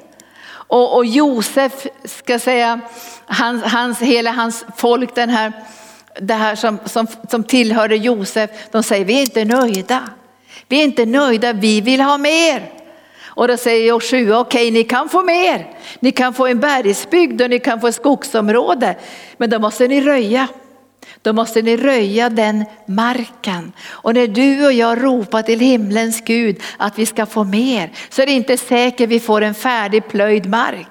Och, 0.68 0.96
och 0.98 1.06
Josef, 1.06 1.88
ska 2.06 2.40
säga, 2.40 2.80
hans, 3.26 3.64
hans, 3.64 4.00
hela 4.00 4.32
hans 4.32 4.66
folk, 4.78 5.16
den 5.16 5.30
här, 5.30 5.54
det 6.22 6.34
här 6.34 6.56
som, 6.56 6.80
som, 6.86 7.08
som 7.30 7.44
tillhörde 7.44 7.96
Josef, 7.96 8.50
de 8.72 8.84
säger 8.84 9.06
vi 9.06 9.18
är 9.18 9.22
inte 9.22 9.46
nöjda. 9.46 10.04
Vi 10.68 10.80
är 10.80 10.84
inte 10.84 11.06
nöjda, 11.06 11.54
vi 11.54 11.82
vill 11.82 12.02
ha 12.02 12.18
mer. 12.18 12.72
Och 13.36 13.48
då 13.48 13.58
säger 13.58 13.88
Joshua, 13.88 14.40
okej 14.40 14.68
okay, 14.68 14.72
ni 14.72 14.84
kan 14.84 15.10
få 15.10 15.24
mer. 15.24 15.68
Ni 16.00 16.12
kan 16.12 16.34
få 16.34 16.48
en 16.48 16.60
bergsbygd 16.60 17.42
och 17.42 17.50
ni 17.50 17.60
kan 17.60 17.82
få 17.82 17.88
ett 17.88 17.96
skogsområde. 17.96 18.96
Men 19.38 19.50
då 19.50 19.60
måste 19.60 19.88
ni 19.88 20.02
röja. 20.02 20.48
Då 21.22 21.34
måste 21.34 21.62
ni 21.62 21.78
röja 21.78 22.30
den 22.30 22.66
marken. 22.86 23.72
Och 23.90 24.14
när 24.14 24.28
du 24.28 24.66
och 24.66 24.74
jag 24.74 25.04
ropar 25.04 25.42
till 25.42 25.60
himlens 25.60 26.22
Gud 26.22 26.62
att 26.78 27.00
vi 27.00 27.06
ska 27.06 27.26
få 27.26 27.44
mer 27.44 27.92
så 28.10 28.22
är 28.22 28.26
det 28.26 28.32
inte 28.32 28.58
säkert 28.58 29.10
vi 29.10 29.20
får 29.20 29.42
en 29.42 29.54
färdig 29.54 30.08
plöjd 30.08 30.50
mark. 30.50 30.88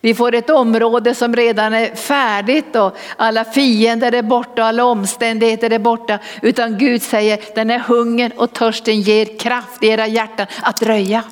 Vi 0.00 0.14
får 0.14 0.34
ett 0.34 0.50
område 0.50 1.14
som 1.14 1.36
redan 1.36 1.74
är 1.74 1.94
färdigt 1.94 2.76
och 2.76 2.96
alla 3.16 3.44
fiender 3.44 4.12
är 4.12 4.22
borta 4.22 4.62
och 4.62 4.68
alla 4.68 4.84
omständigheter 4.84 5.72
är 5.72 5.78
borta. 5.78 6.18
Utan 6.42 6.78
Gud 6.78 7.02
säger 7.02 7.40
den 7.54 7.70
här 7.70 7.78
hungern 7.78 8.32
och 8.36 8.52
törsten 8.52 9.00
ger 9.00 9.38
kraft 9.38 9.82
i 9.82 9.86
era 9.86 10.06
hjärtan 10.06 10.46
att 10.62 10.82
röja. 10.82 11.24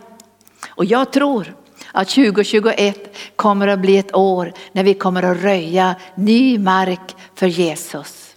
Och 0.77 0.85
jag 0.85 1.13
tror 1.13 1.55
att 1.93 2.09
2021 2.09 3.17
kommer 3.37 3.69
att 3.69 3.79
bli 3.79 3.99
ett 3.99 4.15
år 4.15 4.53
när 4.73 4.85
vi 4.85 4.95
kommer 4.95 5.23
att 5.23 5.43
röja 5.43 5.95
ny 6.15 6.59
mark 6.59 7.17
för 7.35 7.47
Jesus. 7.47 8.35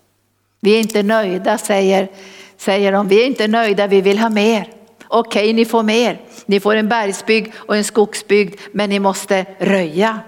Vi 0.59 0.75
är 0.75 0.79
inte 0.79 1.03
nöjda 1.03 1.57
säger, 1.57 2.11
säger 2.57 2.91
de, 2.91 3.07
vi 3.07 3.21
är 3.21 3.27
inte 3.27 3.47
nöjda, 3.47 3.87
vi 3.87 4.01
vill 4.01 4.19
ha 4.19 4.29
mer. 4.29 4.69
Okej, 5.07 5.53
ni 5.53 5.65
får 5.65 5.83
mer. 5.83 6.21
Ni 6.45 6.59
får 6.59 6.75
en 6.75 6.89
bergsbygd 6.89 7.53
och 7.55 7.75
en 7.75 7.83
skogsbygd, 7.83 8.59
men 8.71 8.89
ni 8.89 8.99
måste 8.99 9.45
röja 9.59 10.19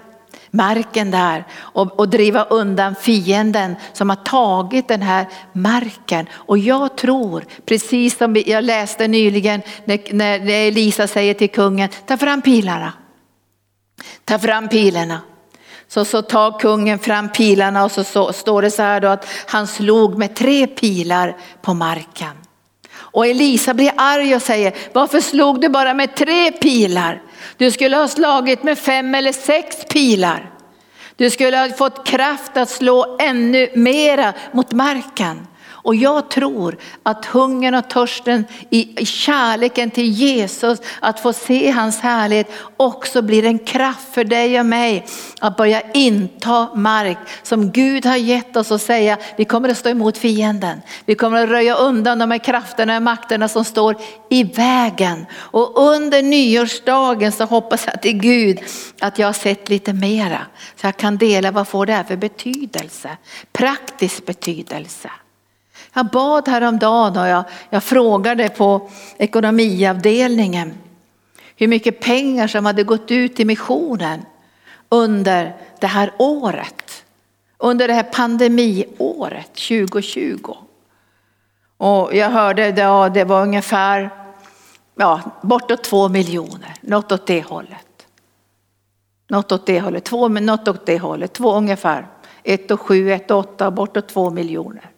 marken 0.50 1.10
där 1.10 1.44
och, 1.52 2.00
och, 2.00 2.08
driva 2.08 2.44
undan 2.44 2.94
fienden 2.94 3.76
som 3.92 4.08
har 4.08 4.16
tagit 4.16 4.88
den 4.88 5.02
här 5.02 5.26
marken. 5.52 6.26
Och 6.32 6.58
jag 6.58 6.96
tror, 6.96 7.44
precis 7.66 8.18
som 8.18 8.42
jag 8.46 8.64
läste 8.64 9.08
nyligen 9.08 9.62
när, 9.84 10.12
när 10.12 10.68
Elisa 10.68 11.06
säger 11.06 11.34
till 11.34 11.50
kungen, 11.50 11.88
ta 12.06 12.16
fram 12.16 12.42
pilarna. 12.42 12.92
Ta 14.24 14.38
fram 14.38 14.68
pilarna. 14.68 15.20
Så, 15.88 16.04
så 16.04 16.22
tar 16.22 16.58
kungen 16.58 16.98
fram 16.98 17.28
pilarna 17.28 17.84
och 17.84 17.92
så, 17.92 18.04
så 18.04 18.32
står 18.32 18.62
det 18.62 18.70
så 18.70 18.82
här 18.82 19.00
då 19.00 19.08
att 19.08 19.26
han 19.46 19.66
slog 19.66 20.18
med 20.18 20.34
tre 20.36 20.66
pilar 20.66 21.36
på 21.62 21.74
marken. 21.74 22.36
Och 22.92 23.26
Elisa 23.26 23.74
blir 23.74 23.92
arg 23.96 24.34
och 24.34 24.42
säger, 24.42 24.74
varför 24.92 25.20
slog 25.20 25.60
du 25.60 25.68
bara 25.68 25.94
med 25.94 26.16
tre 26.16 26.52
pilar? 26.52 27.22
Du 27.56 27.70
skulle 27.70 27.96
ha 27.96 28.08
slagit 28.08 28.62
med 28.62 28.78
fem 28.78 29.14
eller 29.14 29.32
sex 29.32 29.84
pilar. 29.88 30.50
Du 31.16 31.30
skulle 31.30 31.56
ha 31.56 31.68
fått 31.68 32.06
kraft 32.06 32.56
att 32.56 32.70
slå 32.70 33.16
ännu 33.20 33.70
mera 33.74 34.32
mot 34.52 34.72
marken. 34.72 35.46
Och 35.82 35.94
jag 35.94 36.30
tror 36.30 36.76
att 37.02 37.24
hungern 37.24 37.74
och 37.74 37.90
törsten 37.90 38.44
i 38.70 39.06
kärleken 39.06 39.90
till 39.90 40.10
Jesus, 40.10 40.78
att 41.00 41.20
få 41.20 41.32
se 41.32 41.70
hans 41.70 42.00
härlighet 42.00 42.52
också 42.76 43.22
blir 43.22 43.44
en 43.44 43.58
kraft 43.58 44.14
för 44.14 44.24
dig 44.24 44.60
och 44.60 44.66
mig 44.66 45.06
att 45.40 45.56
börja 45.56 45.82
inta 45.94 46.74
mark 46.74 47.18
som 47.42 47.70
Gud 47.70 48.06
har 48.06 48.16
gett 48.16 48.56
oss 48.56 48.70
och 48.70 48.80
säga 48.80 49.18
vi 49.36 49.44
kommer 49.44 49.68
att 49.68 49.78
stå 49.78 49.88
emot 49.88 50.18
fienden. 50.18 50.80
Vi 51.04 51.14
kommer 51.14 51.44
att 51.44 51.50
röja 51.50 51.74
undan 51.74 52.18
de 52.18 52.30
här 52.30 52.38
krafterna 52.38 52.96
och 52.96 53.02
makterna 53.02 53.48
som 53.48 53.64
står 53.64 53.96
i 54.30 54.44
vägen. 54.44 55.26
Och 55.32 55.78
under 55.78 56.22
nyårsdagen 56.22 57.32
så 57.32 57.44
hoppas 57.44 57.86
jag 57.86 58.02
till 58.02 58.18
Gud 58.20 58.58
att 59.00 59.18
jag 59.18 59.28
har 59.28 59.32
sett 59.32 59.68
lite 59.68 59.92
mera 59.92 60.46
så 60.76 60.86
jag 60.86 60.96
kan 60.96 61.16
dela 61.16 61.50
vad 61.50 61.68
får 61.68 61.86
det 61.86 61.92
här 61.92 62.04
för 62.04 62.16
betydelse, 62.16 63.16
praktisk 63.52 64.26
betydelse. 64.26 65.10
Jag 65.92 66.06
bad 66.06 66.48
häromdagen 66.48 67.16
och 67.16 67.28
jag, 67.28 67.44
jag 67.70 67.84
frågade 67.84 68.48
på 68.48 68.90
ekonomiavdelningen 69.16 70.74
hur 71.56 71.68
mycket 71.68 72.00
pengar 72.00 72.46
som 72.48 72.66
hade 72.66 72.82
gått 72.82 73.10
ut 73.10 73.36
till 73.36 73.46
missionen 73.46 74.20
under 74.88 75.56
det 75.80 75.86
här 75.86 76.12
året. 76.18 77.04
Under 77.58 77.88
det 77.88 77.94
här 77.94 78.02
pandemiåret 78.02 79.54
2020. 79.54 80.56
Och 81.76 82.14
jag 82.14 82.30
hörde 82.30 82.68
att 82.68 82.78
ja, 82.78 83.08
det 83.08 83.24
var 83.24 83.42
ungefär 83.42 84.10
ja, 84.96 85.20
bortåt 85.42 85.84
två 85.84 86.08
miljoner, 86.08 86.74
något 86.80 87.12
åt 87.12 87.26
det 87.26 87.42
hållet. 87.42 88.06
Något 89.28 89.52
åt 89.52 89.66
det 89.66 89.80
hållet, 89.80 90.04
två, 90.04 90.28
något 90.28 90.68
åt 90.68 90.86
det 90.86 90.98
hållet, 90.98 91.32
två 91.32 91.52
ungefär. 91.52 92.06
Ett 92.42 92.70
och 92.70 92.80
sju, 92.80 93.12
ett 93.12 93.30
och 93.30 93.38
åtta, 93.38 93.70
bortåt 93.70 94.08
två 94.08 94.30
miljoner 94.30 94.89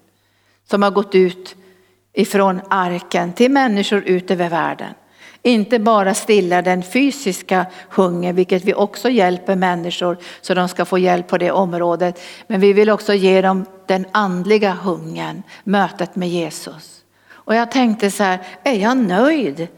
som 0.72 0.82
har 0.82 0.90
gått 0.90 1.14
ut 1.14 1.56
ifrån 2.12 2.60
arken 2.70 3.32
till 3.32 3.50
människor 3.50 4.02
ut 4.06 4.30
över 4.30 4.48
världen. 4.48 4.94
Inte 5.42 5.78
bara 5.78 6.14
stilla 6.14 6.62
den 6.62 6.82
fysiska 6.82 7.66
hungern, 7.90 8.36
vilket 8.36 8.64
vi 8.64 8.74
också 8.74 9.10
hjälper 9.10 9.56
människor 9.56 10.16
så 10.40 10.54
de 10.54 10.68
ska 10.68 10.84
få 10.84 10.98
hjälp 10.98 11.28
på 11.28 11.38
det 11.38 11.50
området. 11.50 12.20
Men 12.46 12.60
vi 12.60 12.72
vill 12.72 12.90
också 12.90 13.14
ge 13.14 13.42
dem 13.42 13.66
den 13.86 14.06
andliga 14.12 14.72
hungern, 14.72 15.42
mötet 15.64 16.16
med 16.16 16.28
Jesus. 16.28 17.04
Och 17.30 17.54
jag 17.54 17.70
tänkte 17.70 18.10
så 18.10 18.22
här, 18.22 18.38
är 18.62 18.74
jag 18.74 18.96
nöjd 18.96 19.68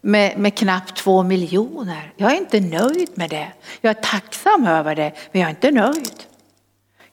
med, 0.00 0.38
med 0.38 0.54
knappt 0.54 0.96
två 0.96 1.22
miljoner? 1.22 2.12
Jag 2.16 2.32
är 2.32 2.36
inte 2.36 2.60
nöjd 2.60 3.10
med 3.14 3.30
det. 3.30 3.48
Jag 3.80 3.90
är 3.90 4.02
tacksam 4.02 4.66
över 4.66 4.94
det, 4.94 5.12
men 5.32 5.40
jag 5.40 5.46
är 5.46 5.54
inte 5.54 5.70
nöjd. 5.70 6.31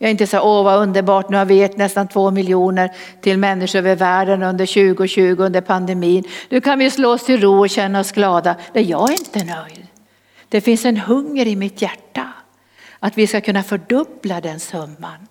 Jag 0.01 0.07
är 0.07 0.11
inte 0.11 0.27
så 0.27 0.39
åh 0.39 0.63
vad 0.63 0.81
underbart, 0.81 1.29
nu 1.29 1.37
har 1.37 1.45
vi 1.45 1.55
gett 1.55 1.77
nästan 1.77 2.07
två 2.07 2.31
miljoner 2.31 2.91
till 3.21 3.37
människor 3.37 3.79
över 3.79 3.95
världen 3.95 4.43
under 4.43 4.65
2020 4.65 5.35
under 5.39 5.61
pandemin. 5.61 6.23
Nu 6.49 6.61
kan 6.61 6.79
vi 6.79 6.91
slå 6.91 7.09
oss 7.09 7.25
till 7.25 7.41
ro 7.41 7.59
och 7.59 7.69
känna 7.69 7.99
oss 7.99 8.11
glada. 8.11 8.55
Nej, 8.73 8.89
jag 8.89 9.09
är 9.09 9.13
inte 9.13 9.43
nöjd. 9.43 9.87
Det 10.49 10.61
finns 10.61 10.85
en 10.85 10.97
hunger 10.97 11.47
i 11.47 11.55
mitt 11.55 11.81
hjärta 11.81 12.33
att 12.99 13.17
vi 13.17 13.27
ska 13.27 13.41
kunna 13.41 13.63
fördubbla 13.63 14.41
den 14.41 14.59
summan 14.59 15.27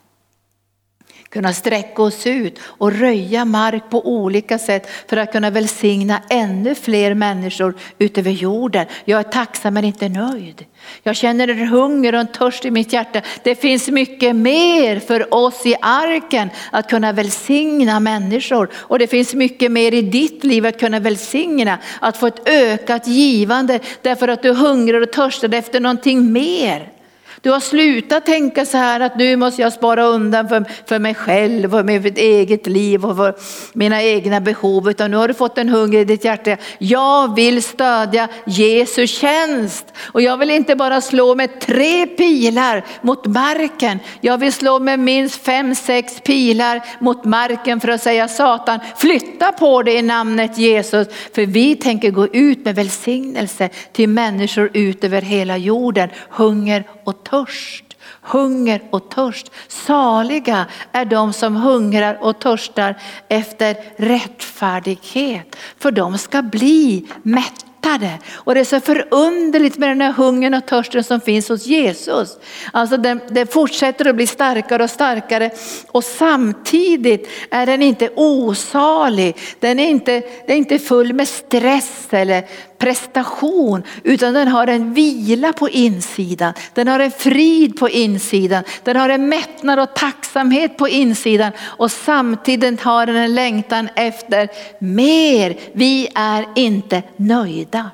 kunna 1.39 1.53
sträcka 1.53 2.03
oss 2.03 2.27
ut 2.27 2.59
och 2.63 2.93
röja 2.93 3.45
mark 3.45 3.83
på 3.91 4.09
olika 4.09 4.59
sätt 4.59 4.91
för 5.09 5.17
att 5.17 5.33
kunna 5.33 5.51
välsigna 5.51 6.23
ännu 6.31 6.75
fler 6.75 7.15
människor 7.15 7.75
utöver 7.99 8.31
jorden. 8.31 8.87
Jag 9.05 9.21
är 9.21 9.25
tacksam 9.25 9.75
men 9.75 9.85
inte 9.85 10.09
nöjd. 10.09 10.65
Jag 11.03 11.17
känner 11.17 11.49
en 11.49 11.69
hunger 11.69 12.15
och 12.15 12.21
en 12.21 12.27
törst 12.27 12.65
i 12.65 12.71
mitt 12.71 12.93
hjärta. 12.93 13.21
Det 13.43 13.55
finns 13.55 13.89
mycket 13.89 14.37
mer 14.37 14.99
för 14.99 15.35
oss 15.35 15.67
i 15.67 15.75
arken 15.81 16.51
att 16.71 16.91
kunna 16.91 17.13
välsigna 17.13 18.01
människor 18.01 18.71
och 18.75 18.99
det 18.99 19.07
finns 19.07 19.35
mycket 19.35 19.73
mer 19.73 19.95
i 19.95 20.03
ditt 20.03 20.45
liv 20.45 20.67
att 20.67 20.81
kunna 20.81 21.01
välsigna, 21.01 21.79
att 22.01 22.17
få 22.17 22.27
ett 22.27 22.49
ökat 22.49 23.07
givande 23.07 23.81
därför 24.03 24.29
att 24.29 24.43
du 24.43 24.53
hungrar 24.53 25.01
och 25.01 25.13
törstar 25.13 25.55
efter 25.55 25.81
någonting 25.81 26.33
mer. 26.33 26.98
Du 27.41 27.51
har 27.51 27.61
slutat 27.61 28.27
tänka 28.27 28.67
så 28.67 28.77
här 28.77 29.01
att 29.01 29.17
nu 29.17 29.37
måste 29.37 29.63
jag 29.63 29.73
spara 29.73 30.05
undan 30.05 30.49
för, 30.49 30.65
för 30.87 30.99
mig 30.99 31.15
själv 31.15 31.75
och 31.75 31.85
mitt 31.85 32.19
eget 32.19 32.67
liv 32.67 33.05
och 33.05 33.17
för 33.17 33.35
mina 33.73 34.03
egna 34.03 34.41
behov. 34.41 34.91
Utan 34.91 35.11
nu 35.11 35.17
har 35.17 35.29
du 35.29 35.35
fått 35.35 35.59
en 35.59 35.69
hunger 35.69 35.99
i 35.99 36.05
ditt 36.05 36.25
hjärta. 36.25 36.57
Jag 36.79 37.35
vill 37.35 37.63
stödja 37.63 38.29
Jesu 38.47 39.07
tjänst. 39.07 39.87
Och 39.99 40.23
jag 40.23 40.37
vill 40.37 40.51
inte 40.51 40.77
bara 40.77 41.01
slå 41.01 41.35
med 41.35 41.61
tre 41.61 42.07
pilar 42.07 42.85
mot 43.03 43.27
marken. 43.27 43.99
Jag 44.21 44.39
vill 44.39 44.53
slå 44.53 44.79
med 44.79 44.99
minst 45.01 45.45
fem, 45.45 45.75
sex 45.75 46.21
pilar 46.21 46.85
mot 47.01 47.25
marken 47.25 47.81
för 47.81 47.89
att 47.89 48.03
säga 48.03 48.29
Satan, 48.29 48.81
flytta 48.97 49.53
på 49.53 49.83
det 49.83 49.93
i 49.93 50.03
namnet 50.03 50.59
Jesus. 50.59 51.09
För 51.35 51.47
vi 51.47 51.77
tänker 51.77 52.11
gå 52.11 52.27
ut 52.27 52.65
med 52.65 52.75
välsignelse 52.75 53.69
till 53.93 54.09
människor 54.09 54.71
ut 54.75 55.05
över 55.05 55.23
hela 55.23 55.57
jorden. 55.57 56.09
Hunger 56.31 56.85
och 57.05 57.25
törst. 57.31 57.85
Hunger 58.23 58.83
och 58.91 59.11
törst. 59.11 59.51
Saliga 59.69 60.67
är 60.93 61.05
de 61.05 61.33
som 61.33 61.57
hungrar 61.57 62.19
och 62.21 62.39
törstar 62.39 62.95
efter 63.29 63.77
rättfärdighet. 63.97 65.57
För 65.79 65.91
de 65.91 66.19
ska 66.19 66.43
bli 66.43 67.07
mätta 67.23 67.69
mättade. 67.89 68.19
Och 68.33 68.55
det 68.55 68.61
är 68.61 68.65
så 68.65 68.81
förunderligt 68.81 69.79
med 69.79 69.89
den 69.89 70.01
här 70.01 70.13
hungern 70.13 70.55
och 70.55 70.67
törsten 70.67 71.05
som 71.05 71.21
finns 71.21 71.49
hos 71.49 71.67
Jesus. 71.67 72.39
Alltså 72.73 72.97
den, 72.97 73.21
den 73.29 73.47
fortsätter 73.47 74.09
att 74.09 74.17
bli 74.17 74.27
starkare 74.27 74.83
och 74.83 74.91
starkare 74.91 75.51
och 75.89 76.05
samtidigt 76.05 77.29
är 77.51 77.67
den 77.67 77.83
inte 77.83 78.11
osalig. 78.17 79.37
Den 79.61 79.79
är 79.79 79.89
inte, 79.89 80.13
den 80.21 80.55
är 80.55 80.57
inte 80.57 80.79
full 80.79 81.13
med 81.13 81.29
stress 81.29 82.07
eller 82.11 82.45
prestation 82.79 83.83
utan 84.03 84.35
den 84.35 84.49
har 84.49 84.67
en 84.67 84.95
vila 84.95 85.53
på 85.53 85.69
insidan. 85.69 86.53
Den 86.75 86.89
har 86.89 87.01
en 87.01 87.11
frid 87.11 87.79
på 87.79 87.89
insidan. 87.89 88.65
Den 88.85 88.97
har 88.97 89.09
en 89.09 89.29
mättnad 89.29 89.79
och 89.79 89.95
tacksamhet 89.95 90.77
på 90.77 90.89
insidan 90.89 91.53
och 91.61 91.91
samtidigt 91.91 92.83
har 92.83 93.07
den 93.07 93.17
en 93.17 93.35
längtan 93.35 93.89
efter 93.95 94.49
mer. 94.79 95.57
Vi 95.73 96.09
är 96.15 96.47
inte 96.55 97.03
nöjda. 97.17 97.91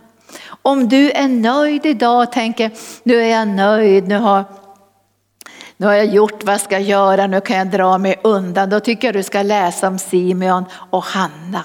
Om 0.63 0.89
du 0.89 1.11
är 1.11 1.29
nöjd 1.29 1.87
idag 1.87 2.23
och 2.23 2.33
tänker, 2.33 2.71
nu 3.03 3.23
är 3.23 3.29
jag 3.39 3.49
nöjd, 3.49 4.09
nu 4.09 4.19
har, 4.19 4.45
nu 5.77 5.87
har 5.87 5.95
jag 5.95 6.07
gjort 6.07 6.45
vad 6.45 6.55
jag 6.55 6.61
ska 6.61 6.79
göra, 6.79 7.27
nu 7.27 7.41
kan 7.41 7.57
jag 7.57 7.71
dra 7.71 7.99
mig 7.99 8.21
undan. 8.23 8.71
Då 8.71 8.81
tycker 8.81 9.09
jag 9.09 9.15
du 9.15 9.23
ska 9.23 9.43
läsa 9.43 9.89
om 9.89 9.99
Simeon 9.99 10.65
och 10.91 11.05
Hanna. 11.05 11.65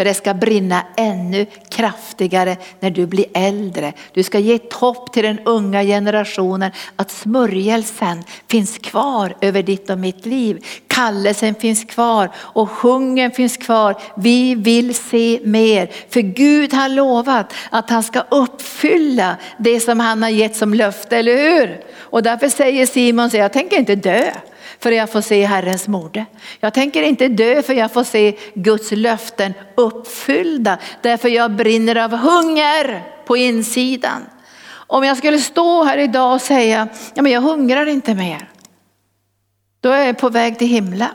För 0.00 0.04
det 0.04 0.14
ska 0.14 0.34
brinna 0.34 0.82
ännu 0.96 1.46
kraftigare 1.68 2.56
när 2.80 2.90
du 2.90 3.06
blir 3.06 3.24
äldre. 3.34 3.92
Du 4.12 4.22
ska 4.22 4.38
ge 4.38 4.54
ett 4.54 4.72
hopp 4.72 5.12
till 5.12 5.22
den 5.22 5.38
unga 5.44 5.82
generationen 5.82 6.70
att 6.96 7.10
smörjelsen 7.10 8.24
finns 8.48 8.78
kvar 8.78 9.36
över 9.40 9.62
ditt 9.62 9.90
och 9.90 9.98
mitt 9.98 10.26
liv. 10.26 10.64
Kallelsen 10.86 11.54
finns 11.54 11.84
kvar 11.84 12.30
och 12.36 12.68
hungern 12.68 13.30
finns 13.30 13.56
kvar. 13.56 13.96
Vi 14.16 14.54
vill 14.54 14.94
se 14.94 15.40
mer. 15.44 15.90
För 16.08 16.20
Gud 16.20 16.74
har 16.74 16.88
lovat 16.88 17.54
att 17.70 17.90
han 17.90 18.02
ska 18.02 18.20
uppfylla 18.20 19.36
det 19.58 19.80
som 19.80 20.00
han 20.00 20.22
har 20.22 20.30
gett 20.30 20.56
som 20.56 20.74
löfte, 20.74 21.16
eller 21.16 21.36
hur? 21.36 21.80
Och 21.96 22.22
därför 22.22 22.48
säger 22.48 22.86
Simon, 22.86 23.30
så 23.30 23.36
jag 23.36 23.52
tänker 23.52 23.78
inte 23.78 23.94
dö 23.94 24.30
för 24.78 24.90
jag 24.92 25.10
får 25.10 25.20
se 25.20 25.44
Herrens 25.46 25.88
mode. 25.88 26.24
Jag 26.60 26.74
tänker 26.74 27.02
inte 27.02 27.28
dö 27.28 27.62
för 27.62 27.74
jag 27.74 27.92
får 27.92 28.04
se 28.04 28.36
Guds 28.54 28.92
löften 28.92 29.54
uppfyllda. 29.74 30.78
Därför 31.02 31.28
jag 31.28 31.50
brinner 31.50 31.96
av 31.96 32.16
hunger 32.16 33.02
på 33.26 33.36
insidan. 33.36 34.26
Om 34.72 35.04
jag 35.04 35.16
skulle 35.16 35.38
stå 35.38 35.84
här 35.84 35.98
idag 35.98 36.34
och 36.34 36.40
säga, 36.40 36.88
ja 37.14 37.22
men 37.22 37.32
jag 37.32 37.40
hungrar 37.40 37.86
inte 37.86 38.14
mer. 38.14 38.48
Då 39.80 39.88
är 39.88 40.06
jag 40.06 40.18
på 40.18 40.28
väg 40.28 40.58
till 40.58 40.68
himlen. 40.68 41.08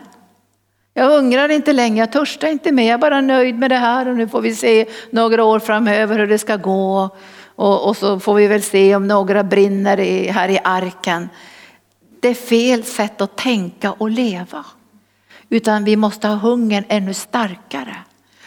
Jag 0.94 1.06
hungrar 1.06 1.50
inte 1.50 1.74
längre, 1.74 2.00
jag 2.00 2.12
törstar 2.12 2.48
inte 2.48 2.72
mer, 2.72 2.84
jag 2.84 2.94
är 2.94 2.98
bara 2.98 3.22
nöjd 3.22 3.60
med 3.60 3.72
det 3.72 3.78
här 3.78 4.08
och 4.08 4.16
nu 4.16 4.28
får 4.28 4.42
vi 4.42 4.56
se 4.56 4.86
några 5.10 5.44
år 5.44 5.60
framöver 5.60 6.20
hur 6.20 6.28
det 6.28 6.38
ska 6.38 6.56
gå. 6.56 7.10
Och, 7.56 7.88
och 7.88 7.98
så 7.98 8.20
får 8.20 8.34
vi 8.34 8.48
väl 8.48 8.64
se 8.64 8.96
om 8.96 9.08
några 9.08 9.44
brinner 9.44 10.00
i, 10.00 10.28
här 10.28 10.50
i 10.50 10.60
arken 10.64 11.30
det 12.26 12.30
är 12.30 12.34
fel 12.34 12.84
sätt 12.84 13.22
att 13.22 13.36
tänka 13.36 13.92
och 13.92 14.10
leva. 14.10 14.66
Utan 15.50 15.84
vi 15.84 15.96
måste 15.96 16.28
ha 16.28 16.36
hungern 16.36 16.84
ännu 16.88 17.14
starkare. 17.14 17.96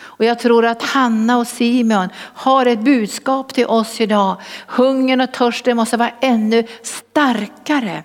Och 0.00 0.24
jag 0.24 0.38
tror 0.38 0.66
att 0.66 0.82
Hanna 0.82 1.38
och 1.38 1.46
Simeon 1.46 2.08
har 2.16 2.66
ett 2.66 2.78
budskap 2.78 3.54
till 3.54 3.66
oss 3.66 4.00
idag. 4.00 4.36
Hungern 4.66 5.20
och 5.20 5.32
törsten 5.32 5.76
måste 5.76 5.96
vara 5.96 6.10
ännu 6.20 6.64
starkare 6.82 8.02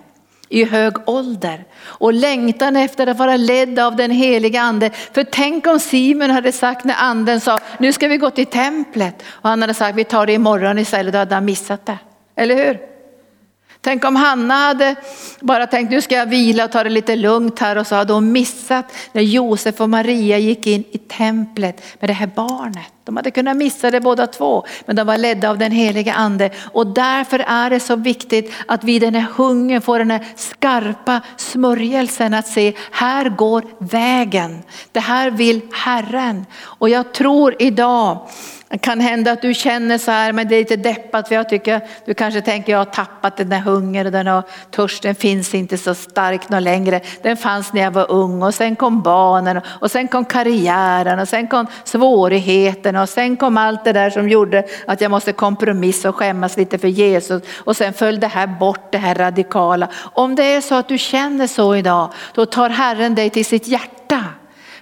i 0.49 0.63
hög 0.63 0.93
ålder. 1.05 1.65
Och 1.82 2.13
längtan 2.13 2.76
efter 2.76 3.07
att 3.07 3.17
vara 3.17 3.38
ledd 3.38 3.80
av 3.80 3.95
den 3.95 4.11
heliga 4.11 4.61
ande. 4.61 4.89
För 4.89 5.24
tänk 5.24 5.67
om 5.67 5.80
Simon 5.80 6.30
hade 6.30 6.51
sagt 6.51 6.86
när 6.86 6.95
anden 6.95 7.41
sa, 7.41 7.59
nu 7.78 7.93
ska 7.93 8.07
vi 8.07 8.17
gå 8.17 8.30
till 8.30 8.45
templet. 8.45 9.24
Och 9.28 9.49
han 9.49 9.61
hade 9.61 9.74
sagt, 9.74 9.97
vi 9.97 10.03
tar 10.03 10.26
det 10.26 10.34
imorgon 10.34 10.80
istället, 10.80 11.13
då 11.13 11.19
hade 11.19 11.36
han 11.36 11.45
missat 11.45 11.86
det. 11.86 11.97
Eller 12.36 12.55
hur? 12.55 12.93
Tänk 13.84 14.06
om 14.06 14.16
Hanna 14.16 14.54
hade 14.54 14.96
bara 15.40 15.68
tänkt 15.68 15.92
nu 15.92 16.02
ska 16.02 16.16
jag 16.16 16.26
vila 16.26 16.66
och 16.66 16.72
ta 16.72 16.84
det 16.84 16.90
lite 16.90 17.16
lugnt 17.16 17.60
här 17.60 17.78
och 17.78 17.88
så 17.88 17.96
hade 17.96 18.14
hon 18.14 18.32
missat 18.32 18.86
när 19.12 19.22
Josef 19.22 19.82
och 19.82 19.90
Maria 19.90 20.38
gick 20.38 20.68
in 20.68 20.84
i 20.92 20.98
templet 20.98 21.84
med 22.00 22.10
det 22.10 22.14
här 22.14 22.30
barnet. 22.36 22.86
De 23.04 23.18
hade 23.18 23.32
kunnat 23.32 23.58
missa 23.58 23.92
det 23.92 24.02
båda 24.02 24.28
två 24.28 24.66
men 24.86 24.96
de 24.96 25.08
var 25.08 25.18
ledda 25.18 25.50
av 25.50 25.58
den 25.58 25.72
heliga 25.72 26.14
ande 26.14 26.50
och 26.72 26.88
därför 26.88 27.40
är 27.40 27.70
det 27.70 27.80
så 27.80 27.96
viktigt 27.96 28.54
att 28.68 28.84
vi 28.84 29.00
den 29.00 29.16
här 29.16 29.28
hungern 29.36 29.82
får 29.82 30.00
den 30.00 30.12
här 30.12 30.26
skarpa 30.36 31.22
smörjelsen 31.38 32.34
att 32.34 32.48
se 32.48 32.74
här 32.92 33.30
går 33.30 33.64
vägen. 33.80 34.64
Det 34.92 35.00
här 35.00 35.32
vill 35.32 35.62
Herren 35.74 36.46
och 36.62 36.90
jag 36.90 37.14
tror 37.14 37.56
idag 37.60 38.28
det 38.74 38.80
kan 38.80 38.99
hända 38.99 39.32
att 39.32 39.41
du 39.41 39.53
känner 39.53 39.97
så 39.97 40.11
här, 40.11 40.34
men 40.34 40.47
det 40.47 40.55
är 40.55 40.59
lite 40.59 40.76
deppat 40.76 41.28
för 41.28 41.36
jag 41.36 41.49
tycker 41.49 41.82
du 42.05 42.13
kanske 42.13 42.41
tänker 42.41 42.71
jag 42.71 42.80
har 42.80 42.86
tappat 42.86 43.38
den 43.38 43.49
där 43.49 43.59
hungern 43.59 44.05
och 44.05 44.11
den 44.11 44.43
törsten 44.71 45.15
finns 45.15 45.53
inte 45.53 45.78
så 45.78 45.95
stark 45.95 46.49
någon 46.49 46.63
längre. 46.63 47.01
Den 47.21 47.38
fanns 47.38 47.74
när 47.74 47.82
jag 47.82 47.91
var 47.91 48.11
ung 48.11 48.43
och 48.43 48.53
sen 48.53 48.76
kom 48.76 49.01
barnen 49.01 49.61
och 49.67 49.91
sen 49.91 50.07
kom 50.07 50.26
karriären 50.26 51.19
och 51.19 51.28
sen 51.28 51.47
kom 51.47 51.67
svårigheterna 51.84 53.01
och 53.01 53.09
sen 53.09 53.38
kom 53.38 53.57
allt 53.57 53.84
det 53.84 53.93
där 53.93 54.09
som 54.09 54.30
gjorde 54.30 54.63
att 54.88 55.01
jag 55.01 55.11
måste 55.11 55.34
kompromissa 55.34 56.09
och 56.09 56.15
skämmas 56.15 56.57
lite 56.57 56.78
för 56.78 56.88
Jesus 56.88 57.43
och 57.57 57.78
sen 57.78 57.93
föll 57.93 58.19
det 58.19 58.28
här 58.28 58.47
bort, 58.47 58.91
det 58.91 58.97
här 58.97 59.15
radikala. 59.15 59.88
Om 60.13 60.36
det 60.36 60.43
är 60.43 60.61
så 60.61 60.76
att 60.76 60.88
du 60.88 60.97
känner 60.97 61.47
så 61.47 61.76
idag, 61.76 62.13
då 62.34 62.45
tar 62.45 62.69
Herren 62.69 63.15
dig 63.15 63.30
till 63.30 63.45
sitt 63.45 63.67
hjärta 63.67 64.24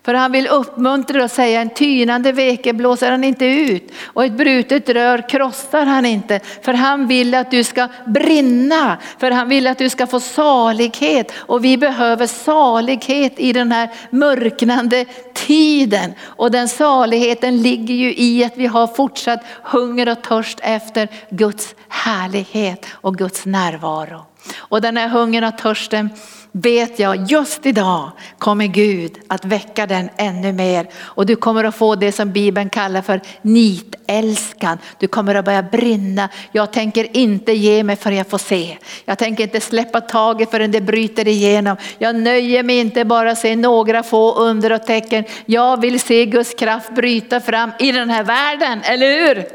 för 0.03 0.13
han 0.13 0.31
vill 0.31 0.47
uppmuntra 0.47 1.23
och 1.23 1.31
säga 1.31 1.61
en 1.61 1.69
tynande 1.69 2.31
veke 2.31 2.73
blåser 2.73 3.11
han 3.11 3.23
inte 3.23 3.45
ut 3.45 3.91
och 4.05 4.25
ett 4.25 4.37
brutet 4.37 4.89
rör 4.89 5.29
krossar 5.29 5.85
han 5.85 6.05
inte. 6.05 6.39
För 6.61 6.73
han 6.73 7.07
vill 7.07 7.35
att 7.35 7.51
du 7.51 7.63
ska 7.63 7.87
brinna, 8.05 8.97
för 9.19 9.31
han 9.31 9.49
vill 9.49 9.67
att 9.67 9.77
du 9.77 9.89
ska 9.89 10.07
få 10.07 10.19
salighet 10.19 11.31
och 11.37 11.65
vi 11.65 11.77
behöver 11.77 12.27
salighet 12.27 13.33
i 13.39 13.53
den 13.53 13.71
här 13.71 13.89
mörknande 14.09 15.05
tiden. 15.33 16.13
Och 16.21 16.51
den 16.51 16.69
saligheten 16.69 17.61
ligger 17.61 17.95
ju 17.95 18.13
i 18.17 18.43
att 18.43 18.57
vi 18.57 18.67
har 18.67 18.87
fortsatt 18.87 19.39
hunger 19.63 20.09
och 20.09 20.21
törst 20.21 20.59
efter 20.61 21.07
Guds 21.29 21.75
härlighet 21.89 22.85
och 22.91 23.17
Guds 23.17 23.45
närvaro. 23.45 24.25
Och 24.57 24.81
den 24.81 24.97
här 24.97 25.07
hungern 25.07 25.43
och 25.43 25.57
törsten 25.57 26.09
vet 26.51 26.99
jag 26.99 27.31
just 27.31 27.65
idag 27.65 28.11
kommer 28.37 28.67
Gud 28.67 29.11
att 29.27 29.45
väcka 29.45 29.87
den 29.87 30.09
ännu 30.17 30.51
mer 30.51 30.87
och 30.95 31.25
du 31.25 31.35
kommer 31.35 31.63
att 31.63 31.75
få 31.75 31.95
det 31.95 32.11
som 32.11 32.31
Bibeln 32.31 32.69
kallar 32.69 33.01
för 33.01 33.21
nitälskan. 33.41 34.77
Du 34.99 35.07
kommer 35.07 35.35
att 35.35 35.45
börja 35.45 35.63
brinna. 35.63 36.29
Jag 36.51 36.73
tänker 36.73 37.17
inte 37.17 37.51
ge 37.51 37.83
mig 37.83 37.95
förrän 37.95 38.17
jag 38.17 38.27
får 38.27 38.37
se. 38.37 38.77
Jag 39.05 39.17
tänker 39.17 39.43
inte 39.43 39.61
släppa 39.61 40.01
taget 40.01 40.51
förrän 40.51 40.71
det 40.71 40.81
bryter 40.81 41.27
igenom. 41.27 41.77
Jag 41.97 42.15
nöjer 42.15 42.63
mig 42.63 42.79
inte 42.79 43.05
bara 43.05 43.35
se 43.35 43.55
några 43.55 44.03
få 44.03 44.33
under 44.33 44.71
och 44.71 44.85
tecken. 44.85 45.23
Jag 45.45 45.81
vill 45.81 45.99
se 45.99 46.25
Guds 46.25 46.53
kraft 46.53 46.95
bryta 46.95 47.39
fram 47.39 47.71
i 47.79 47.91
den 47.91 48.09
här 48.09 48.23
världen, 48.23 48.81
eller 48.83 49.27
hur? 49.27 49.45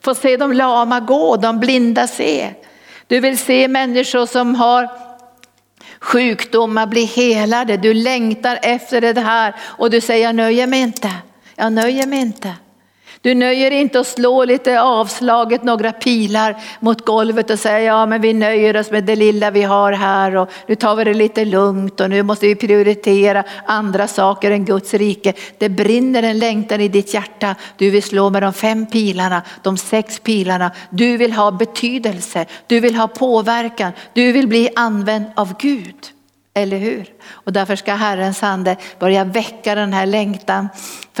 Få 0.00 0.14
se 0.14 0.36
de 0.36 0.52
lama 0.52 1.00
gå, 1.00 1.36
de 1.36 1.60
blinda 1.60 2.06
se. 2.06 2.50
Du 3.06 3.20
vill 3.20 3.38
se 3.38 3.68
människor 3.68 4.26
som 4.26 4.54
har 4.54 5.09
sjukdomar 6.00 6.86
blir 6.86 7.06
helade. 7.06 7.76
Du 7.76 7.94
längtar 7.94 8.58
efter 8.62 9.00
det 9.00 9.20
här 9.20 9.54
och 9.62 9.90
du 9.90 10.00
säger 10.00 10.24
jag 10.24 10.34
nöjer 10.34 10.66
mig 10.66 10.80
inte. 10.80 11.10
Jag 11.56 11.72
nöjer 11.72 12.06
mig 12.06 12.20
inte. 12.20 12.54
Du 13.22 13.34
nöjer 13.34 13.70
inte 13.70 14.00
att 14.00 14.06
slå 14.06 14.44
lite 14.44 14.80
avslaget 14.80 15.62
några 15.62 15.92
pilar 15.92 16.56
mot 16.80 17.04
golvet 17.04 17.50
och 17.50 17.58
säga 17.58 17.80
ja 17.80 18.06
men 18.06 18.20
vi 18.20 18.32
nöjer 18.32 18.76
oss 18.76 18.90
med 18.90 19.04
det 19.04 19.16
lilla 19.16 19.50
vi 19.50 19.62
har 19.62 19.92
här 19.92 20.36
och 20.36 20.50
nu 20.66 20.74
tar 20.74 20.96
vi 20.96 21.04
det 21.04 21.14
lite 21.14 21.44
lugnt 21.44 22.00
och 22.00 22.10
nu 22.10 22.22
måste 22.22 22.46
vi 22.46 22.54
prioritera 22.54 23.44
andra 23.66 24.06
saker 24.06 24.50
än 24.50 24.64
Guds 24.64 24.94
rike. 24.94 25.32
Det 25.58 25.68
brinner 25.68 26.22
en 26.22 26.38
längtan 26.38 26.80
i 26.80 26.88
ditt 26.88 27.14
hjärta. 27.14 27.54
Du 27.76 27.90
vill 27.90 28.02
slå 28.02 28.30
med 28.30 28.42
de 28.42 28.52
fem 28.52 28.86
pilarna, 28.86 29.42
de 29.62 29.76
sex 29.76 30.18
pilarna. 30.18 30.70
Du 30.90 31.16
vill 31.16 31.32
ha 31.32 31.50
betydelse, 31.50 32.46
du 32.66 32.80
vill 32.80 32.94
ha 32.94 33.08
påverkan, 33.08 33.92
du 34.12 34.32
vill 34.32 34.48
bli 34.48 34.70
använd 34.76 35.24
av 35.36 35.54
Gud. 35.58 35.96
Eller 36.54 36.78
hur? 36.78 37.06
Och 37.30 37.52
därför 37.52 37.76
ska 37.76 37.94
Herrens 37.94 38.42
ande 38.42 38.76
börja 38.98 39.24
väcka 39.24 39.74
den 39.74 39.92
här 39.92 40.06
längtan. 40.06 40.68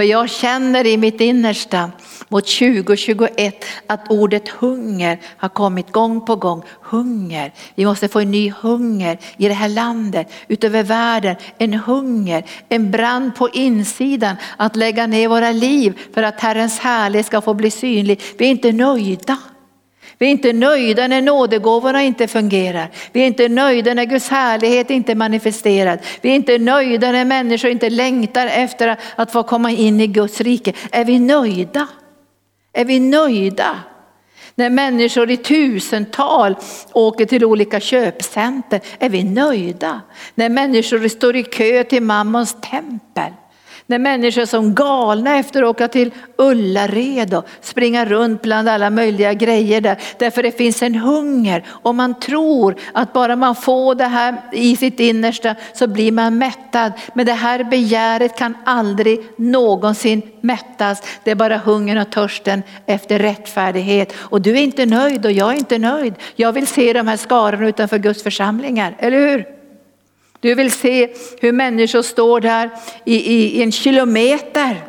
För 0.00 0.04
jag 0.04 0.30
känner 0.30 0.86
i 0.86 0.96
mitt 0.96 1.20
innersta 1.20 1.90
mot 2.28 2.46
2021 2.46 3.64
att 3.86 4.10
ordet 4.10 4.48
hunger 4.48 5.20
har 5.36 5.48
kommit 5.48 5.92
gång 5.92 6.26
på 6.26 6.36
gång. 6.36 6.62
Hunger. 6.82 7.52
Vi 7.74 7.84
måste 7.84 8.08
få 8.08 8.20
en 8.20 8.30
ny 8.30 8.50
hunger 8.50 9.18
i 9.36 9.48
det 9.48 9.54
här 9.54 9.68
landet, 9.68 10.32
utöver 10.48 10.82
världen. 10.82 11.36
En 11.58 11.74
hunger, 11.74 12.44
en 12.68 12.90
brand 12.90 13.34
på 13.36 13.48
insidan 13.48 14.36
att 14.56 14.76
lägga 14.76 15.06
ner 15.06 15.28
våra 15.28 15.52
liv 15.52 15.98
för 16.14 16.22
att 16.22 16.40
Herrens 16.40 16.78
härlighet 16.78 17.26
ska 17.26 17.40
få 17.40 17.54
bli 17.54 17.70
synlig. 17.70 18.20
Vi 18.38 18.46
är 18.46 18.50
inte 18.50 18.72
nöjda. 18.72 19.38
Vi 20.20 20.26
är 20.26 20.30
inte 20.30 20.52
nöjda 20.52 21.06
när 21.06 21.22
nådegåvorna 21.22 22.02
inte 22.02 22.28
fungerar. 22.28 22.90
Vi 23.12 23.20
är 23.20 23.26
inte 23.26 23.48
nöjda 23.48 23.94
när 23.94 24.04
Guds 24.04 24.28
härlighet 24.28 24.90
inte 24.90 25.12
är 25.12 25.16
manifesterad. 25.16 25.98
Vi 26.20 26.30
är 26.30 26.34
inte 26.34 26.58
nöjda 26.58 27.12
när 27.12 27.24
människor 27.24 27.70
inte 27.70 27.90
längtar 27.90 28.46
efter 28.46 28.96
att 29.16 29.32
få 29.32 29.42
komma 29.42 29.70
in 29.70 30.00
i 30.00 30.06
Guds 30.06 30.40
rike. 30.40 30.72
Är 30.92 31.04
vi 31.04 31.18
nöjda? 31.18 31.88
Är 32.72 32.84
vi 32.84 33.00
nöjda? 33.00 33.76
När 34.54 34.70
människor 34.70 35.30
i 35.30 35.36
tusental 35.36 36.56
åker 36.92 37.26
till 37.26 37.44
olika 37.44 37.80
köpcenter, 37.80 38.80
är 38.98 39.08
vi 39.08 39.24
nöjda? 39.24 40.00
När 40.34 40.48
människor 40.48 41.08
står 41.08 41.36
i 41.36 41.42
kö 41.42 41.84
till 41.84 42.02
mammons 42.02 42.56
tempel, 42.60 43.32
när 43.90 43.98
människor 43.98 44.44
som 44.44 44.74
galna 44.74 45.38
efter 45.38 45.62
att 45.62 45.68
åka 45.68 45.88
till 45.88 46.10
Ullared 46.36 47.34
och 47.34 47.44
springa 47.60 48.04
runt 48.04 48.42
bland 48.42 48.68
alla 48.68 48.90
möjliga 48.90 49.34
grejer 49.34 49.80
där. 49.80 49.96
Därför 50.18 50.42
det 50.42 50.52
finns 50.52 50.82
en 50.82 50.94
hunger 50.94 51.64
och 51.68 51.94
man 51.94 52.20
tror 52.20 52.76
att 52.92 53.12
bara 53.12 53.36
man 53.36 53.56
får 53.56 53.94
det 53.94 54.04
här 54.04 54.34
i 54.52 54.76
sitt 54.76 55.00
innersta 55.00 55.54
så 55.74 55.86
blir 55.86 56.12
man 56.12 56.38
mättad. 56.38 56.92
Men 57.14 57.26
det 57.26 57.32
här 57.32 57.64
begäret 57.64 58.38
kan 58.38 58.54
aldrig 58.64 59.20
någonsin 59.36 60.22
mättas. 60.40 61.02
Det 61.24 61.30
är 61.30 61.34
bara 61.34 61.56
hungern 61.56 61.98
och 61.98 62.10
törsten 62.10 62.62
efter 62.86 63.18
rättfärdighet. 63.18 64.12
Och 64.16 64.40
du 64.40 64.50
är 64.50 64.62
inte 64.62 64.86
nöjd 64.86 65.26
och 65.26 65.32
jag 65.32 65.52
är 65.52 65.56
inte 65.56 65.78
nöjd. 65.78 66.14
Jag 66.36 66.52
vill 66.52 66.66
se 66.66 66.92
de 66.92 67.08
här 67.08 67.16
skarorna 67.16 67.68
utanför 67.68 67.98
Guds 67.98 68.22
församlingar, 68.22 68.96
eller 68.98 69.18
hur? 69.18 69.59
Du 70.40 70.54
vill 70.54 70.72
se 70.72 71.08
hur 71.40 71.52
människor 71.52 72.02
står 72.02 72.40
där 72.40 72.70
i, 73.04 73.16
i, 73.16 73.58
i 73.58 73.62
en 73.62 73.72
kilometer 73.72 74.84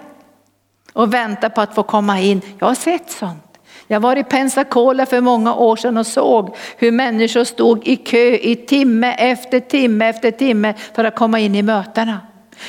och 0.94 1.14
väntar 1.14 1.50
på 1.50 1.62
att 1.62 1.76
få 1.76 1.84
komma 1.84 2.20
in. 2.20 2.42
Jag 2.60 2.68
har 2.68 2.76
sett 2.76 3.12
sånt. 3.12 3.44
Jag 3.88 4.00
var 4.00 4.16
i 4.16 4.24
Pensacola 4.24 5.06
för 5.06 5.22
många 5.22 5.56
år 5.56 5.76
sedan 5.76 5.98
och 5.98 6.08
såg 6.08 6.56
hur 6.78 6.92
människor 6.92 7.44
stod 7.44 7.88
i 7.88 7.96
kö 7.96 8.36
i 8.36 8.56
timme 8.56 9.14
efter 9.14 9.60
timme 9.60 10.10
efter 10.10 10.32
timme 10.32 10.74
för 10.96 11.04
att 11.04 11.16
komma 11.16 11.40
in 11.40 11.56
i 11.56 11.62
mötena. 11.62 12.20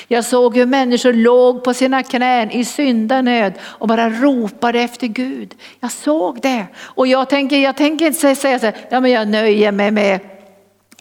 Jag 0.08 0.24
såg 0.24 0.56
hur 0.56 0.66
människor 0.66 1.12
låg 1.12 1.64
på 1.64 1.74
sina 1.74 2.02
knän 2.02 2.50
i 2.50 2.64
syndanöd 2.64 3.52
och 3.62 3.88
bara 3.88 4.10
ropade 4.10 4.80
efter 4.80 5.06
Gud. 5.06 5.54
Jag 5.80 5.92
såg 5.92 6.40
det 6.40 6.66
och 6.78 7.06
jag 7.06 7.28
tänker, 7.28 7.56
jag 7.56 7.76
tänker 7.76 8.06
inte 8.06 8.18
säga 8.34 8.58
så 8.58 8.66
här, 8.66 8.76
ja 8.90 9.00
men 9.00 9.10
jag 9.10 9.28
nöjer 9.28 9.72
mig 9.72 9.90
med 9.90 10.20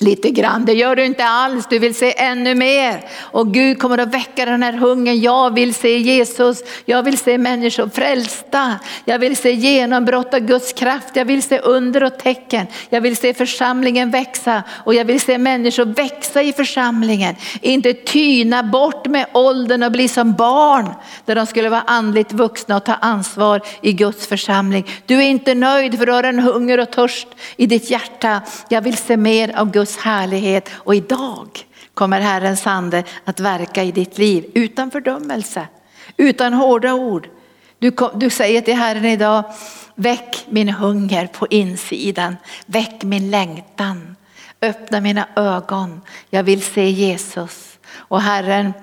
lite 0.01 0.29
grann. 0.29 0.65
Det 0.65 0.73
gör 0.73 0.95
du 0.95 1.05
inte 1.05 1.25
alls, 1.25 1.67
du 1.69 1.79
vill 1.79 1.95
se 1.95 2.13
ännu 2.17 2.55
mer. 2.55 3.05
Och 3.19 3.53
Gud 3.53 3.79
kommer 3.79 3.97
att 3.97 4.13
väcka 4.13 4.45
den 4.45 4.63
här 4.63 4.73
hungern. 4.73 5.21
Jag 5.21 5.53
vill 5.53 5.73
se 5.73 5.97
Jesus, 5.97 6.63
jag 6.85 7.03
vill 7.03 7.17
se 7.17 7.37
människor 7.37 7.89
frälsta. 7.89 8.79
Jag 9.05 9.19
vill 9.19 9.37
se 9.37 9.51
genombrott 9.51 10.33
av 10.33 10.39
Guds 10.39 10.73
kraft, 10.73 11.15
jag 11.15 11.25
vill 11.25 11.43
se 11.43 11.59
under 11.59 12.03
och 12.03 12.19
tecken. 12.19 12.67
Jag 12.89 13.01
vill 13.01 13.17
se 13.17 13.33
församlingen 13.33 14.11
växa 14.11 14.63
och 14.69 14.93
jag 14.93 15.05
vill 15.05 15.21
se 15.21 15.37
människor 15.37 15.85
växa 15.85 16.41
i 16.41 16.53
församlingen. 16.53 17.35
Inte 17.61 17.93
tyna 17.93 18.63
bort 18.63 19.07
med 19.07 19.25
åldern 19.33 19.83
och 19.83 19.91
bli 19.91 20.07
som 20.07 20.33
barn 20.33 20.89
där 21.25 21.35
de 21.35 21.45
skulle 21.45 21.69
vara 21.69 21.83
andligt 21.87 22.33
vuxna 22.33 22.77
och 22.77 22.83
ta 22.83 22.93
ansvar 22.93 23.61
i 23.81 23.93
Guds 23.93 24.27
församling. 24.27 24.87
Du 25.05 25.15
är 25.15 25.27
inte 25.27 25.55
nöjd 25.55 25.97
för 25.97 26.05
du 26.05 26.11
har 26.11 26.23
en 26.23 26.39
hunger 26.39 26.77
och 26.77 26.91
törst 26.91 27.27
i 27.55 27.65
ditt 27.65 27.89
hjärta. 27.89 28.41
Jag 28.69 28.81
vill 28.81 28.97
se 28.97 29.17
mer 29.17 29.59
av 29.59 29.71
Guds 29.71 29.90
Guds 29.91 30.03
härlighet 30.03 30.69
och 30.73 30.95
idag 30.95 31.65
kommer 31.93 32.21
Herrens 32.21 32.67
ande 32.67 33.03
att 33.25 33.39
verka 33.39 33.83
i 33.83 33.91
ditt 33.91 34.17
liv 34.17 34.45
utan 34.53 34.91
fördömelse, 34.91 35.67
utan 36.17 36.53
hårda 36.53 36.93
ord. 36.93 37.29
Du, 37.79 37.91
du 38.15 38.29
säger 38.29 38.61
till 38.61 38.75
Herren 38.75 39.05
idag, 39.05 39.43
väck 39.95 40.45
min 40.49 40.69
hunger 40.69 41.27
på 41.27 41.47
insidan, 41.47 42.37
väck 42.65 43.03
min 43.03 43.31
längtan, 43.31 44.15
öppna 44.61 45.01
mina 45.01 45.27
ögon, 45.35 46.01
jag 46.29 46.43
vill 46.43 46.61
se 46.61 46.89
Jesus. 46.89 47.79
Och 47.93 48.21
Herren 48.21 48.73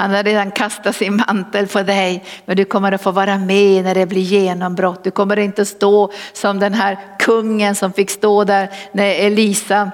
han 0.00 0.10
har 0.10 0.22
redan 0.22 0.50
kastat 0.50 0.96
sin 0.96 1.16
mantel 1.16 1.66
på 1.66 1.82
dig, 1.82 2.24
men 2.44 2.56
du 2.56 2.64
kommer 2.64 2.92
att 2.92 3.02
få 3.02 3.10
vara 3.10 3.38
med 3.38 3.84
när 3.84 3.94
det 3.94 4.06
blir 4.06 4.22
genombrott. 4.22 5.04
Du 5.04 5.10
kommer 5.10 5.38
inte 5.38 5.64
stå 5.64 6.12
som 6.32 6.58
den 6.58 6.74
här 6.74 6.98
kungen 7.20 7.74
som 7.74 7.92
fick 7.92 8.10
stå 8.10 8.44
där 8.44 8.70
när 8.92 9.14
Elisa 9.14 9.90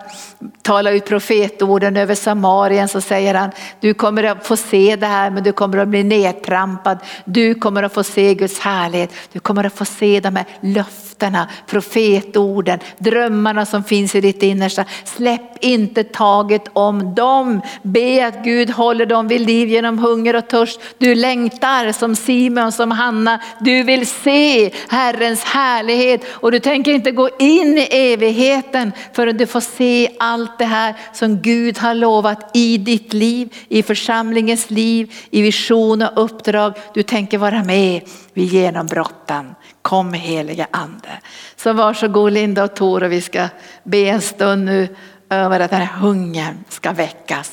talade 0.63 0.97
ut 0.97 1.05
profetorden 1.05 1.97
över 1.97 2.15
Samarien 2.15 2.89
så 2.89 3.01
säger 3.01 3.35
han, 3.35 3.51
du 3.81 3.95
kommer 3.95 4.25
att 4.25 4.47
få 4.47 4.57
se 4.57 4.97
det 4.97 5.07
här 5.07 5.31
men 5.31 5.43
du 5.43 5.53
kommer 5.53 5.79
att 5.79 5.89
bli 5.89 6.03
nedtrampad. 6.03 6.99
Du 7.25 7.55
kommer 7.55 7.83
att 7.83 7.95
få 7.95 8.05
se 8.05 8.35
Guds 8.35 8.59
härlighet, 8.59 9.11
du 9.33 9.41
kommer 9.41 9.65
att 9.65 9.75
få 9.79 9.85
se 9.85 10.21
de 10.21 10.37
här 10.37 10.45
löftena, 10.61 11.49
profetorden, 11.67 12.79
drömmarna 12.99 13.67
som 13.67 13.85
finns 13.85 14.15
i 14.15 14.21
ditt 14.21 14.43
innersta. 14.43 14.85
Släpp 15.05 15.65
inte 15.65 16.05
taget 16.05 16.63
om 16.73 17.15
dem. 17.15 17.61
Be 17.83 18.27
att 18.27 18.45
Gud 18.45 18.71
håller 18.71 19.07
dem 19.07 19.29
vid 19.29 19.41
liv 19.41 19.69
genom 19.69 19.99
hunger 19.99 20.37
och 20.37 20.49
törst. 20.49 20.81
Du 20.99 21.15
längtar 21.15 21.93
som 21.93 22.17
Simon, 22.17 22.73
som 22.73 22.91
Hanna. 22.91 23.41
Du 23.61 23.83
vill 23.83 24.07
se 24.07 24.71
Herrens 24.89 25.45
härlighet 25.45 26.25
och 26.29 26.53
du 26.53 26.59
tänker 26.59 26.93
inte 26.93 27.11
gå 27.17 27.31
in 27.39 27.79
i 27.79 27.89
evigheten 27.91 28.93
förrän 29.13 29.37
du 29.37 29.47
får 29.47 29.61
se 29.61 30.11
allt 30.19 30.59
det 30.59 30.65
här 30.65 30.95
som 31.13 31.43
Gud 31.43 31.79
har 31.79 31.95
lovat 31.95 32.51
i 32.57 32.79
ditt 32.79 33.13
liv, 33.13 33.55
i 33.69 33.83
församlingens 33.83 34.71
liv, 34.71 35.15
i 35.31 35.43
vision 35.43 36.03
och 36.03 36.25
uppdrag. 36.25 36.73
Du 36.95 37.03
tänker 37.03 37.39
vara 37.39 37.65
med 37.65 38.03
vid 38.35 38.53
genombrotten. 38.53 39.55
Kom 39.83 40.13
helige 40.13 40.67
ande. 40.71 41.09
Så 41.57 41.73
varsågod 41.73 42.33
Linda 42.33 42.65
och 42.65 42.75
Tor 42.77 43.03
och 43.03 43.13
vi 43.13 43.21
ska 43.21 43.49
be 43.85 43.99
en 43.99 44.21
stund 44.21 44.65
nu 44.65 44.89
över 45.31 45.61
att 45.61 45.71
den 45.71 45.81
här 45.81 46.01
hungern 46.01 46.65
ska 46.69 46.93
väckas. 46.93 47.53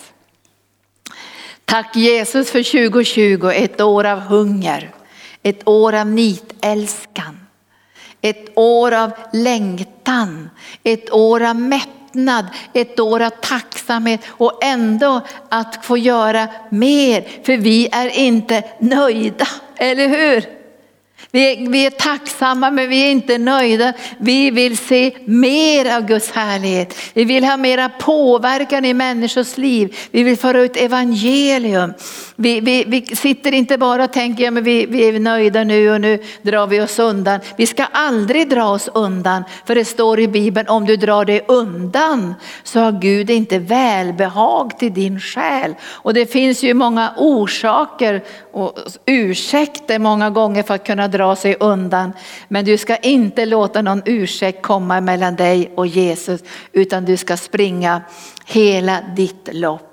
Tack 1.66 1.95
Jesus 1.95 2.51
för 2.51 2.64
2020, 2.64 3.51
ett 3.53 3.82
år 3.82 4.03
av 4.03 4.20
hunger, 4.20 4.91
ett 5.43 5.68
år 5.68 5.93
av 5.93 6.07
nitälskan. 6.07 7.43
Ett 8.26 8.58
år 8.58 8.92
av 8.92 9.12
längtan, 9.34 10.50
ett 10.84 11.12
år 11.12 11.44
av 11.44 11.56
mättnad, 11.56 12.46
ett 12.74 13.00
år 13.00 13.22
av 13.22 13.30
tacksamhet 13.30 14.22
och 14.28 14.64
ändå 14.64 15.22
att 15.50 15.86
få 15.86 15.98
göra 15.98 16.48
mer. 16.70 17.44
För 17.44 17.58
vi 17.58 17.90
är 17.92 18.18
inte 18.18 18.64
nöjda, 18.80 19.48
eller 19.78 20.08
hur? 20.08 20.46
Vi 21.32 21.52
är, 21.52 21.70
vi 21.70 21.86
är 21.86 21.90
tacksamma 21.90 22.72
men 22.72 22.90
vi 22.90 23.06
är 23.06 23.12
inte 23.12 23.38
nöjda. 23.38 23.94
Vi 24.18 24.52
vill 24.52 24.78
se 24.78 25.12
mer 25.26 25.96
av 25.96 26.06
Guds 26.06 26.32
härlighet. 26.32 26.96
Vi 27.14 27.24
vill 27.24 27.44
ha 27.44 27.58
mera 27.58 27.90
påverkan 27.90 28.86
i 28.86 28.94
människors 28.94 29.58
liv. 29.58 29.96
Vi 30.12 30.24
vill 30.24 30.38
föra 30.38 30.62
ut 30.62 30.78
evangelium. 30.78 31.94
Vi, 32.36 32.60
vi, 32.60 32.84
vi 32.88 33.16
sitter 33.16 33.52
inte 33.52 33.78
bara 33.78 34.04
och 34.04 34.14
tänker, 34.14 34.44
ja, 34.44 34.52
men 34.52 34.64
vi, 34.64 34.86
vi 34.86 35.08
är 35.08 35.20
nöjda 35.20 35.64
nu 35.64 35.92
och 35.92 36.02
nu 36.02 36.20
drar 36.42 36.68
vi 36.68 36.82
oss 36.82 37.00
undan. 37.00 37.40
Vi 37.58 37.66
ska 37.66 37.84
aldrig 37.84 38.50
dra 38.50 38.70
oss 38.70 38.90
undan. 38.94 39.44
För 39.66 39.76
det 39.76 39.86
står 39.86 40.20
i 40.20 40.28
Bibeln, 40.28 40.68
om 40.68 40.86
du 40.86 40.98
drar 40.98 41.26
dig 41.26 41.46
undan 41.48 42.36
så 42.64 42.80
har 42.80 42.92
Gud 42.92 43.30
inte 43.30 43.60
välbehag 43.60 44.80
till 44.80 44.94
din 44.94 45.20
själ. 45.20 45.76
Och 45.84 46.14
det 46.14 46.26
finns 46.26 46.64
ju 46.64 46.74
många 46.74 47.14
orsaker 47.18 48.24
och 48.52 48.80
ursäkter 49.06 50.00
många 50.00 50.30
gånger 50.30 50.64
för 50.64 50.74
att 50.74 50.86
kunna 50.86 51.08
dra 51.08 51.36
sig 51.36 51.56
undan. 51.60 52.14
Men 52.48 52.66
du 52.66 52.78
ska 52.78 52.98
inte 52.98 53.46
låta 53.46 53.82
någon 53.82 54.02
ursäkt 54.06 54.62
komma 54.62 55.02
mellan 55.02 55.36
dig 55.36 55.72
och 55.76 55.88
Jesus 55.88 56.44
utan 56.72 57.06
du 57.06 57.18
ska 57.18 57.38
springa 57.38 58.02
hela 58.46 59.00
ditt 59.16 59.50
lopp 59.52 59.93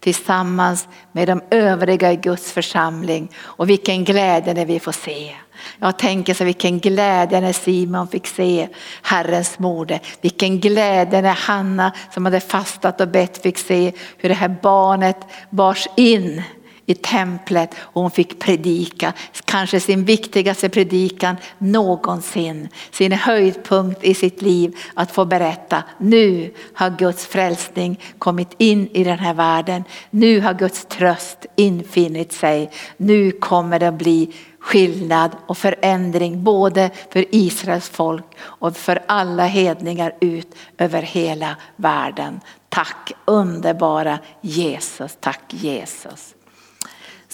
tillsammans 0.00 0.88
med 1.12 1.28
de 1.28 1.42
övriga 1.50 2.12
i 2.12 2.16
Guds 2.16 2.52
församling. 2.52 3.30
Och 3.38 3.68
vilken 3.68 4.04
glädje 4.04 4.54
när 4.54 4.66
vi 4.66 4.80
får 4.80 4.92
se. 4.92 5.34
Jag 5.78 5.98
tänker 5.98 6.34
så 6.34 6.44
vilken 6.44 6.78
glädje 6.78 7.40
när 7.40 7.52
Simon 7.52 8.08
fick 8.08 8.26
se 8.26 8.68
Herrens 9.02 9.58
mode. 9.58 10.00
Vilken 10.20 10.60
glädje 10.60 11.22
när 11.22 11.34
Hanna 11.34 11.92
som 12.14 12.24
hade 12.24 12.40
fastat 12.40 13.00
och 13.00 13.08
bett 13.08 13.42
fick 13.42 13.58
se 13.58 13.92
hur 14.16 14.28
det 14.28 14.34
här 14.34 14.56
barnet 14.62 15.16
bars 15.50 15.88
in 15.96 16.42
i 16.90 16.94
templet 16.94 17.74
och 17.80 18.02
hon 18.02 18.10
fick 18.10 18.38
predika, 18.38 19.12
kanske 19.44 19.80
sin 19.80 20.04
viktigaste 20.04 20.68
predikan 20.68 21.36
någonsin. 21.58 22.68
Sin 22.90 23.12
höjdpunkt 23.12 24.04
i 24.04 24.14
sitt 24.14 24.42
liv 24.42 24.76
att 24.94 25.10
få 25.10 25.24
berätta, 25.24 25.82
nu 25.98 26.54
har 26.74 26.90
Guds 26.90 27.26
frälsning 27.26 28.00
kommit 28.18 28.54
in 28.58 28.88
i 28.92 29.04
den 29.04 29.18
här 29.18 29.34
världen. 29.34 29.84
Nu 30.10 30.40
har 30.40 30.54
Guds 30.54 30.84
tröst 30.84 31.46
infinnit 31.56 32.32
sig. 32.32 32.70
Nu 32.96 33.30
kommer 33.30 33.78
det 33.78 33.88
att 33.88 33.94
bli 33.94 34.32
skillnad 34.60 35.30
och 35.46 35.58
förändring 35.58 36.44
både 36.44 36.90
för 37.10 37.24
Israels 37.30 37.88
folk 37.88 38.24
och 38.40 38.76
för 38.76 39.02
alla 39.06 39.46
hedningar 39.46 40.14
ut 40.20 40.54
över 40.78 41.02
hela 41.02 41.56
världen. 41.76 42.40
Tack 42.68 43.12
underbara 43.24 44.18
Jesus, 44.40 45.16
tack 45.20 45.42
Jesus. 45.50 46.34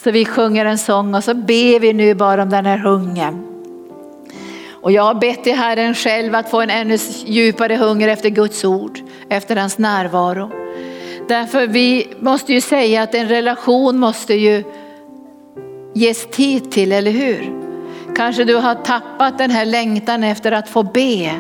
Så 0.05 0.11
vi 0.11 0.25
sjunger 0.25 0.65
en 0.65 0.79
sång 0.79 1.15
och 1.15 1.25
så 1.25 1.35
ber 1.35 1.81
vi 1.81 1.93
nu 1.93 2.15
bara 2.15 2.43
om 2.43 2.51
den 2.51 2.67
här 2.67 2.79
hungern. 2.79 3.43
Och 4.71 4.93
jag 4.93 5.03
har 5.03 5.15
bett 5.15 5.45
till 5.45 5.55
Herren 5.55 5.95
själv 5.95 6.35
att 6.35 6.51
få 6.51 6.61
en 6.61 6.71
ännu 6.71 6.99
djupare 7.27 7.77
hunger 7.77 8.09
efter 8.09 8.29
Guds 8.29 8.65
ord, 8.65 9.01
efter 9.29 9.57
hans 9.57 9.79
närvaro. 9.79 10.51
Därför 11.29 11.67
vi 11.67 12.15
måste 12.21 12.53
ju 12.53 12.61
säga 12.61 13.03
att 13.03 13.15
en 13.15 13.29
relation 13.29 13.99
måste 13.99 14.35
ju 14.35 14.65
ges 15.95 16.27
tid 16.31 16.71
till, 16.71 16.93
eller 16.93 17.11
hur? 17.11 17.67
Kanske 18.17 18.45
du 18.45 18.55
har 18.55 18.75
tappat 18.75 19.39
den 19.39 19.51
här 19.51 19.65
längtan 19.65 20.25
efter 20.25 20.53
att 20.53 20.69
få 20.69 20.83
be, 20.83 21.31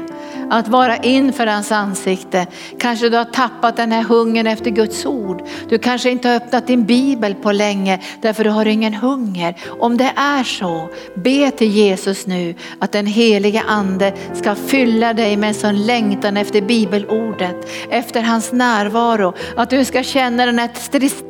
att 0.51 0.69
vara 0.69 0.97
inför 0.97 1.47
hans 1.47 1.73
ansikte. 1.73 2.47
Kanske 2.79 3.09
du 3.09 3.17
har 3.17 3.25
tappat 3.25 3.77
den 3.77 3.93
här 3.93 4.03
hungern 4.03 4.47
efter 4.47 4.71
Guds 4.71 5.07
ord. 5.07 5.43
Du 5.69 5.79
kanske 5.79 6.11
inte 6.11 6.29
har 6.29 6.37
öppnat 6.37 6.67
din 6.67 6.85
bibel 6.85 7.35
på 7.35 7.53
länge 7.53 8.01
därför 8.21 8.45
du 8.45 8.51
har 8.51 8.67
ingen 8.67 8.95
hunger. 8.95 9.55
Om 9.81 9.97
det 9.97 10.13
är 10.17 10.45
så, 10.45 10.89
be 11.15 11.51
till 11.51 11.71
Jesus 11.71 12.27
nu 12.27 12.55
att 12.79 12.93
den 12.93 13.07
heliga 13.07 13.63
ande 13.67 14.13
ska 14.35 14.55
fylla 14.55 15.13
dig 15.13 15.37
med 15.37 15.49
en 15.49 15.55
sån 15.55 15.87
längtan 15.87 16.37
efter 16.37 16.61
bibelordet, 16.61 17.69
efter 17.91 18.23
hans 18.23 18.53
närvaro. 18.53 19.35
Att 19.57 19.71
du 19.71 19.85
ska 19.85 20.03
känna 20.03 20.47
den 20.47 20.59
här 20.59 20.71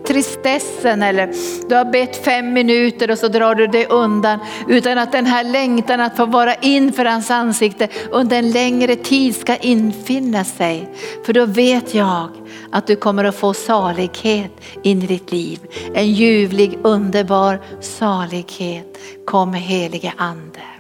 tristessen 0.07 1.03
eller 1.03 1.31
du 1.69 1.75
har 1.75 1.85
bett 1.85 2.25
fem 2.25 2.53
minuter 2.53 3.11
och 3.11 3.19
så 3.19 3.29
drar 3.29 3.55
du 3.55 3.67
dig 3.67 3.87
undan. 3.87 4.39
Utan 4.69 4.99
att 4.99 5.13
den 5.13 5.27
här 5.27 5.45
längtan 5.45 6.01
att 6.01 6.17
få 6.17 6.27
vara 6.27 6.55
inför 6.55 7.05
hans 7.05 7.31
ansikte 7.31 7.89
under 8.11 8.39
en 8.39 8.51
längre 8.51 8.97
tid 8.97 9.06
tid 9.09 9.37
ska 9.37 9.57
infinna 9.57 10.45
sig. 10.45 10.89
För 11.27 11.33
då 11.33 11.47
vet 11.47 11.95
jag 11.95 12.29
att 12.71 12.87
du 12.87 12.97
kommer 12.97 13.25
att 13.25 13.37
få 13.37 13.55
salighet 13.55 14.53
in 14.83 15.03
i 15.03 15.07
ditt 15.07 15.33
liv. 15.33 15.59
En 15.95 16.13
ljuvlig, 16.13 16.79
underbar 16.83 17.61
salighet. 17.81 18.99
Kom 19.27 19.55
helige 19.55 20.13
Ande. 20.17 20.76